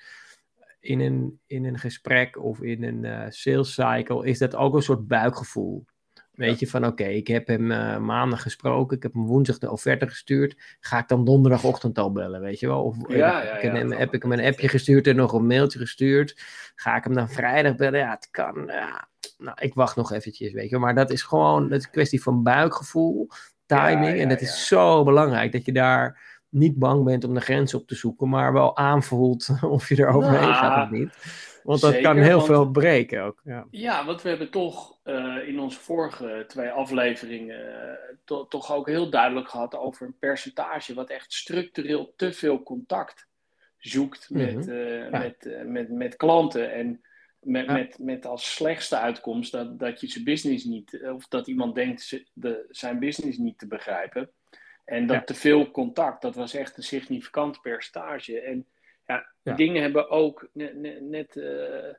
in 0.79 0.99
een, 0.99 1.39
in 1.47 1.65
een 1.65 1.79
gesprek 1.79 2.43
of 2.43 2.61
in 2.61 2.83
een 2.83 3.03
uh, 3.03 3.25
sales 3.29 3.73
cycle, 3.73 4.25
is 4.25 4.39
dat 4.39 4.55
ook 4.55 4.73
een 4.73 4.81
soort 4.81 5.07
buikgevoel. 5.07 5.85
Weet 6.33 6.59
je, 6.59 6.67
van 6.67 6.85
oké, 6.85 7.03
ik 7.03 7.27
heb 7.27 7.47
hem 7.47 7.71
uh, 7.71 7.97
maandag 7.97 8.41
gesproken, 8.41 8.97
ik 8.97 9.03
heb 9.03 9.13
hem 9.13 9.25
woensdag 9.25 9.57
de 9.57 9.71
offerte 9.71 10.07
gestuurd. 10.07 10.77
Ga 10.79 10.97
ik 10.99 11.07
dan 11.07 11.25
donderdagochtend 11.25 11.97
al 11.97 12.11
bellen, 12.11 12.41
weet 12.41 12.59
je 12.59 12.67
wel? 12.67 12.83
Of 12.83 12.97
ja, 13.07 13.15
ja, 13.15 13.59
ja, 13.61 13.71
hem, 13.71 13.91
heb 13.91 14.13
ik 14.13 14.21
hem 14.21 14.31
een 14.31 14.45
appje 14.45 14.67
gestuurd 14.67 15.07
en 15.07 15.15
nog 15.15 15.33
een 15.33 15.47
mailtje 15.47 15.79
gestuurd. 15.79 16.41
Ga 16.75 16.95
ik 16.95 17.03
hem 17.03 17.13
dan 17.13 17.29
vrijdag 17.29 17.75
bellen? 17.75 17.99
Ja, 17.99 18.09
het 18.09 18.27
kan. 18.31 18.63
Ja. 18.67 19.07
Nou, 19.37 19.57
ik 19.59 19.73
wacht 19.73 19.95
nog 19.95 20.11
eventjes, 20.11 20.51
weet 20.51 20.69
je 20.69 20.77
Maar 20.77 20.95
dat 20.95 21.11
is 21.11 21.21
gewoon 21.21 21.69
dat 21.69 21.79
is 21.79 21.85
een 21.85 21.91
kwestie 21.91 22.23
van 22.23 22.43
buikgevoel, 22.43 23.27
timing. 23.65 24.19
en 24.19 24.29
dat 24.29 24.41
is 24.41 24.67
zo 24.67 25.03
belangrijk 25.03 25.51
dat 25.51 25.65
je 25.65 25.71
daar 25.71 26.31
niet 26.49 26.79
bang 26.79 27.03
bent 27.03 27.23
om 27.23 27.33
de 27.33 27.41
grens 27.41 27.73
op 27.73 27.87
te 27.87 27.95
zoeken, 27.95 28.29
maar 28.29 28.53
wel 28.53 28.77
aanvoelt 28.77 29.49
of 29.61 29.89
je 29.89 29.95
er 29.95 30.07
overheen 30.07 30.41
nou, 30.41 30.53
gaat 30.53 30.85
of 30.85 30.91
niet. 30.91 31.13
Want 31.63 31.81
dat 31.81 32.01
kan 32.01 32.17
heel 32.17 32.41
veel 32.41 32.71
breken 32.71 33.23
ook. 33.23 33.41
Ja. 33.43 33.67
ja, 33.71 34.05
want 34.05 34.21
we 34.21 34.29
hebben 34.29 34.49
toch 34.49 34.99
uh, 35.03 35.47
in 35.47 35.59
onze 35.59 35.79
vorige 35.79 36.43
twee 36.47 36.69
afleveringen 36.69 37.97
uh, 38.25 38.45
toch 38.49 38.73
ook 38.73 38.87
heel 38.87 39.09
duidelijk 39.09 39.49
gehad 39.49 39.75
over 39.75 40.07
een 40.07 40.17
percentage 40.19 40.93
wat 40.93 41.09
echt 41.09 41.33
structureel 41.33 42.13
te 42.15 42.33
veel 42.33 42.63
contact 42.63 43.27
zoekt 43.77 44.29
met, 44.29 44.55
mm 44.55 44.61
-hmm. 44.61 44.73
uh, 44.73 45.11
met, 45.11 45.63
met, 45.65 45.89
met 45.89 46.15
klanten. 46.15 46.73
En 46.73 47.01
met, 47.39 47.65
ja. 47.65 47.73
met, 47.73 47.99
met 47.99 48.25
als 48.25 48.53
slechtste 48.53 48.97
uitkomst 48.97 49.51
dat, 49.51 49.79
dat 49.79 50.01
je 50.01 50.07
zijn 50.07 50.23
business 50.23 50.65
niet, 50.65 51.01
of 51.13 51.27
dat 51.27 51.47
iemand 51.47 51.75
denkt 51.75 52.23
de, 52.33 52.65
zijn 52.69 52.99
business 52.99 53.37
niet 53.37 53.57
te 53.57 53.67
begrijpen. 53.67 54.31
En 54.85 55.07
dat 55.07 55.27
te 55.27 55.33
veel 55.33 55.71
contact, 55.71 56.21
dat 56.21 56.35
was 56.35 56.53
echt 56.53 56.77
een 56.77 56.83
significant 56.83 57.61
percentage. 57.61 58.39
En 58.39 58.67
ja, 59.05 59.33
ja. 59.43 59.53
dingen 59.53 59.81
hebben 59.81 60.09
ook 60.09 60.49
net, 60.53 60.75
net, 60.75 61.01
net, 61.01 61.35
uh, 61.35 61.93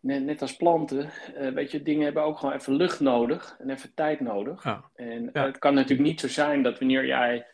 net, 0.00 0.22
net 0.22 0.42
als 0.42 0.56
planten, 0.56 1.10
uh, 1.36 1.48
weet 1.48 1.70
je, 1.70 1.82
dingen 1.82 2.04
hebben 2.04 2.22
ook 2.22 2.38
gewoon 2.38 2.54
even 2.54 2.74
lucht 2.74 3.00
nodig 3.00 3.56
en 3.58 3.70
even 3.70 3.94
tijd 3.94 4.20
nodig. 4.20 4.64
Ja. 4.64 4.90
En 4.94 5.30
het 5.32 5.58
kan 5.58 5.74
natuurlijk 5.74 6.08
niet 6.08 6.20
zo 6.20 6.28
zijn 6.28 6.62
dat 6.62 6.78
wanneer 6.78 7.06
jij 7.06 7.46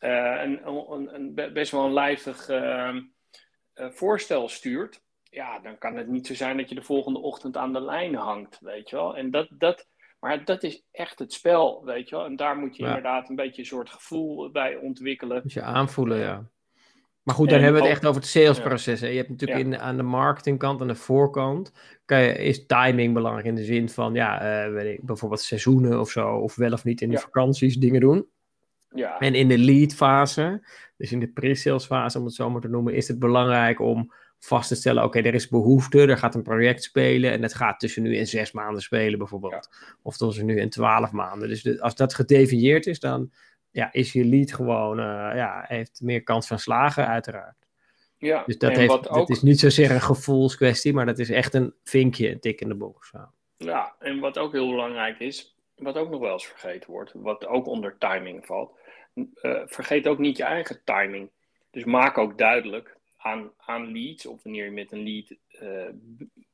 uh, 0.00 0.42
een, 0.42 0.66
een, 0.66 1.14
een, 1.14 1.52
best 1.52 1.72
wel 1.72 1.84
een 1.84 1.92
lijvig 1.92 2.48
ehm, 2.48 3.00
voorstel 3.74 4.48
stuurt, 4.48 5.02
ja, 5.32 5.58
dan 5.58 5.78
kan 5.78 5.96
het 5.96 6.08
niet 6.08 6.26
zo 6.26 6.34
zijn 6.34 6.56
dat 6.56 6.68
je 6.68 6.74
de 6.74 6.82
volgende 6.82 7.18
ochtend 7.18 7.56
aan 7.56 7.72
de 7.72 7.80
lijn 7.80 8.14
hangt, 8.14 8.58
weet 8.60 8.90
je 8.90 8.96
wel. 8.96 9.16
En 9.16 9.30
dat, 9.30 9.48
dat, 9.50 9.88
maar 10.20 10.44
dat 10.44 10.62
is 10.62 10.84
echt 10.90 11.18
het 11.18 11.32
spel, 11.32 11.84
weet 11.84 12.08
je 12.08 12.16
wel. 12.16 12.24
En 12.24 12.36
daar 12.36 12.56
moet 12.56 12.76
je 12.76 12.84
inderdaad 12.84 13.28
een 13.28 13.36
beetje 13.36 13.62
een 13.62 13.68
soort 13.68 13.90
gevoel 13.90 14.50
bij 14.50 14.76
ontwikkelen. 14.76 15.40
Moet 15.42 15.52
je 15.52 15.62
aanvoelen, 15.62 16.18
ja. 16.18 16.50
Maar 17.22 17.34
goed, 17.34 17.50
dan 17.50 17.60
hebben 17.60 17.80
we 17.80 17.86
het 17.86 17.96
echt 17.96 18.06
over 18.06 18.20
het 18.20 18.30
salesproces. 18.30 19.00
Je 19.00 19.06
hebt 19.06 19.28
natuurlijk 19.28 19.60
in, 19.60 19.78
aan 19.78 19.96
de 19.96 20.02
marketingkant, 20.02 20.80
aan 20.80 20.88
de 20.88 20.94
voorkant, 20.94 21.72
kan 22.04 22.20
je, 22.20 22.32
is 22.32 22.66
timing 22.66 23.14
belangrijk 23.14 23.46
in 23.46 23.54
de 23.54 23.64
zin 23.64 23.88
van, 23.88 24.14
ja, 24.14 24.64
uh, 24.66 24.72
weet 24.72 24.98
ik, 24.98 25.06
bijvoorbeeld 25.06 25.40
seizoenen 25.40 26.00
of 26.00 26.10
zo, 26.10 26.28
of 26.28 26.54
wel 26.54 26.72
of 26.72 26.84
niet 26.84 27.00
in 27.00 27.10
de 27.10 27.18
vakanties 27.18 27.76
dingen 27.76 28.00
doen. 28.00 28.26
Ja. 28.94 29.18
En 29.18 29.34
in 29.34 29.48
de 29.48 29.58
lead 29.58 29.94
fase, 29.94 30.66
dus 30.96 31.12
in 31.12 31.20
de 31.20 31.28
pre-sales 31.28 31.84
fase, 31.84 32.18
om 32.18 32.24
het 32.24 32.34
zo 32.34 32.50
maar 32.50 32.60
te 32.60 32.68
noemen, 32.68 32.94
is 32.94 33.08
het 33.08 33.18
belangrijk 33.18 33.80
om 33.80 34.12
vast 34.38 34.68
te 34.68 34.74
stellen, 34.74 35.04
oké, 35.04 35.20
er 35.20 35.34
is 35.34 35.48
behoefte, 35.48 36.00
er 36.00 36.18
gaat 36.18 36.34
een 36.34 36.42
project 36.42 36.82
spelen 36.82 37.32
en 37.32 37.42
het 37.42 37.54
gaat 37.54 37.80
tussen 37.80 38.02
nu 38.02 38.16
en 38.16 38.26
zes 38.26 38.52
maanden 38.52 38.82
spelen 38.82 39.18
bijvoorbeeld. 39.18 39.68
Of 40.02 40.16
tussen 40.16 40.46
nu 40.46 40.58
en 40.58 40.70
twaalf 40.70 41.12
maanden. 41.12 41.48
Dus 41.48 41.62
de, 41.62 41.80
als 41.80 41.94
dat 41.94 42.14
gedefinieerd 42.14 42.86
is, 42.86 43.00
dan 43.00 43.30
ja, 43.72 43.92
is 43.92 44.12
je 44.12 44.24
lead 44.24 44.52
gewoon, 44.52 44.98
uh, 44.98 45.04
ja, 45.34 45.64
heeft 45.66 46.00
meer 46.02 46.22
kans 46.22 46.46
van 46.46 46.58
slagen, 46.58 47.06
uiteraard. 47.06 47.56
Ja, 48.18 48.42
dus 48.46 48.58
dat, 48.58 48.76
heeft, 48.76 49.08
ook... 49.08 49.28
is 49.28 49.42
niet 49.42 49.60
zozeer 49.60 49.90
een 49.90 50.00
gevoelskwestie, 50.00 50.92
maar 50.92 51.06
dat 51.06 51.18
is 51.18 51.30
echt 51.30 51.54
een 51.54 51.74
vinkje, 51.84 52.30
een 52.30 52.40
tik 52.40 52.60
in 52.60 52.68
de 52.68 52.74
box. 52.74 53.10
Ja. 53.12 53.30
ja, 53.56 53.94
en 53.98 54.18
wat 54.18 54.38
ook 54.38 54.52
heel 54.52 54.68
belangrijk 54.68 55.18
is, 55.18 55.56
wat 55.76 55.96
ook 55.96 56.10
nog 56.10 56.20
wel 56.20 56.32
eens 56.32 56.46
vergeten 56.46 56.90
wordt, 56.90 57.12
wat 57.14 57.46
ook 57.46 57.66
onder 57.66 57.98
timing 57.98 58.46
valt, 58.46 58.78
uh, 59.14 59.24
vergeet 59.64 60.06
ook 60.06 60.18
niet 60.18 60.36
je 60.36 60.44
eigen 60.44 60.80
timing. 60.84 61.30
Dus 61.70 61.84
maak 61.84 62.18
ook 62.18 62.38
duidelijk 62.38 62.96
aan, 63.16 63.50
aan 63.56 63.92
leads, 63.92 64.26
of 64.26 64.42
wanneer 64.42 64.64
je 64.64 64.70
met 64.70 64.92
een 64.92 65.02
lead 65.02 65.34
uh, 65.62 65.94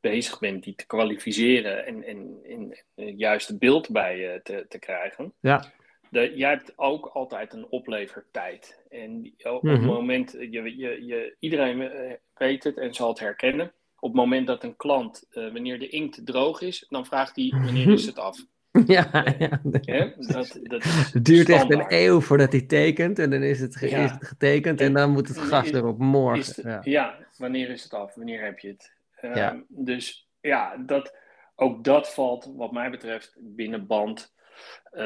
bezig 0.01 0.39
bent, 0.39 0.65
die 0.65 0.75
te 0.75 0.87
kwalificeren 0.87 1.87
en, 1.87 2.03
en, 2.03 2.41
en, 2.45 2.85
en 2.95 3.17
juist 3.17 3.59
beeld 3.59 3.91
bij 3.91 4.19
je 4.19 4.41
te, 4.43 4.67
te 4.69 4.79
krijgen. 4.79 5.33
Ja 5.41 5.73
de, 6.11 6.33
jij 6.37 6.51
hebt 6.51 6.73
ook 6.77 7.07
altijd 7.07 7.53
een 7.53 7.67
oplevertijd. 7.69 8.85
En 8.89 9.35
op 9.43 9.63
het 9.63 9.81
mhm. 9.81 9.87
moment, 9.87 10.33
je, 10.33 10.77
je, 10.77 11.07
je, 11.07 11.37
iedereen 11.39 11.81
eh, 11.83 12.13
weet 12.35 12.65
het 12.65 12.77
en 12.77 12.95
zal 12.95 13.09
het 13.09 13.19
herkennen. 13.19 13.73
Op 14.01 14.09
het 14.09 14.19
moment 14.19 14.47
dat 14.47 14.65
een 14.65 14.77
klant, 14.77 15.27
uh, 15.31 15.53
wanneer 15.53 15.79
de 15.79 15.89
inkt 15.89 16.27
droog 16.27 16.61
is, 16.61 16.87
dan 16.89 17.07
vraagt 17.07 17.37
hij 17.37 17.55
wanneer 17.65 17.93
is 17.93 18.07
het 18.07 18.19
af. 18.19 18.39
Ja, 18.87 19.35
ja. 19.39 19.61
ja 19.81 20.13
dat, 20.17 20.59
dat 20.63 20.85
het 20.85 21.25
duurt 21.25 21.49
echt 21.49 21.71
een 21.71 21.85
eeuw 21.89 22.21
voordat 22.21 22.53
hij 22.53 22.61
tekent 22.61 23.19
en 23.19 23.31
dan 23.31 23.43
is 23.43 23.61
het, 23.61 23.79
ja. 23.81 24.05
is 24.05 24.11
het 24.11 24.27
getekend 24.27 24.81
en, 24.81 24.87
en, 24.87 24.93
dan 24.93 25.11
moet 25.11 25.29
het 25.29 25.39
gas 25.39 25.73
erop 25.73 25.99
morgen. 25.99 26.69
ja. 26.69 26.81
ja. 26.85 27.19
wanneer 27.37 27.71
is 27.71 27.83
het 27.83 27.95
af? 27.95 28.15
Wanneer 28.15 28.45
heb 28.45 28.59
je 28.59 28.69
het? 28.69 28.93
Um, 29.23 29.65
dus 29.69 30.29
ja, 30.41 30.77
dat, 30.77 31.15
ook 31.57 31.85
dat 31.85 32.15
valt 32.15 32.53
wat 32.57 32.73
mij 32.73 32.91
betreft 32.91 33.37
binnen 33.39 33.87
band 33.87 34.35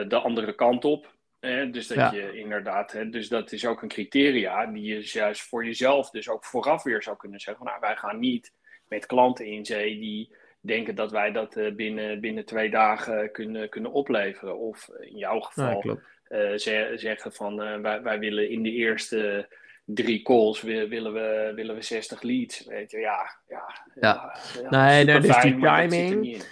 de 0.09 0.19
andere 0.19 0.55
kant 0.55 0.85
op. 0.85 1.15
Hè? 1.41 1.71
Dus 1.71 1.87
dat 1.87 1.97
ja. 1.97 2.13
je 2.13 2.39
inderdaad, 2.39 2.93
hè, 2.93 3.09
dus 3.09 3.29
dat 3.29 3.53
is 3.53 3.67
ook 3.67 3.83
een 3.83 3.89
criteria 3.89 4.67
die 4.67 4.83
je 4.83 5.11
juist 5.13 5.43
voor 5.43 5.65
jezelf 5.65 6.11
dus 6.11 6.29
ook 6.29 6.45
vooraf 6.45 6.83
weer 6.83 7.03
zou 7.03 7.17
kunnen 7.17 7.41
zeggen. 7.41 7.65
Nou, 7.65 7.81
wij 7.81 7.97
gaan 7.97 8.19
niet 8.19 8.53
met 8.89 9.07
klanten 9.07 9.47
in 9.47 9.65
zee 9.65 9.99
die 9.99 10.37
denken 10.61 10.95
dat 10.95 11.11
wij 11.11 11.33
dat 11.33 11.57
uh, 11.57 11.75
binnen, 11.75 12.21
binnen 12.21 12.45
twee 12.45 12.71
dagen 12.71 13.33
kunnen, 13.33 13.69
kunnen 13.69 13.93
opleveren. 13.93 14.59
Of 14.59 14.89
in 15.01 15.17
jouw 15.17 15.41
geval 15.41 15.99
ja, 16.29 16.53
uh, 16.55 16.97
zeggen 16.97 17.33
van 17.33 17.83
wij, 17.83 18.03
wij 18.03 18.19
willen 18.19 18.51
in 18.51 18.63
de 18.63 18.73
eerste 18.73 19.49
drie 19.85 20.23
calls 20.23 20.61
willen 20.61 21.13
we, 21.13 21.53
willen 21.55 21.75
we 21.75 21.83
60 21.83 22.23
leads. 22.23 22.65
Weet 22.67 22.91
je, 22.91 22.99
ja. 22.99 23.39
Ja, 23.49 23.85
ja. 24.01 24.33
ja 24.63 24.71
nee, 24.71 25.05
nee, 25.05 25.21
dus 25.21 25.41
die 25.41 25.59
timing. 25.59 26.43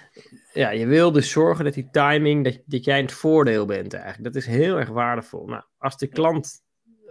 Ja, 0.53 0.71
je 0.71 0.87
wil 0.87 1.13
dus 1.13 1.31
zorgen 1.31 1.65
dat 1.65 1.75
die 1.75 1.89
timing, 1.91 2.45
dat, 2.45 2.59
dat 2.67 2.85
jij 2.85 2.99
in 2.99 3.05
het 3.05 3.15
voordeel 3.15 3.67
bent 3.67 3.95
eigenlijk. 3.95 4.25
Dat 4.25 4.43
is 4.43 4.49
heel 4.49 4.79
erg 4.79 4.89
waardevol. 4.89 5.47
Nou, 5.47 5.63
als 5.79 5.97
de 5.97 6.07
klant, 6.07 6.63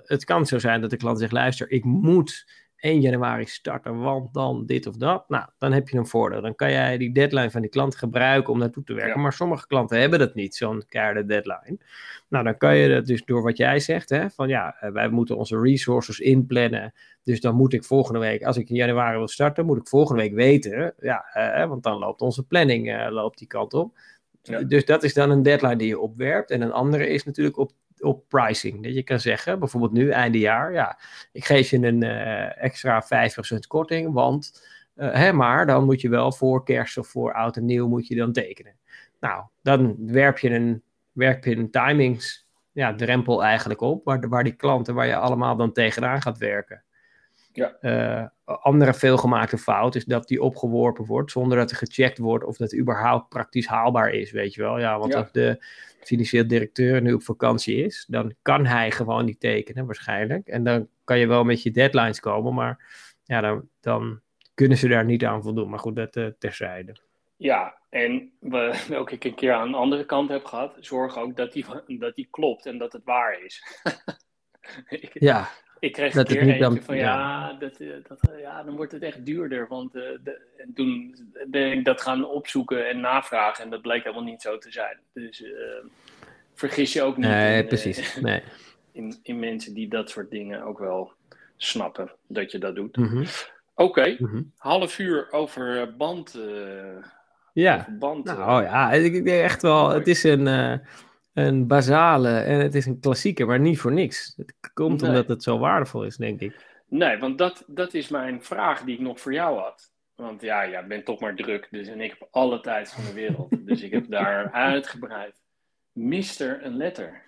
het 0.03 0.23
kan 0.23 0.45
zo 0.45 0.59
zijn 0.59 0.81
dat 0.81 0.89
de 0.89 0.97
klant 0.97 1.19
zegt, 1.19 1.31
luister, 1.31 1.71
ik 1.71 1.83
moet 1.83 2.45
1 2.79 3.01
januari 3.01 3.45
starten, 3.45 3.99
want 3.99 4.33
dan 4.33 4.65
dit 4.65 4.87
of 4.87 4.95
dat. 4.95 5.29
Nou, 5.29 5.45
dan 5.57 5.71
heb 5.71 5.89
je 5.89 5.97
een 5.97 6.07
voordeel. 6.07 6.41
Dan 6.41 6.55
kan 6.55 6.71
jij 6.71 6.97
die 6.97 7.11
deadline 7.11 7.51
van 7.51 7.61
die 7.61 7.69
klant 7.69 7.95
gebruiken 7.95 8.53
om 8.53 8.59
naartoe 8.59 8.83
te 8.83 8.93
werken. 8.93 9.21
Maar 9.21 9.33
sommige 9.33 9.67
klanten 9.67 9.99
hebben 9.99 10.19
dat 10.19 10.35
niet, 10.35 10.55
zo'n 10.55 10.83
keiharde 10.87 11.25
deadline. 11.25 11.77
Nou, 12.27 12.43
dan 12.43 12.57
kan 12.57 12.75
je 12.75 12.89
dat 12.89 13.05
dus 13.05 13.25
door 13.25 13.41
wat 13.41 13.57
jij 13.57 13.79
zegt, 13.79 14.09
hè, 14.09 14.29
van 14.29 14.47
ja, 14.47 14.75
eh, 14.79 14.91
wij 14.91 15.09
moeten 15.09 15.37
onze 15.37 15.61
resources 15.61 16.19
inplannen. 16.19 16.93
Dus 17.23 17.41
dan 17.41 17.55
moet 17.55 17.73
ik 17.73 17.83
volgende 17.83 18.19
week, 18.19 18.43
als 18.43 18.57
ik 18.57 18.69
in 18.69 18.75
januari 18.75 19.17
wil 19.17 19.27
starten, 19.27 19.65
moet 19.65 19.77
ik 19.77 19.87
volgende 19.87 20.21
week 20.21 20.33
weten. 20.33 20.93
Ja, 20.99 21.25
uh, 21.35 21.67
want 21.67 21.83
dan 21.83 21.97
loopt 21.97 22.21
onze 22.21 22.43
planning 22.43 22.89
uh, 22.89 23.07
loopt 23.09 23.37
die 23.37 23.47
kant 23.47 23.73
op. 23.73 23.97
Ja. 24.43 24.61
Dus 24.61 24.85
dat 24.85 25.03
is 25.03 25.13
dan 25.13 25.29
een 25.29 25.43
deadline 25.43 25.75
die 25.75 25.87
je 25.87 25.99
opwerpt. 25.99 26.51
En 26.51 26.61
een 26.61 26.71
andere 26.71 27.07
is 27.07 27.23
natuurlijk 27.25 27.57
op 27.57 27.71
op 28.01 28.27
pricing. 28.27 28.83
Dat 28.83 28.93
je 28.93 29.03
kan 29.03 29.19
zeggen, 29.19 29.59
bijvoorbeeld 29.59 29.91
nu, 29.91 30.09
einde 30.09 30.39
jaar, 30.39 30.73
ja, 30.73 30.99
ik 31.31 31.45
geef 31.45 31.69
je 31.69 31.77
een 31.77 32.03
uh, 32.03 32.63
extra 32.63 33.03
5% 33.03 33.07
korting, 33.67 34.13
want, 34.13 34.67
uh, 34.95 35.13
hè, 35.13 35.33
maar 35.33 35.65
dan 35.65 35.85
moet 35.85 36.01
je 36.01 36.09
wel 36.09 36.31
voor 36.31 36.63
kerst 36.63 36.97
of 36.97 37.07
voor 37.07 37.33
oud 37.33 37.57
en 37.57 37.65
nieuw 37.65 37.87
moet 37.87 38.07
je 38.07 38.15
dan 38.15 38.31
tekenen. 38.31 38.75
Nou, 39.19 39.43
dan 39.61 39.95
werp 39.99 40.37
je 40.37 40.49
een, 40.49 40.83
werp 41.11 41.45
je 41.45 41.55
een 41.55 41.71
timings 41.71 42.47
ja, 42.71 42.95
drempel 42.95 43.43
eigenlijk 43.43 43.81
op, 43.81 44.05
waar, 44.05 44.29
waar 44.29 44.43
die 44.43 44.55
klanten, 44.55 44.95
waar 44.95 45.07
je 45.07 45.15
allemaal 45.15 45.55
dan 45.55 45.71
tegenaan 45.71 46.21
gaat 46.21 46.37
werken. 46.37 46.83
Ja. 47.51 47.77
Uh, 47.81 48.55
andere 48.63 48.93
veelgemaakte 48.93 49.57
fout 49.57 49.95
is 49.95 50.05
dat 50.05 50.27
die 50.27 50.41
opgeworpen 50.41 51.05
wordt 51.05 51.31
zonder 51.31 51.57
dat 51.57 51.71
er 51.71 51.77
gecheckt 51.77 52.17
wordt 52.17 52.45
of 52.45 52.57
dat 52.57 52.75
überhaupt 52.75 53.29
praktisch 53.29 53.67
haalbaar 53.67 54.09
is, 54.09 54.31
weet 54.31 54.53
je 54.53 54.61
wel. 54.61 54.79
Ja, 54.79 54.99
want 54.99 55.13
ja. 55.13 55.19
als 55.19 55.31
de 55.31 55.63
financieel 55.99 56.47
directeur 56.47 57.01
nu 57.01 57.13
op 57.13 57.23
vakantie 57.23 57.83
is, 57.83 58.05
dan 58.07 58.33
kan 58.41 58.65
hij 58.65 58.91
gewoon 58.91 59.25
niet 59.25 59.39
tekenen 59.39 59.85
waarschijnlijk. 59.85 60.47
En 60.47 60.63
dan 60.63 60.87
kan 61.03 61.19
je 61.19 61.27
wel 61.27 61.43
met 61.43 61.63
je 61.63 61.71
deadlines 61.71 62.19
komen, 62.19 62.53
maar 62.53 62.85
ja, 63.23 63.41
dan, 63.41 63.69
dan 63.79 64.21
kunnen 64.53 64.77
ze 64.77 64.87
daar 64.87 65.05
niet 65.05 65.25
aan 65.25 65.43
voldoen. 65.43 65.69
Maar 65.69 65.79
goed, 65.79 65.95
dat 65.95 66.15
uh, 66.15 66.27
terzijde. 66.39 66.95
Ja, 67.37 67.77
en 67.89 68.31
we, 68.39 68.79
welke 68.87 69.13
ik 69.13 69.23
een 69.23 69.35
keer 69.35 69.53
aan 69.53 69.71
de 69.71 69.77
andere 69.77 70.05
kant 70.05 70.29
heb 70.29 70.45
gehad, 70.45 70.77
zorg 70.79 71.17
ook 71.17 71.35
dat 71.35 71.53
die, 71.53 71.65
dat 71.99 72.15
die 72.15 72.27
klopt 72.31 72.65
en 72.65 72.77
dat 72.77 72.93
het 72.93 73.03
waar 73.03 73.43
is. 73.43 73.63
ja. 75.29 75.49
Ik 75.79 75.93
kreeg 75.93 76.15
een 76.15 76.25
keer 76.25 76.41
eentje 76.41 76.81
van, 76.81 76.97
ja, 76.97 77.53
dat, 77.53 77.79
eh, 77.79 77.87
dat, 78.07 78.29
eh, 78.29 78.39
ja, 78.39 78.63
dan 78.63 78.75
wordt 78.75 78.91
het 78.91 79.03
echt 79.03 79.25
duurder. 79.25 79.67
Want 79.67 79.95
uh, 79.95 80.03
de, 80.23 80.41
en 80.57 80.73
toen 80.73 81.15
ben 81.47 81.71
ik 81.71 81.85
dat 81.85 82.01
gaan 82.01 82.25
opzoeken 82.25 82.89
en 82.89 82.99
navragen 82.99 83.63
en 83.63 83.69
dat 83.69 83.81
bleek 83.81 84.03
helemaal 84.03 84.23
niet 84.23 84.41
zo 84.41 84.57
te 84.57 84.71
zijn. 84.71 84.97
Dus 85.13 85.41
uh, 85.41 85.51
vergis 86.53 86.93
je 86.93 87.01
ook 87.01 87.17
niet 87.17 87.25
nee, 87.25 87.61
in, 87.61 87.67
precies. 87.67 88.15
nee. 88.21 88.43
in, 88.91 89.19
in 89.23 89.39
mensen 89.39 89.73
die 89.73 89.87
dat 89.87 90.09
soort 90.09 90.31
dingen 90.31 90.61
ook 90.61 90.79
wel 90.79 91.11
snappen, 91.57 92.11
dat 92.27 92.51
je 92.51 92.57
dat 92.57 92.75
doet. 92.75 92.97
Mm 92.97 93.23
Oké, 93.75 93.89
okay. 93.89 94.15
mm 94.19 94.27
-hmm. 94.27 94.51
half 94.57 94.99
uur 94.99 95.31
over 95.31 95.95
band. 95.97 96.39
ja, 97.53 97.79
over 97.79 97.97
band, 97.97 98.23
nou 98.25 98.63
ja, 98.63 98.91
ik 98.91 99.25
denk 99.25 99.27
echt 99.27 99.61
wel, 99.61 99.89
het 99.89 100.07
is 100.07 100.23
een 100.23 100.81
een 101.39 101.67
basale 101.67 102.39
en 102.39 102.59
het 102.59 102.75
is 102.75 102.85
een 102.85 102.99
klassieker, 102.99 103.47
maar 103.47 103.59
niet 103.59 103.79
voor 103.79 103.91
niks. 103.91 104.33
Het 104.37 104.53
komt 104.73 105.03
omdat 105.03 105.27
het 105.27 105.43
zo 105.43 105.57
waardevol 105.57 106.03
is, 106.03 106.17
denk 106.17 106.39
ik. 106.39 106.67
Nee, 106.87 107.17
want 107.17 107.37
dat, 107.37 107.63
dat 107.67 107.93
is 107.93 108.07
mijn 108.07 108.43
vraag 108.43 108.83
die 108.83 108.95
ik 108.95 109.01
nog 109.01 109.19
voor 109.19 109.33
jou 109.33 109.59
had. 109.59 109.91
Want 110.15 110.41
ja, 110.41 110.69
jij 110.69 110.87
bent 110.87 111.05
toch 111.05 111.19
maar 111.19 111.35
druk, 111.35 111.67
dus 111.71 111.87
en 111.87 112.01
ik 112.01 112.15
heb 112.19 112.27
alle 112.31 112.59
tijd 112.59 112.91
van 112.91 113.03
de 113.03 113.13
wereld. 113.13 113.67
dus 113.67 113.81
ik 113.81 113.91
heb 113.91 114.09
daar 114.09 114.51
uitgebreid. 114.69 115.41
Mister 115.91 116.65
een 116.65 116.77
letter. 116.77 117.23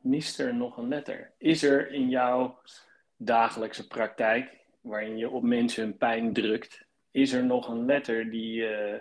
Mister 0.00 0.54
nog 0.54 0.76
een 0.76 0.88
letter. 0.88 1.32
Is 1.38 1.62
er 1.62 1.92
in 1.92 2.08
jouw 2.08 2.58
dagelijkse 3.16 3.86
praktijk, 3.86 4.56
waarin 4.80 5.16
je 5.16 5.30
op 5.30 5.42
mensen 5.42 5.82
hun 5.82 5.96
pijn 5.96 6.32
drukt, 6.32 6.86
is 7.10 7.32
er 7.32 7.44
nog 7.44 7.68
een 7.68 7.84
letter 7.84 8.30
die, 8.30 8.60
uh, 8.60 8.94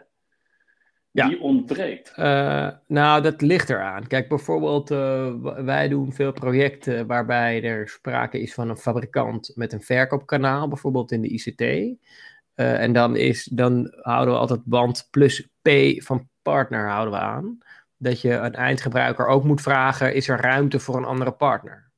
ja. 1.17 1.27
die 1.27 1.41
ontbreekt? 1.41 2.13
Uh, 2.17 2.69
nou, 2.87 3.21
dat 3.21 3.41
ligt 3.41 3.69
eraan. 3.69 4.07
Kijk, 4.07 4.27
bijvoorbeeld, 4.27 4.91
uh, 4.91 5.33
wij 5.41 5.87
doen 5.87 6.13
veel 6.13 6.31
projecten 6.31 7.07
waarbij 7.07 7.63
er 7.63 7.89
sprake 7.89 8.41
is 8.41 8.53
van 8.53 8.69
een 8.69 8.77
fabrikant 8.77 9.51
met 9.55 9.73
een 9.73 9.81
verkoopkanaal, 9.81 10.67
bijvoorbeeld 10.67 11.11
in 11.11 11.21
de 11.21 11.27
ICT. 11.27 11.61
Uh, 11.61 12.81
en 12.81 12.93
dan, 12.93 13.15
is, 13.15 13.43
dan 13.43 13.93
houden 14.01 14.33
we 14.33 14.39
altijd 14.39 14.63
band 14.63 15.07
plus 15.11 15.49
P 15.61 15.69
van 16.03 16.29
partner 16.41 16.89
houden 16.89 17.13
we 17.13 17.19
aan. 17.19 17.57
Dat 17.97 18.21
je 18.21 18.31
een 18.33 18.55
eindgebruiker 18.55 19.27
ook 19.27 19.43
moet 19.43 19.61
vragen, 19.61 20.13
is 20.13 20.27
er 20.27 20.41
ruimte 20.41 20.79
voor 20.79 20.97
een 20.97 21.05
andere 21.05 21.31
partner? 21.31 21.91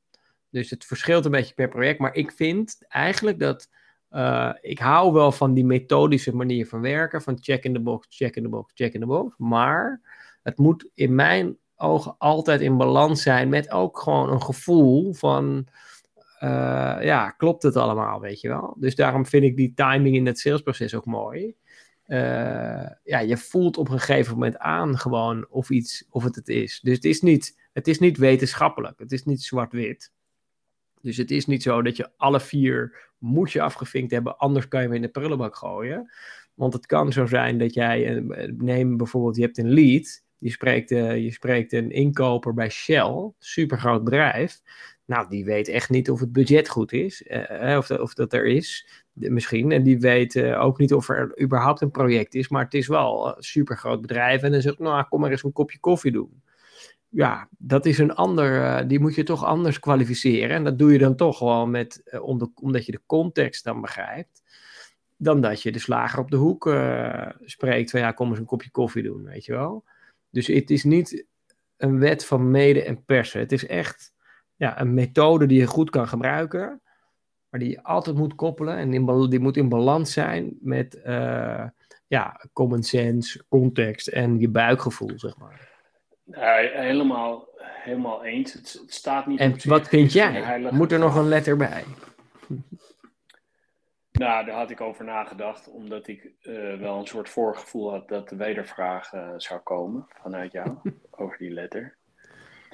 Dus 0.50 0.70
het 0.70 0.86
verschilt 0.86 1.26
een 1.26 1.32
beetje 1.32 1.54
per 1.54 1.68
project, 1.68 2.00
maar 2.00 2.16
ik 2.16 2.32
vind 2.32 2.78
eigenlijk 2.88 3.40
dat 3.40 3.70
uh, 4.12 4.54
ik 4.62 4.80
hou 4.80 5.14
wel 5.14 5.32
van 5.32 5.54
die 5.54 5.66
methodische 5.66 6.36
manier 6.36 6.68
van 6.68 6.82
werken, 6.82 7.22
van 7.22 7.38
check 7.42 7.64
in 7.64 7.74
the 7.74 7.80
box, 7.80 8.08
check 8.10 8.36
in 8.36 8.44
the 8.44 8.50
box, 8.50 8.72
check 8.74 8.94
in 8.94 9.00
the 9.00 9.06
box. 9.06 9.36
Maar 9.38 10.02
het 10.44 10.58
moet 10.58 10.90
in 10.94 11.16
mijn 11.16 11.58
ogen 11.76 12.16
altijd 12.18 12.62
in 12.62 12.78
balans 12.78 13.22
zijn 13.22 13.50
met 13.50 13.72
ook 13.72 14.00
gewoon 14.00 14.32
een 14.32 14.42
gevoel 14.42 15.14
van, 15.14 15.68
uh, 16.44 16.98
ja, 17.02 17.30
klopt 17.30 17.64
het 17.64 17.76
allemaal, 17.76 18.20
weet 18.20 18.42
je 18.42 18.48
wel? 18.48 18.76
Dus 18.80 18.96
daarom 18.96 19.26
vind 19.26 19.44
ik 19.44 19.56
die 19.56 19.74
timing 19.74 20.16
in 20.16 20.26
het 20.26 20.40
salesproces 20.40 20.96
ook 20.96 21.06
mooi. 21.06 21.56
Uh, 22.08 22.90
ja, 23.04 23.20
je 23.20 23.38
voelt 23.38 23.78
op 23.78 23.90
een 23.90 24.00
gegeven 24.00 24.34
moment 24.34 24.58
aan 24.58 24.98
gewoon 24.98 25.48
of 25.50 25.70
iets, 25.70 26.06
of 26.10 26.24
het 26.24 26.36
het 26.36 26.48
is. 26.48 26.80
Dus 26.80 26.96
het 26.96 27.06
is 27.06 27.22
niet, 27.22 27.70
het 27.74 27.88
is 27.88 28.00
niet 28.00 28.18
wetenschappelijk, 28.18 29.00
het 29.00 29.12
is 29.12 29.26
niet 29.26 29.44
zwart-wit. 29.44 30.12
Dus 31.02 31.18
het 31.18 31.32
is 31.32 31.46
niet 31.46 31.64
zo 31.64 31.82
dat 31.82 31.98
je 31.98 32.10
alle 32.18 32.40
vier 32.40 33.10
moet 33.18 33.52
je 33.52 33.62
afgevinkt 33.62 34.12
hebben, 34.12 34.38
anders 34.38 34.68
kan 34.68 34.82
je 34.82 34.88
hem 34.88 34.96
in 34.96 35.02
de 35.02 35.08
prullenbak 35.08 35.56
gooien. 35.56 36.12
Want 36.54 36.74
het 36.74 36.86
kan 36.86 37.12
zo 37.12 37.26
zijn 37.26 37.58
dat 37.58 37.74
jij, 37.74 38.18
eh, 38.18 38.52
neem 38.58 38.98
bijvoorbeeld, 38.98 39.36
je 39.36 39.42
hebt 39.42 39.58
een 39.58 39.74
lead, 39.74 40.24
je 40.38 40.50
spreekt, 40.50 40.92
uh, 40.92 41.18
je 41.18 41.32
spreekt 41.32 41.74
een 41.74 41.92
inkoper 41.92 42.54
bij 42.54 42.70
Shell, 42.70 43.32
super 43.40 43.80
groot 43.80 44.04
bedrijf. 44.04 44.62
Nou, 45.06 45.30
die 45.30 45.46
weet 45.46 45.68
echt 45.68 45.90
niet 45.90 46.10
of 46.10 46.20
het 46.20 46.32
budget 46.32 46.70
goed 46.70 46.92
is, 46.92 47.24
uh, 47.28 47.76
of, 47.78 47.92
of 47.92 48.14
dat 48.14 48.34
er 48.34 48.46
is, 48.46 48.88
misschien. 49.14 49.72
En 49.72 49.84
die 49.84 50.00
weet 50.00 50.44
ook 50.44 50.78
niet 50.78 50.94
of 50.94 51.10
er 51.10 51.42
überhaupt 51.42 51.82
een 51.82 51.92
project 51.92 52.36
is, 52.36 52.50
maar 52.50 52.64
het 52.64 52.74
is 52.74 52.88
wel 52.88 53.28
een 53.28 53.44
super 53.44 53.78
groot 53.78 54.02
bedrijf. 54.02 54.42
En 54.42 54.52
dan 54.52 54.62
zegt, 54.62 54.80
nou, 54.80 55.06
kom 55.10 55.20
maar 55.20 55.32
eens 55.32 55.44
een 55.44 55.52
kopje 55.52 55.80
koffie 55.80 56.12
doen 56.12 56.42
ja, 57.10 57.48
dat 57.58 57.86
is 57.86 57.98
een 57.98 58.16
ander, 58.16 58.56
uh, 58.56 58.88
die 58.88 59.00
moet 59.00 59.16
je 59.16 59.24
toch 59.24 59.46
anders 59.46 59.80
kwalificeren. 59.80 60.56
En 60.56 60.64
dat 60.64 60.80
doe 60.80 60.92
je 60.92 60.98
dan 60.98 61.16
toch 61.16 61.38
gewoon 61.38 61.72
met, 61.72 62.02
de, 62.04 62.52
omdat 62.56 62.86
je 62.86 62.92
de 62.92 63.02
context 63.06 63.64
dan 63.64 63.82
begrijpt. 63.82 64.42
Dan 65.18 65.42
dat 65.42 65.62
je 65.62 65.72
de 65.72 65.80
slager 65.80 66.20
op 66.20 66.32
de 66.32 66.38
hoek 66.38 66.66
uh, 66.66 67.30
spreekt 67.40 67.92
van 67.92 68.00
ja, 68.00 68.12
kom 68.12 68.30
eens 68.30 68.40
een 68.40 68.46
kopje 68.46 68.72
koffie 68.72 69.04
doen, 69.04 69.24
weet 69.24 69.46
je 69.46 69.52
wel. 69.52 69.84
Dus 70.30 70.48
het 70.48 70.70
is 70.70 70.84
niet 70.84 71.26
een 71.78 72.00
wet 72.00 72.26
van 72.26 72.52
mede 72.52 72.84
en 72.84 73.04
persen. 73.04 73.40
Het 73.40 73.52
is 73.52 73.66
echt 73.66 74.14
ja, 74.56 74.82
een 74.82 74.94
methode 74.94 75.46
die 75.46 75.60
je 75.60 75.66
goed 75.66 75.90
kan 75.90 76.08
gebruiken, 76.08 76.82
maar 77.50 77.60
die 77.60 77.70
je 77.70 77.84
altijd 77.84 78.16
moet 78.16 78.36
koppelen. 78.36 78.78
En 78.78 78.90
die 79.30 79.40
moet 79.40 79.58
in 79.58 79.70
balans 79.70 80.14
zijn 80.14 80.58
met 80.62 81.02
ja, 82.08 82.46
common 82.54 82.84
sense, 82.84 83.44
context 83.50 84.08
en 84.08 84.40
je 84.40 84.50
buikgevoel, 84.50 85.14
zeg 85.16 85.38
maar. 85.38 85.69
Nee, 86.32 86.70
helemaal, 86.70 87.48
helemaal 87.58 88.26
eens. 88.26 88.54
Het, 88.54 88.80
het 88.82 88.94
staat 88.94 89.26
niet 89.28 89.40
En 89.40 89.56
wat 89.64 89.88
vind 89.88 90.14
jij? 90.14 90.60
Moet 90.72 90.92
er 90.92 91.00
nog 91.00 91.16
een 91.16 91.28
letter 91.28 91.58
bij? 91.58 91.84
Nou, 94.12 94.46
daar 94.46 94.56
had 94.56 94.70
ik 94.70 94.82
over 94.82 95.06
nagedacht, 95.06 95.70
omdat 95.70 96.08
ik 96.08 96.32
uh, 96.42 96.80
wel 96.80 97.00
een 97.00 97.08
soort 97.08 97.30
voorgevoel 97.30 97.92
had 97.92 98.08
dat 98.08 98.30
de 98.30 98.36
wedervraag 98.36 99.14
uh, 99.14 99.30
zou 99.38 99.60
komen 99.60 100.08
vanuit 100.22 100.52
jou 100.52 100.78
over 101.12 101.38
die 101.38 101.52
letter. 101.52 101.96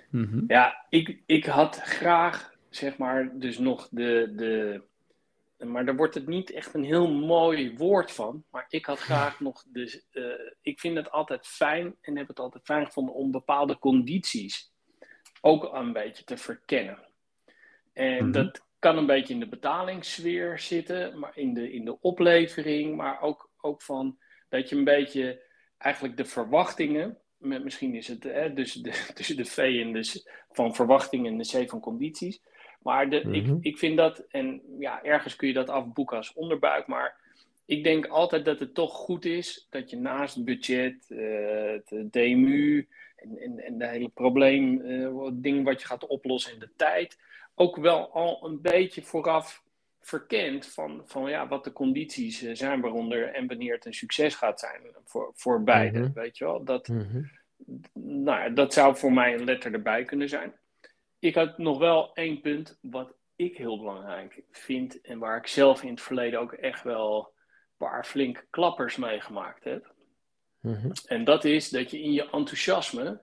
Mm 0.10 0.28
-hmm. 0.32 0.44
Ja, 0.48 0.86
ik, 0.90 1.20
ik 1.26 1.46
had 1.46 1.80
graag, 1.82 2.56
zeg 2.70 2.98
maar, 2.98 3.30
dus 3.34 3.58
nog 3.58 3.88
de, 3.92 4.34
de 4.36 4.82
maar 5.58 5.86
daar 5.86 5.96
wordt 5.96 6.16
het 6.16 6.28
niet 6.28 6.52
echt 6.52 6.74
een 6.74 6.84
heel 6.84 7.12
mooi 7.12 7.78
woord 7.78 8.12
van. 8.12 8.44
Maar 8.52 8.66
ik 8.70 8.86
had 8.86 9.00
graag 9.00 9.40
nog. 9.40 9.64
Dus, 9.68 10.06
uh, 10.12 10.34
ik 10.62 10.80
vind 10.80 10.98
het 10.98 11.12
altijd 11.12 11.48
fijn 11.48 11.96
en 12.02 12.18
heb 12.18 12.28
het 12.28 12.40
altijd 12.40 12.64
fijn 12.64 12.86
gevonden 12.86 13.16
om 13.16 13.32
bepaalde 13.32 13.80
condities 13.80 14.74
ook 15.42 15.74
een 15.74 15.94
beetje 15.94 16.24
te 16.24 16.38
verkennen. 16.38 17.00
En 17.94 18.18
-hmm. 18.18 18.32
dat 18.32 18.66
kan 18.80 18.98
een 18.98 19.06
beetje 19.06 19.34
in 19.34 19.40
de 19.40 19.48
betalingssfeer 19.48 20.60
zitten, 20.60 21.20
maar 21.20 21.38
in 21.38 21.54
de, 21.54 21.72
in 21.72 21.86
de 21.86 22.00
oplevering, 22.02 22.96
maar 22.96 23.22
ook, 23.22 23.52
ook 23.62 23.82
van 23.82 24.18
dat 24.50 24.70
je 24.70 24.76
een 24.76 24.84
beetje 24.84 25.44
eigenlijk 25.78 26.18
de 26.18 26.26
verwachtingen. 26.26 27.18
Met, 27.38 27.64
misschien 27.64 27.96
is 27.96 28.08
het 28.08 28.24
hè, 28.24 28.54
dus 28.54 28.74
de, 28.74 29.06
tussen 29.16 29.38
de 29.38 29.46
V 29.46 29.58
en 29.58 29.94
de 29.94 30.24
van 30.50 30.76
verwachtingen 30.76 31.32
en 31.32 31.38
de 31.38 31.66
C 31.66 31.70
van 31.70 31.80
condities 31.80 32.42
maar 32.86 33.10
de, 33.10 33.22
ik, 33.22 33.46
Mhm. 33.46 33.58
ik 33.62 33.78
vind 33.78 33.98
dat, 33.98 34.26
en 34.30 34.62
ja, 34.80 35.04
ergens 35.04 35.36
kun 35.36 35.48
je 35.48 35.54
dat 35.54 35.70
afboeken 35.70 36.18
als 36.18 36.34
onderbuik, 36.34 36.88
maar 36.88 37.16
ik 37.66 37.84
denk 37.84 38.06
altijd 38.08 38.46
dat 38.46 38.60
het 38.60 38.74
toch 38.74 38.94
goed 38.94 39.26
is 39.26 39.68
dat 39.70 39.90
je 39.90 39.98
naast 39.98 40.36
het 40.36 40.46
budget, 40.46 41.06
eh, 41.10 41.72
het 41.72 42.14
DMU 42.14 42.88
en, 43.16 43.38
en, 43.38 43.60
en 43.60 43.78
de 43.78 43.88
hele 43.88 44.10
probleem, 44.10 44.82
eh, 44.82 45.26
het 45.26 45.44
ding 45.44 45.64
wat 45.64 45.82
je 45.82 45.88
gaat 45.88 46.08
oplossen 46.08 46.54
in 46.54 46.60
de 46.60 46.70
tijd, 46.76 47.18
ook 47.56 47.76
wel 47.76 48.12
al 48.12 48.46
een 48.46 48.62
beetje 48.62 49.02
vooraf 49.02 49.64
verkent 50.02 50.66
van, 50.68 51.02
van 51.06 51.30
ja, 51.30 51.48
wat 51.48 51.64
de 51.64 51.72
condities 51.74 52.44
eh, 52.44 52.56
zijn 52.56 52.82
waaronder 52.82 53.34
en 53.34 53.48
wanneer 53.48 53.74
het 53.74 53.86
een 53.86 53.94
succes 53.94 54.36
gaat 54.36 54.60
zijn 54.60 54.82
voor, 55.06 55.32
voor 55.36 55.64
beide. 55.64 56.00
Mhm. 56.00 56.14
Weet 56.14 56.38
je 56.38 56.46
wel? 56.46 56.64
Dat, 56.64 56.88
Mhm. 56.88 57.22
nou, 58.24 58.54
dat 58.54 58.74
zou 58.74 58.96
voor 58.96 59.14
mij 59.14 59.34
een 59.34 59.44
letter 59.44 59.74
erbij 59.74 60.04
kunnen 60.04 60.30
zijn. 60.30 60.54
Ik 61.26 61.36
had 61.36 61.58
nog 61.58 61.78
wel 61.78 62.14
één 62.14 62.42
punt 62.42 62.78
wat 62.82 63.14
ik 63.36 63.58
heel 63.58 63.78
belangrijk 63.78 64.44
vind 64.52 65.02
en 65.02 65.20
waar 65.20 65.38
ik 65.38 65.48
zelf 65.48 65.84
in 65.84 65.90
het 65.90 66.02
verleden 66.02 66.40
ook 66.40 66.54
echt 66.54 66.84
wel 66.84 67.34
een 67.36 67.78
paar 67.78 68.06
flinke 68.06 68.46
klappers 68.50 68.96
meegemaakt 68.96 69.64
heb. 69.64 69.94
Mhm. 70.60 70.92
En 71.06 71.24
dat 71.24 71.44
is 71.44 71.70
dat 71.70 71.92
je 71.92 72.02
in 72.02 72.12
je 72.12 72.30
enthousiasme 72.30 73.22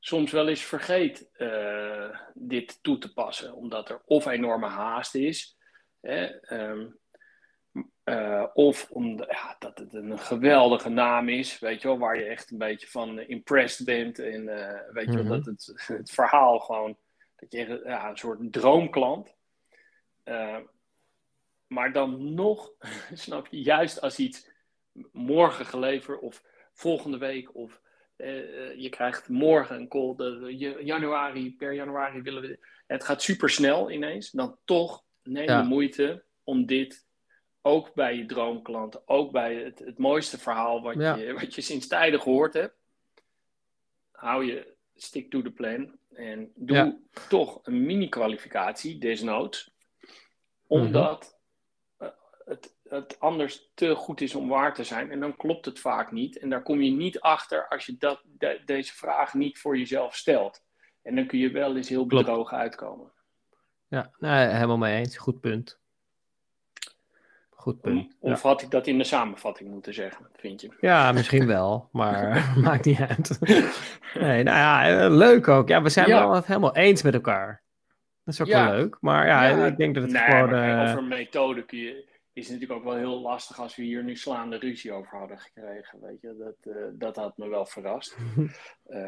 soms 0.00 0.32
wel 0.32 0.48
eens 0.48 0.64
vergeet 0.64 1.28
uh, 1.38 2.18
dit 2.34 2.82
toe 2.82 2.98
te 2.98 3.12
passen, 3.12 3.54
omdat 3.54 3.88
er 3.88 4.02
of 4.04 4.26
enorme 4.26 4.66
haast 4.68 5.14
is, 5.14 5.56
hè, 6.00 6.52
um, 6.70 6.98
uh, 8.04 8.46
of 8.54 8.90
omdat 8.90 9.26
ja, 9.30 9.56
dat 9.58 9.78
het 9.78 9.94
een 9.94 10.18
geweldige 10.18 10.88
naam 10.88 11.28
is, 11.28 11.58
weet 11.58 11.82
je 11.82 11.88
wel, 11.88 11.98
waar 11.98 12.18
je 12.18 12.24
echt 12.24 12.50
een 12.50 12.58
beetje 12.58 12.86
van 12.86 13.20
impressed 13.20 13.86
bent 13.86 14.18
en 14.18 14.42
uh, 14.42 14.80
weet 14.92 15.06
je 15.06 15.14
wel, 15.14 15.22
Mhm. 15.22 15.28
dat 15.28 15.44
het, 15.44 15.82
het 15.86 16.10
verhaal 16.10 16.58
gewoon, 16.58 16.96
dat 17.38 17.52
je 17.52 17.80
ja, 17.84 18.08
een 18.08 18.16
soort 18.16 18.52
droomklant. 18.52 19.36
Uh, 20.24 20.58
maar 21.66 21.92
dan 21.92 22.34
nog, 22.34 22.72
snap 23.12 23.46
je, 23.46 23.60
juist 23.62 24.00
als 24.00 24.18
iets 24.18 24.50
morgen 25.12 25.66
geleverd 25.66 26.20
of 26.20 26.42
volgende 26.72 27.18
week 27.18 27.54
of 27.54 27.80
uh, 28.16 28.74
je 28.74 28.88
krijgt 28.88 29.28
morgen 29.28 29.76
een 29.76 29.88
call, 29.88 30.14
de, 30.16 30.56
januari, 30.80 31.56
per 31.56 31.74
januari 31.74 32.22
willen 32.22 32.42
we, 32.42 32.58
het 32.86 33.04
gaat 33.04 33.22
super 33.22 33.50
snel 33.50 33.90
ineens, 33.90 34.30
dan 34.30 34.58
toch 34.64 35.04
neem 35.22 35.46
de 35.46 35.62
moeite 35.62 36.24
om 36.44 36.66
dit 36.66 37.06
ook 37.62 37.94
bij 37.94 38.16
je 38.16 38.26
droomklanten, 38.26 39.08
ook 39.08 39.32
bij 39.32 39.54
het, 39.54 39.78
het 39.78 39.98
mooiste 39.98 40.38
verhaal 40.38 40.82
wat, 40.82 40.94
je, 40.94 41.36
wat 41.40 41.54
je 41.54 41.60
sinds 41.60 41.86
tijden 41.86 42.20
gehoord 42.20 42.54
hebt. 42.54 42.76
Hou 44.10 44.44
je 44.44 44.74
stick 44.94 45.30
to 45.30 45.42
the 45.42 45.50
plan 45.50 45.97
en 46.18 46.52
doe 46.54 47.00
toch 47.28 47.58
een 47.62 47.86
mini-kwalificatie, 47.86 48.98
desnoods. 48.98 49.70
Omdat 50.66 51.40
mhm. 51.98 52.10
het, 52.44 52.76
het 52.82 53.20
anders 53.20 53.70
te 53.74 53.94
goed 53.94 54.20
is 54.20 54.34
om 54.34 54.48
waar 54.48 54.74
te 54.74 54.84
zijn. 54.84 55.10
En 55.10 55.20
dan 55.20 55.36
klopt 55.36 55.64
het 55.64 55.80
vaak 55.80 56.12
niet. 56.12 56.38
En 56.38 56.50
daar 56.50 56.62
kom 56.62 56.80
je 56.80 56.90
niet 56.90 57.20
achter 57.20 57.68
als 57.68 57.86
je 57.86 57.96
dat, 57.98 58.22
deze 58.64 58.94
vraag 58.94 59.34
niet 59.34 59.58
voor 59.58 59.78
jezelf 59.78 60.16
stelt. 60.16 60.64
En 61.02 61.14
dan 61.14 61.26
kun 61.26 61.38
je 61.38 61.50
wel 61.50 61.76
eens 61.76 61.88
heel 61.88 62.06
bedrogen 62.06 62.58
uitkomen. 62.58 63.12
Ja, 63.86 64.14
nou, 64.18 64.52
helemaal 64.52 64.78
mee 64.78 64.98
eens. 64.98 65.16
Goed 65.16 65.40
punt. 65.40 65.80
Goed 67.58 67.80
punt. 67.80 68.16
Of 68.20 68.42
had 68.42 68.62
ik 68.62 68.70
dat 68.70 68.86
in 68.86 68.98
de 68.98 69.04
samenvatting 69.04 69.70
moeten 69.70 69.94
zeggen, 69.94 70.26
vind 70.36 70.60
je? 70.60 70.70
Ja, 70.80 71.12
misschien 71.12 71.46
wel, 71.56 71.88
maar 71.92 72.44
maakt 72.62 72.84
niet 72.84 73.00
uit. 73.00 73.38
nee, 74.20 74.42
nou 74.42 74.56
ja, 74.56 74.88
eh, 74.88 75.10
leuk 75.10 75.48
ook. 75.48 75.68
Ja, 75.68 75.82
we 75.82 75.88
zijn 75.88 76.08
wel 76.08 76.34
het 76.34 76.46
helemaal 76.46 76.76
eens 76.76 77.02
met 77.02 77.14
elkaar. 77.14 77.62
Dat 78.24 78.34
is 78.34 78.40
ook 78.40 78.48
wel 78.48 78.70
leuk. 78.70 78.96
Maar 79.00 79.26
ja, 79.26 79.66
ik 79.66 79.76
denk 79.76 79.94
dat 79.94 80.04
het 80.04 80.18
gewoon... 80.18 80.54
Uh... 80.54 80.80
Over 80.80 81.04
methode 81.04 81.64
kun 81.64 81.78
je, 81.78 82.04
is 82.32 82.48
natuurlijk 82.48 82.78
ook 82.78 82.84
wel 82.84 82.96
heel 82.96 83.20
lastig 83.20 83.60
als 83.60 83.76
we 83.76 83.82
hier 83.82 84.04
nu 84.04 84.16
slaande 84.16 84.58
ruzie 84.58 84.92
over 84.92 85.18
hadden 85.18 85.38
gekregen. 85.38 86.00
Weet 86.00 86.20
je, 86.20 86.36
dat, 86.38 86.74
uh, 86.74 86.82
dat 86.92 87.16
had 87.16 87.36
me 87.36 87.48
wel 87.48 87.66
verrast. 87.66 88.16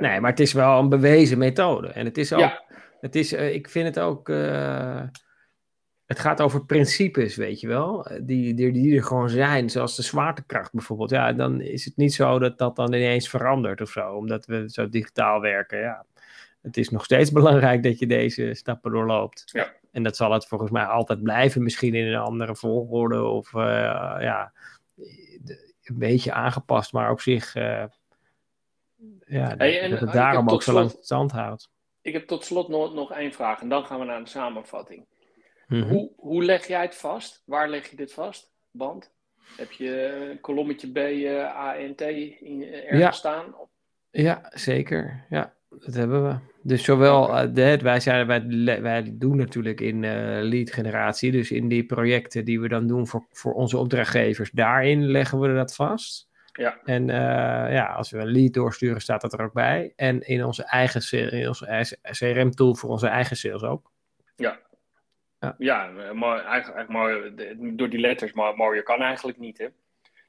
nee, 0.00 0.20
maar 0.20 0.30
het 0.30 0.40
is 0.40 0.52
wel 0.52 0.78
een 0.78 0.88
bewezen 0.88 1.38
methode. 1.38 1.88
En 1.88 2.04
het 2.04 2.18
is 2.18 2.32
ook... 2.32 2.62
Het 3.00 3.14
is, 3.14 3.32
ik 3.32 3.68
vind 3.68 3.86
het 3.86 3.98
ook 3.98 4.28
het 6.10 6.18
gaat 6.18 6.40
over 6.40 6.64
principes, 6.64 7.36
weet 7.36 7.60
je 7.60 7.68
wel, 7.68 8.06
die, 8.22 8.54
die, 8.54 8.72
die 8.72 8.96
er 8.96 9.02
gewoon 9.02 9.28
zijn, 9.28 9.70
zoals 9.70 9.96
de 9.96 10.02
zwaartekracht 10.02 10.72
bijvoorbeeld. 10.72 11.10
Ja, 11.10 11.32
dan 11.32 11.60
is 11.60 11.84
het 11.84 11.96
niet 11.96 12.14
zo 12.14 12.38
dat 12.38 12.58
dat 12.58 12.76
dan 12.76 12.92
ineens 12.92 13.28
verandert 13.28 13.80
of 13.80 13.90
zo, 13.90 14.12
omdat 14.12 14.46
we 14.46 14.64
zo 14.70 14.88
digitaal 14.88 15.40
werken. 15.40 15.78
Ja, 15.78 16.04
het 16.62 16.76
is 16.76 16.88
nog 16.88 17.04
steeds 17.04 17.32
belangrijk 17.40 17.82
dat 17.82 17.98
je 17.98 18.06
deze 18.06 18.54
stappen 18.54 18.92
doorloopt. 18.92 19.42
Ja. 19.46 19.72
En 19.92 20.02
dat 20.02 20.16
zal 20.16 20.32
het 20.32 20.46
volgens 20.46 20.70
mij 20.70 20.84
altijd 20.84 21.22
blijven, 21.22 21.62
misschien 21.62 21.94
in 21.94 22.06
een 22.06 22.20
andere 22.20 22.56
volgorde 22.56 23.22
of 23.22 23.52
uh, 23.52 23.62
ja, 24.20 24.52
een 25.84 25.98
beetje 25.98 26.32
aangepast, 26.32 26.92
maar 26.92 27.10
op 27.10 27.20
zich, 27.20 27.56
uh, 27.56 27.84
ja, 29.26 29.54
hey, 29.56 29.80
en, 29.80 29.90
dat 29.90 30.00
het 30.00 30.12
daarom 30.12 30.48
ook 30.48 30.62
zo 30.62 30.72
lang 30.72 30.96
stand 31.00 31.32
houdt. 31.32 31.70
Ik 32.02 32.12
heb 32.12 32.26
tot 32.26 32.44
slot 32.44 32.68
nog, 32.68 32.94
nog 32.94 33.12
één 33.12 33.32
vraag 33.32 33.60
en 33.60 33.68
dan 33.68 33.84
gaan 33.84 33.98
we 33.98 34.04
naar 34.04 34.24
de 34.24 34.28
samenvatting. 34.28 35.04
Mhm. 35.70 35.88
hoe, 35.88 36.10
hoe 36.16 36.44
leg 36.44 36.66
jij 36.66 36.82
het 36.82 36.94
vast? 36.94 37.42
Waar 37.44 37.68
leg 37.68 37.90
je 37.90 37.96
dit 37.96 38.12
vast? 38.12 38.52
Band? 38.70 39.12
Heb 39.56 39.70
je 39.70 40.26
een 40.30 40.40
kolommetje 40.40 40.92
B, 40.92 40.96
uh, 40.96 41.44
A 41.44 41.76
en 41.76 41.94
T 41.94 42.00
in, 42.00 42.60
uh, 42.60 42.74
ergens 42.74 43.00
ja. 43.00 43.10
staan? 43.10 43.54
Ja, 44.10 44.50
zeker. 44.54 45.24
Ja, 45.28 45.54
dat 45.68 45.94
hebben 45.94 46.28
we. 46.28 46.36
Dus 46.62 46.84
zowel, 46.84 47.28
uh, 47.28 47.54
de, 47.54 47.78
wij, 47.82 48.00
zijn, 48.00 48.26
wij, 48.26 48.82
wij 48.82 49.10
doen 49.12 49.36
natuurlijk 49.36 49.80
in 49.80 50.00
lead 50.48 50.72
generatie, 50.72 51.30
dus 51.32 51.50
in 51.50 51.68
die 51.68 51.84
projecten 51.84 52.44
die 52.44 52.60
we 52.60 52.68
dan 52.68 52.86
doen 52.86 53.06
voor, 53.06 53.26
voor 53.30 53.52
onze 53.52 53.78
opdrachtgevers, 53.78 54.50
daarin 54.50 55.10
leggen 55.10 55.40
we 55.40 55.54
dat 55.54 55.74
vast. 55.74 56.28
Ja. 56.52 56.80
En 56.84 57.06
ja, 57.72 57.86
als 57.86 58.10
we 58.10 58.18
een 58.18 58.32
lead 58.32 58.52
doorsturen, 58.52 59.00
staat 59.00 59.20
dat 59.20 59.32
er 59.32 59.42
ook 59.42 59.52
bij. 59.52 59.92
En 59.96 60.20
in 60.20 60.44
onze 60.44 60.64
eigen, 60.64 61.30
in 61.30 61.48
onze 61.48 61.96
CRM-tool 62.02 62.74
voor 62.74 62.90
onze 62.90 63.08
eigen 63.08 63.36
sales 63.36 63.62
ook. 63.62 63.92
Ja, 64.36 64.58
ja, 65.40 65.54
ja 65.58 65.90
eh, 65.96 66.12
maar 66.12 66.44
eigenlijk, 66.44 66.88
mooi, 66.88 67.34
door 67.76 67.88
die 67.88 68.00
letters, 68.00 68.32
maar 68.32 68.56
mooier 68.56 68.82
kan 68.82 69.02
eigenlijk 69.02 69.38
niet. 69.38 69.58
Hè? 69.58 69.66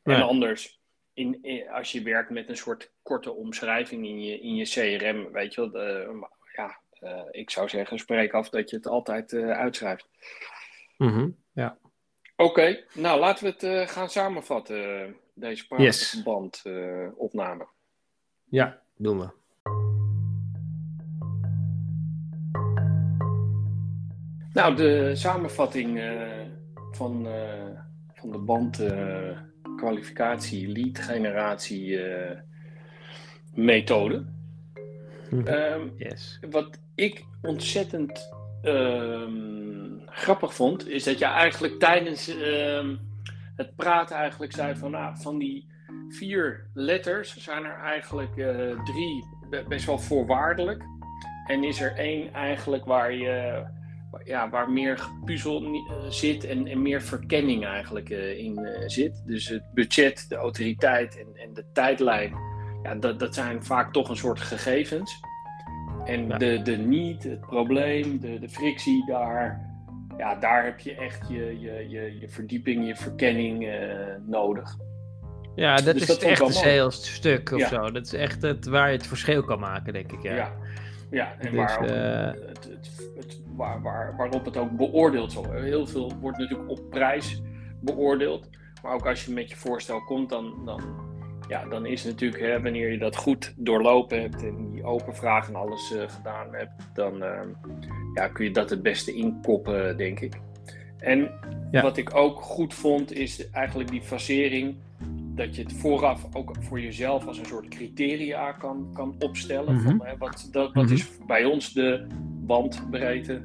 En 0.04 0.22
anders, 0.22 0.80
in, 1.14 1.68
als 1.72 1.92
je 1.92 2.02
werkt 2.02 2.30
met 2.30 2.50
een 2.50 2.58
soort 2.58 2.92
korte 3.02 3.32
omschrijving 3.32 4.06
in 4.06 4.24
je, 4.24 4.40
in 4.40 4.56
je 4.56 4.66
CRM, 4.66 5.32
weet 5.32 5.54
je 5.54 5.72
wel, 5.72 6.30
ja, 6.56 6.80
uh, 7.00 7.22
ik 7.32 7.50
zou 7.50 7.70
zeggen, 7.70 8.00
spreek 8.00 8.34
af 8.34 8.50
dat 8.50 8.70
je 8.70 8.76
het 8.76 8.88
altijd 8.88 9.32
uh, 9.32 9.52
uitschrijft. 9.52 10.10
Mm 10.98 11.40
ja. 11.54 11.78
Oké, 12.36 12.84
nou 12.94 13.20
laten 13.20 13.44
we 13.44 13.68
het 13.68 13.90
gaan 13.90 14.10
samenvatten, 14.10 15.16
deze 15.34 15.68
prachtige 15.68 16.24
bandopname. 16.24 17.68
ja, 18.46 18.82
doen 18.98 19.20
we. 19.20 19.41
Nou, 24.54 24.76
de 24.76 25.16
samenvatting 25.16 25.98
uh, 25.98 26.22
van, 26.92 27.26
uh, 27.26 27.34
van 28.14 28.32
de 28.32 28.38
bandkwalificatie, 28.38 30.68
uh, 30.68 30.74
lead 30.74 31.00
generatie 31.00 32.00
methode. 33.54 34.26
Um, 35.32 35.94
yes. 35.98 36.40
Wat 36.50 36.80
ik 36.96 37.26
ontzettend 37.42 38.34
um, 38.64 40.02
grappig 40.06 40.54
vond, 40.54 40.88
is 40.88 41.04
dat 41.04 41.20
je 41.20 41.26
eigenlijk 41.26 41.80
tijdens 41.80 42.28
um, 42.28 43.00
het 43.56 43.76
praten 43.76 44.16
eigenlijk 44.16 44.52
zei 44.52 44.76
van, 44.76 44.92
nou, 44.92 45.18
van 45.18 45.38
die 45.38 45.70
vier 46.10 46.70
letters 46.74 47.38
zijn 47.38 47.64
er 47.64 47.80
eigenlijk 47.84 48.34
drie 48.84 49.26
best 49.68 49.86
wel 49.86 50.00
voorwaardelijk. 50.00 50.84
En 51.48 51.64
is 51.64 51.82
er 51.82 51.96
één 51.96 52.34
eigenlijk 52.34 52.86
waar 52.86 53.14
je 53.14 53.66
ja, 54.24 54.50
waar 54.50 54.72
meer 54.72 55.10
puzzel 55.26 55.64
uh, 55.64 55.80
zit 56.10 56.46
en, 56.46 56.68
en, 56.68 56.82
meer 56.82 57.02
verkenning 57.02 57.66
eigenlijk 57.66 58.10
uh, 58.10 58.38
in 58.40 58.60
uh, 58.60 58.70
zit. 58.86 59.24
Dus 59.26 59.48
het 59.48 59.64
budget, 59.74 60.26
de 60.30 60.36
autoriteit 60.36 61.18
en, 61.18 61.42
en 61.42 61.54
de 61.54 61.66
tijdlijn, 61.74 62.34
ja, 62.84 62.96
dat, 62.96 63.20
dat 63.20 63.34
zijn 63.34 63.64
vaak 63.64 63.94
toch 63.94 64.10
een 64.10 64.16
soort 64.16 64.40
gegevens. 64.40 65.20
En 66.06 66.28
ja. 66.28 66.38
de, 66.38 66.62
de 66.62 66.78
niet, 66.78 67.24
het 67.24 67.42
probleem, 67.42 68.20
de, 68.20 68.40
de 68.40 68.50
frictie, 68.50 69.06
daar, 69.06 69.70
ja, 70.18 70.36
daar 70.36 70.64
heb 70.64 70.80
je 70.80 70.96
echt 70.96 71.28
je, 71.30 71.60
je, 71.60 71.90
je, 71.90 72.20
je 72.20 72.30
verdieping, 72.30 72.88
je 72.88 72.96
verkenning 72.96 73.70
nodig. 74.26 74.78
Ja, 75.56 75.76
dat 75.76 75.94
dus 75.94 76.02
is 76.02 76.08
dat 76.08 76.22
echt 76.22 76.42
een 76.42 76.54
sales 76.54 77.14
stuk 77.14 77.52
of 77.52 77.60
ja. 77.60 77.68
zo. 77.68 77.92
Dat 77.92 78.06
is 78.06 78.14
echt 78.14 78.42
het, 78.42 78.66
waar 78.66 78.92
je 78.92 78.98
het 78.98 79.08
verschil 79.08 79.44
kan 79.44 79.60
maken, 79.60 79.94
denk 79.94 80.12
ik. 80.12 80.22
Ja, 80.22 80.36
ja. 80.36 80.52
ja 81.12 81.36
en 81.40 81.52
dus, 81.52 81.56
waar 81.56 81.82
het, 81.82 82.64
het, 82.64 82.92
het 83.16 83.41
waar, 83.56 83.82
waar, 83.82 84.16
waarop 84.18 84.46
het 84.46 84.58
ook 84.58 84.72
beoordeeld 84.72 85.32
zal 85.32 85.46
worden. 85.46 85.64
Heel 85.64 85.88
veel 85.88 86.12
wordt 86.20 86.38
natuurlijk 86.38 86.70
op 86.70 86.90
prijs 86.90 87.42
beoordeeld. 87.80 88.50
Maar 88.84 88.94
ook 88.94 89.06
als 89.06 89.26
je 89.26 89.32
met 89.32 89.50
je 89.50 89.56
voorstel 89.56 90.02
komt, 90.04 90.30
dan, 90.30 90.66
dan, 90.66 90.82
ja, 91.48 91.66
dan 91.66 91.86
is 91.86 92.04
het 92.04 92.12
natuurlijk, 92.12 92.44
hè, 92.44 92.62
wanneer 92.62 92.92
je 92.92 92.98
dat 92.98 93.16
goed 93.16 93.54
doorlopen 93.58 94.22
hebt 94.22 94.44
en 94.44 94.72
die 94.72 94.84
open 94.84 95.16
vraag 95.16 95.48
en 95.48 95.56
alles 95.56 95.92
uh, 95.92 96.04
gedaan 96.08 96.48
hebt, 96.54 96.90
dan 96.94 97.24
uh, 97.24 97.40
ja, 98.14 98.28
kun 98.28 98.46
je 98.46 98.52
dat 98.52 98.70
het 98.70 98.82
beste 98.82 99.14
inkoppen, 99.14 99.98
denk 99.98 100.20
ik. 100.20 100.40
En 100.98 101.32
ja. 101.72 101.82
wat 101.82 101.98
ik 101.98 102.16
ook 102.16 102.42
goed 102.42 102.74
vond, 102.74 103.14
is 103.14 103.50
eigenlijk 103.50 103.90
die 103.90 104.02
fasering. 104.02 104.76
Dat 105.36 105.56
je 105.56 105.62
het 105.64 105.74
vooraf 105.74 106.36
ook 106.36 106.56
voor 106.60 106.82
jezelf 106.82 107.28
als 107.28 107.38
een 107.38 107.46
soort 107.46 107.68
criteria 107.68 108.52
kan, 108.52 108.90
kan 108.94 109.16
opstellen. 109.20 109.74
Mm 109.74 109.80
-hmm. 109.80 109.98
van, 109.98 110.08
hè, 110.08 110.18
wat 110.18 110.48
dat, 110.52 110.74
wat 110.74 110.84
mm 110.84 110.90
-hmm. 110.90 110.98
is 110.98 111.10
bij 111.28 111.46
ons 111.46 111.74
de 111.74 112.08
bandbreedte 112.46 113.42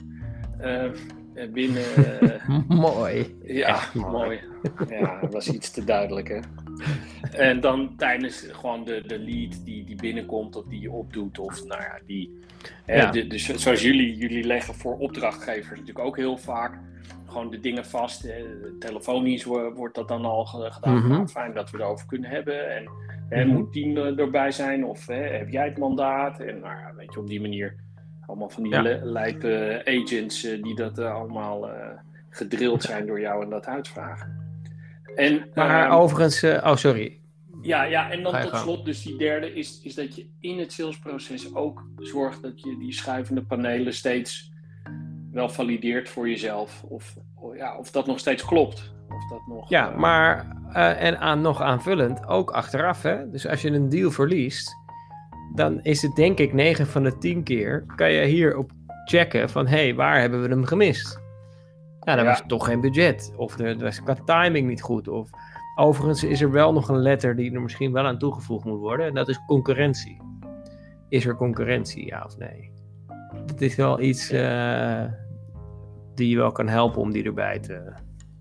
uh, 0.61 1.53
binnen. 1.53 1.83
Uh, 2.21 2.59
mooi. 2.69 3.37
Ja, 3.45 3.81
mooi. 3.95 4.41
Ja, 4.89 5.21
dat 5.21 5.33
was 5.33 5.51
iets 5.51 5.71
te 5.71 5.85
duidelijk, 5.85 6.29
hè. 6.29 6.41
En 7.33 7.61
dan 7.61 7.97
tijdens 7.97 8.47
gewoon 8.53 8.85
de, 8.85 9.03
de 9.07 9.19
lead 9.19 9.65
die, 9.65 9.85
die 9.85 9.97
binnenkomt 9.97 10.57
of 10.57 10.65
die 10.65 10.81
je 10.81 10.91
opdoet, 10.91 11.39
of 11.39 11.65
nou 11.65 11.83
ja, 11.83 11.99
die. 12.07 12.41
Ja. 12.87 13.11
Dus 13.11 13.45
zoals 13.45 13.83
jullie, 13.83 14.17
jullie 14.17 14.45
leggen 14.45 14.75
voor 14.75 14.99
opdrachtgevers 14.99 15.79
natuurlijk 15.79 16.07
ook 16.07 16.17
heel 16.17 16.37
vaak 16.37 16.79
gewoon 17.27 17.51
de 17.51 17.61
dingen 17.61 17.85
vast. 17.85 18.25
Eh, 18.25 18.43
telefonisch 18.79 19.45
wordt 19.45 19.95
dat 19.95 20.09
dan 20.09 20.25
al 20.25 20.45
gedaan. 20.45 20.95
Mm 20.95 21.01
-hmm. 21.01 21.09
nou, 21.09 21.27
fijn 21.27 21.53
dat 21.53 21.71
we 21.71 21.79
erover 21.79 22.07
kunnen 22.07 22.31
hebben. 22.31 22.69
En 22.71 22.83
mm 22.85 22.91
-hmm. 23.31 23.49
moet 23.49 23.73
team 23.73 23.97
erbij 23.97 24.51
zijn? 24.51 24.85
Of 24.85 25.07
heb 25.07 25.49
jij 25.49 25.65
het 25.65 25.79
mandaat? 25.79 26.41
En 26.41 26.61
nou 26.61 26.75
ja, 26.75 26.93
weet 26.97 27.13
je, 27.15 27.21
op 27.21 27.27
die 27.27 27.41
manier 27.41 27.77
allemaal 28.27 28.49
van 28.49 28.63
die 28.63 28.73
ja. 28.73 28.83
lijpe 29.03 29.83
agents 29.85 30.45
uh, 30.45 30.63
die 30.63 30.75
dat 30.75 30.99
uh, 30.99 31.15
allemaal 31.15 31.69
uh, 31.69 31.75
gedrild 32.31 32.83
zijn 32.83 33.07
door 33.07 33.21
jou 33.21 33.43
en 33.43 33.51
dat 33.51 33.67
uitvragen. 33.67 34.46
En, 35.17 35.51
maar 35.55 35.91
overigens, 35.91 36.45
oh 36.45 36.77
sorry. 36.77 37.21
Ja, 37.63 37.83
ja, 37.83 38.11
en 38.11 38.23
dan 38.23 38.41
tot 38.41 38.57
slot, 38.57 38.85
dus 38.85 39.03
die 39.03 39.17
derde, 39.17 39.55
is, 39.55 39.81
is 39.83 39.95
dat 39.95 40.17
je 40.17 40.27
in 40.41 40.59
het 40.59 40.73
salesproces 40.73 41.55
ook 41.55 41.85
zorgt 41.97 42.43
dat 42.43 42.61
je 42.61 42.77
die 42.79 42.93
schuivende 42.93 43.43
panelen 43.43 43.95
steeds 43.95 44.53
wel 45.33 45.49
valideert 45.49 46.09
voor 46.09 46.29
jezelf. 46.29 46.83
Of, 46.89 47.17
ja, 47.57 47.79
of 47.79 47.91
dat 47.91 48.07
nog 48.07 48.19
steeds 48.19 48.45
klopt. 48.45 48.95
Of 49.09 49.29
dat 49.29 49.47
nog, 49.47 49.71
ja, 49.71 49.91
maar 49.91 50.57
en 50.73 51.19
aan, 51.19 51.41
nog 51.41 51.61
aanvullend, 51.61 52.27
ook 52.27 52.51
achteraf. 52.51 53.03
Hè? 53.03 53.31
Dus 53.31 53.47
als 53.47 53.63
je 53.63 53.71
een 53.71 53.89
deal 53.89 54.11
verliest, 54.11 54.77
dan 55.55 55.83
is 55.83 56.03
het 56.03 56.15
denk 56.17 56.39
ik 56.39 56.53
9 56.53 56.87
van 56.87 57.03
de 57.03 57.19
10 57.19 57.43
keer 57.43 57.85
kan 57.97 58.13
je 58.13 58.25
hierop 58.25 58.71
checken 59.05 59.51
van 59.51 59.67
hé, 59.67 59.77
hey, 59.77 59.95
waar 59.95 60.21
hebben 60.21 60.43
we 60.43 60.49
hem 60.49 60.65
gemist? 60.65 61.21
Ja, 62.07 62.17
dan 62.17 62.25
was 62.25 62.43
toch 62.47 62.65
geen 62.65 62.81
budget. 62.81 63.33
Of 63.37 63.59
er 63.59 63.79
was 63.79 64.03
qua 64.03 64.15
timing 64.25 64.69
niet 64.69 64.83
goed. 64.83 65.09
Of 65.09 65.31
overigens 65.75 66.25
is 66.25 66.41
er 66.41 66.51
wel 66.51 66.73
nog 66.73 66.89
een 66.89 67.03
letter 67.03 67.37
die 67.37 67.55
er 67.55 67.61
misschien 67.61 67.93
wel 67.93 68.05
aan 68.05 68.19
toegevoegd 68.19 68.65
moet 68.65 68.79
worden. 68.79 69.07
En 69.07 69.15
dat 69.15 69.29
is 69.29 69.41
concurrentie. 69.47 70.21
Is 71.09 71.27
er 71.27 71.37
concurrentie, 71.37 72.07
ja 72.07 72.25
of 72.25 72.39
nee? 72.39 72.73
Het 73.47 73.63
is 73.63 73.77
wel 73.77 74.01
iets 74.01 74.33
uh, 74.33 75.05
die 76.15 76.29
je 76.29 76.37
wel 76.37 76.53
kan 76.53 76.69
helpen 76.69 77.01
om 77.01 77.13
die 77.13 77.25
erbij 77.25 77.59
te 77.59 77.93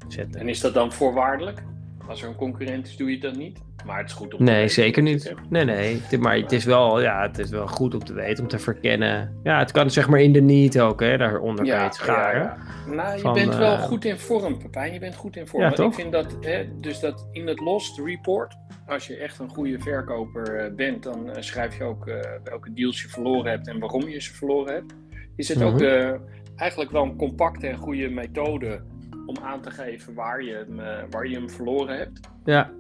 zetten. 0.08 0.40
En 0.40 0.50
is 0.50 0.62
dat 0.62 0.74
dan 0.74 0.92
voorwaardelijk? 0.92 1.64
Als 2.08 2.22
er 2.22 2.30
een 2.30 2.36
concurrent 2.36 2.88
is, 2.88 2.98
doe 2.98 3.12
je 3.12 3.20
dat 3.20 3.36
niet? 3.36 3.60
Maar 3.86 3.98
het 3.98 4.08
is 4.10 4.14
goed 4.14 4.34
om 4.34 4.38
te 4.38 4.44
Nee, 4.44 4.68
zeker 4.68 5.02
niet. 5.02 5.34
Nee, 5.50 5.66
nee. 5.66 6.02
Maar 6.20 6.36
het 6.36 6.52
is, 6.52 6.66
wel, 6.66 7.02
ja, 7.02 7.22
het 7.22 7.38
is 7.38 7.50
wel 7.50 7.68
goed 7.68 7.94
om 7.94 8.04
te 8.04 8.14
weten, 8.14 8.44
om 8.44 8.50
te 8.50 8.60
verkennen. 8.60 9.40
Ja, 9.44 9.60
het 9.60 9.72
kan 9.72 9.90
zeg 9.90 10.08
maar 10.08 10.22
in 10.22 10.32
de 10.32 10.42
niet 10.42 10.80
ook, 10.80 11.00
hè, 11.00 11.18
daaronder 11.18 11.66
ja, 11.66 11.92
scharen. 11.92 12.42
Ja, 12.42 12.58
ja. 12.88 12.94
Nou, 12.94 13.18
je 13.18 13.32
bent 13.32 13.56
wel 13.56 13.74
uh, 13.74 13.82
goed 13.82 14.06
in 14.06 14.18
vorm, 14.18 14.58
Pepijn. 14.58 14.94
Je 14.94 15.00
bent 15.00 15.16
goed 15.16 15.36
in 15.36 15.48
vorm. 15.48 15.64
Ja, 15.64 15.72
toch? 15.72 15.88
Ik 15.88 15.94
vind 15.94 16.12
dat, 16.12 16.38
hè, 16.42 16.80
dus 16.80 17.00
dat 17.00 17.28
in 17.32 17.48
het 17.48 17.60
lost 17.60 18.00
report, 18.00 18.56
als 18.88 19.08
je 19.08 19.16
echt 19.16 19.40
een 19.40 19.50
goede 19.50 19.80
verkoper 19.80 20.66
uh, 20.66 20.76
bent, 20.76 21.04
dan 21.04 21.30
uh, 21.30 21.34
schrijf 21.40 21.78
je 21.78 21.84
ook 21.84 22.06
welke 22.44 22.74
deals 22.74 23.02
je 23.02 23.08
verloren 23.08 23.52
hebt 23.52 23.68
en 23.68 23.80
waarom 23.80 24.10
je 24.10 24.22
ze 24.22 24.34
verloren 24.34 24.74
hebt. 24.74 24.94
Is 25.36 25.48
het 25.48 25.62
ook 25.62 25.78
de, 25.78 26.20
eigenlijk 26.56 26.92
wel 26.92 27.04
een 27.04 27.18
compacte 27.18 27.68
en 27.68 27.78
goede 27.78 28.10
methode 28.10 28.82
om 29.26 29.36
aan 29.44 29.62
te 29.62 29.72
geven 29.72 30.14
waar 30.14 30.44
je 30.44 30.66
hem, 30.68 31.10
waar 31.10 31.28
je 31.28 31.36
hem 31.36 31.50
verloren 31.50 31.98
hebt. 31.98 32.20
Ja. 32.46 32.72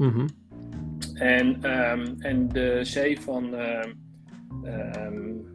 Um, 0.00 0.26
en, 1.14 1.46
um, 1.90 2.14
en 2.18 2.48
de 2.48 2.80
C 2.82 3.22
van, 3.22 3.54
um, 4.64 5.46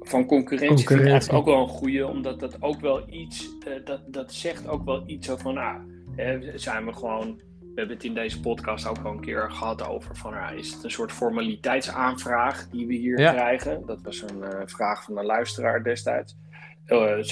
van 0.00 0.26
concurrentie, 0.26 0.86
vind 0.86 1.00
ik 1.00 1.06
eigenlijk 1.06 1.38
ook 1.38 1.54
wel 1.54 1.62
een 1.62 1.68
goede, 1.68 2.06
omdat 2.06 2.40
dat 2.40 2.62
ook 2.62 2.80
wel 2.80 3.04
iets, 3.10 3.48
uh, 3.68 3.84
dat, 3.84 4.00
dat 4.06 4.32
zegt 4.32 4.68
ook 4.68 4.84
wel 4.84 5.02
iets 5.06 5.30
over 5.30 5.42
van, 5.42 5.56
ah, 5.56 5.76
hè, 6.16 6.58
zijn 6.58 6.86
we 6.86 6.92
gewoon, 6.92 7.40
we 7.60 7.72
hebben 7.74 7.96
het 7.96 8.04
in 8.04 8.14
deze 8.14 8.40
podcast 8.40 8.88
ook 8.88 8.98
al 9.04 9.12
een 9.12 9.20
keer 9.20 9.50
gehad 9.50 9.88
over 9.88 10.16
van, 10.16 10.34
ah, 10.34 10.56
is 10.56 10.72
het 10.72 10.84
een 10.84 10.90
soort 10.90 11.12
formaliteitsaanvraag 11.12 12.68
die 12.68 12.86
we 12.86 12.94
hier 12.94 13.14
krijgen? 13.14 13.86
Dat 13.86 14.02
was 14.02 14.22
een 14.22 14.38
uh, 14.38 14.48
vraag 14.64 15.04
van 15.04 15.18
een 15.18 15.24
luisteraar 15.24 15.82
destijds. 15.82 16.36
Uh, 16.86 17.22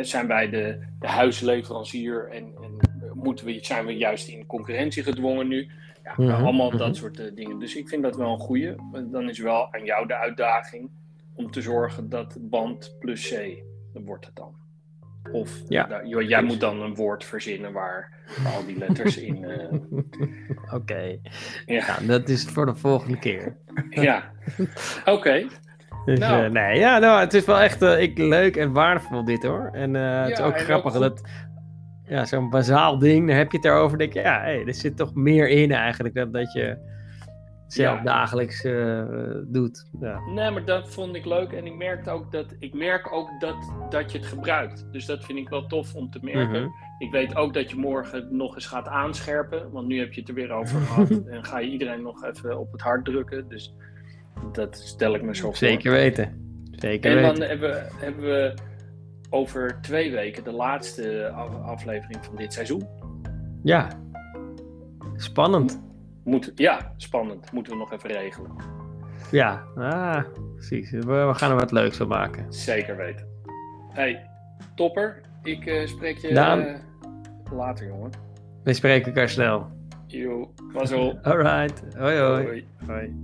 zijn 0.00 0.26
wij 0.26 0.50
de, 0.50 0.78
de 0.98 1.06
huisleverancier 1.06 2.28
en, 2.30 2.54
en 2.62 2.76
moeten 3.14 3.46
we, 3.46 3.58
zijn 3.62 3.86
we 3.86 3.96
juist 3.96 4.28
in 4.28 4.46
concurrentie 4.46 5.02
gedwongen 5.02 5.48
nu? 5.48 5.70
Ja, 6.16 6.24
mhm, 6.24 6.44
allemaal 6.44 6.70
dat 6.70 6.80
mhm. 6.80 6.94
soort 6.94 7.20
uh, 7.20 7.26
dingen. 7.34 7.58
Dus 7.58 7.76
ik 7.76 7.88
vind 7.88 8.02
dat 8.02 8.16
wel 8.16 8.32
een 8.32 8.38
goede. 8.38 8.76
Dan 9.10 9.28
is 9.28 9.38
wel 9.38 9.72
aan 9.72 9.84
jou 9.84 10.06
de 10.06 10.16
uitdaging 10.16 10.90
om 11.34 11.50
te 11.50 11.62
zorgen 11.62 12.08
dat 12.08 12.36
band 12.40 12.96
plus 12.98 13.28
C, 13.28 13.62
wordt 13.92 14.26
het 14.26 14.36
dan. 14.36 14.54
Of 15.32 15.62
ja. 15.68 15.86
Nou, 15.86 16.24
jij 16.24 16.42
moet 16.42 16.60
dan 16.60 16.82
een 16.82 16.94
woord 16.94 17.24
verzinnen 17.24 17.72
waar, 17.72 18.12
waar 18.42 18.52
al 18.52 18.66
die 18.66 18.78
letters 18.78 19.16
in. 19.16 19.42
Uh... 19.42 19.72
Oké. 19.72 20.74
Okay. 20.74 21.20
Ja. 21.66 21.98
dat 22.06 22.28
is 22.28 22.44
voor 22.44 22.66
de 22.66 22.74
volgende 22.74 23.18
keer. 23.18 23.56
ja. 23.90 24.32
Oké. 25.04 25.46
Dus, 26.04 26.18
nou. 26.18 26.44
Uh, 26.44 26.50
nee, 26.50 26.78
ja, 26.78 26.98
nou, 26.98 27.20
het 27.20 27.34
is 27.34 27.44
wel 27.44 27.60
echt 27.60 27.82
ik, 27.82 28.18
leuk 28.18 28.56
en 28.56 28.72
waardevol 28.72 29.24
dit 29.24 29.42
hoor. 29.42 29.70
En 29.72 29.94
het 29.94 30.30
is 30.30 30.40
ook 30.40 30.58
grappig 30.60 30.92
dat 30.92 31.22
ja, 32.08 32.24
zo'n 32.24 32.50
bazaal 32.50 32.98
ding, 32.98 33.26
dan 33.26 33.36
heb 33.36 33.50
je 33.50 33.56
het 33.56 33.66
erover. 33.66 33.98
denk 33.98 34.12
je, 34.12 34.20
ja, 34.20 34.40
hey, 34.40 34.64
er 34.66 34.74
zit 34.74 34.96
toch 34.96 35.14
meer 35.14 35.48
in 35.48 35.72
eigenlijk 35.72 36.14
dan 36.14 36.32
dat 36.32 36.52
je 36.52 36.76
zelf 37.66 38.00
dagelijks 38.00 38.64
uh, 38.64 39.02
doet. 39.46 39.88
Ja. 40.00 40.20
Nee, 40.20 40.50
maar 40.50 40.64
dat 40.64 40.88
vond 40.88 41.14
ik 41.14 41.24
leuk 41.24 41.52
en 41.52 41.66
ik 41.66 41.76
merkte 41.76 42.10
ook 42.10 42.32
dat 42.32 42.54
ik 42.58 42.74
merk 42.74 43.12
ook 43.12 43.28
dat, 43.38 43.56
dat 43.90 44.12
je 44.12 44.18
het 44.18 44.26
gebruikt. 44.26 44.86
Dus 44.92 45.06
dat 45.06 45.24
vind 45.24 45.38
ik 45.38 45.48
wel 45.48 45.66
tof 45.66 45.94
om 45.94 46.10
te 46.10 46.18
merken. 46.22 46.62
Mhm. 46.62 46.70
Ik 46.98 47.10
weet 47.10 47.36
ook 47.36 47.54
dat 47.54 47.70
je 47.70 47.76
morgen 47.76 48.36
nog 48.36 48.54
eens 48.54 48.66
gaat 48.66 48.88
aanscherpen, 48.88 49.70
want 49.70 49.86
nu 49.86 49.98
heb 49.98 50.12
je 50.12 50.20
het 50.20 50.28
er 50.28 50.34
weer 50.34 50.50
over 50.50 50.80
gehad 50.80 51.10
en 51.30 51.44
ga 51.44 51.58
je 51.58 51.70
iedereen 51.70 52.02
nog 52.02 52.24
even 52.24 52.58
op 52.58 52.72
het 52.72 52.80
hart 52.80 53.04
drukken. 53.04 53.48
Dus 53.48 53.74
dat 54.52 54.76
stel 54.76 55.14
ik 55.14 55.22
me 55.22 55.36
zo 55.36 55.42
voor. 55.42 55.56
Zeker 55.56 55.92
weten. 55.92 56.46
Zeker 56.70 57.16
en 57.16 57.22
dan 57.22 57.48
hebben 57.48 57.70
we, 57.70 57.86
hebben 57.96 58.24
we 58.24 58.54
over 59.30 59.78
twee 59.80 60.10
weken 60.10 60.44
de 60.44 60.52
laatste 60.52 61.30
aflevering 61.64 62.24
van 62.24 62.36
dit 62.36 62.52
seizoen. 62.52 62.86
Ja, 63.62 63.88
spannend. 65.16 65.80
Moet, 66.24 66.52
ja, 66.54 66.92
spannend. 66.96 67.52
Moeten 67.52 67.72
we 67.72 67.78
nog 67.78 67.92
even 67.92 68.10
regelen. 68.10 68.50
Ja, 69.30 69.64
ah, 69.76 70.24
precies. 70.54 70.90
We, 70.90 71.30
gaan 71.34 71.50
er 71.50 71.56
wat 71.56 71.72
leuks 71.72 71.96
van 71.96 72.08
maken. 72.08 72.52
Zeker 72.52 72.96
weten. 72.96 73.26
Hey, 73.92 74.30
topper. 74.74 75.20
Ik 75.42 75.66
uh, 75.66 75.86
spreek 75.86 76.18
je 76.18 76.30
uh, 76.30 76.74
later, 77.52 77.86
jongen. 77.86 78.10
We 78.64 78.72
spreken 78.72 79.06
elkaar 79.06 79.28
snel. 79.28 79.66
Jo, 80.06 80.52
mazzel. 80.72 81.18
Alright. 81.22 81.82
hoi. 81.96 82.18
hoi. 82.18 82.66
hoi. 82.86 83.14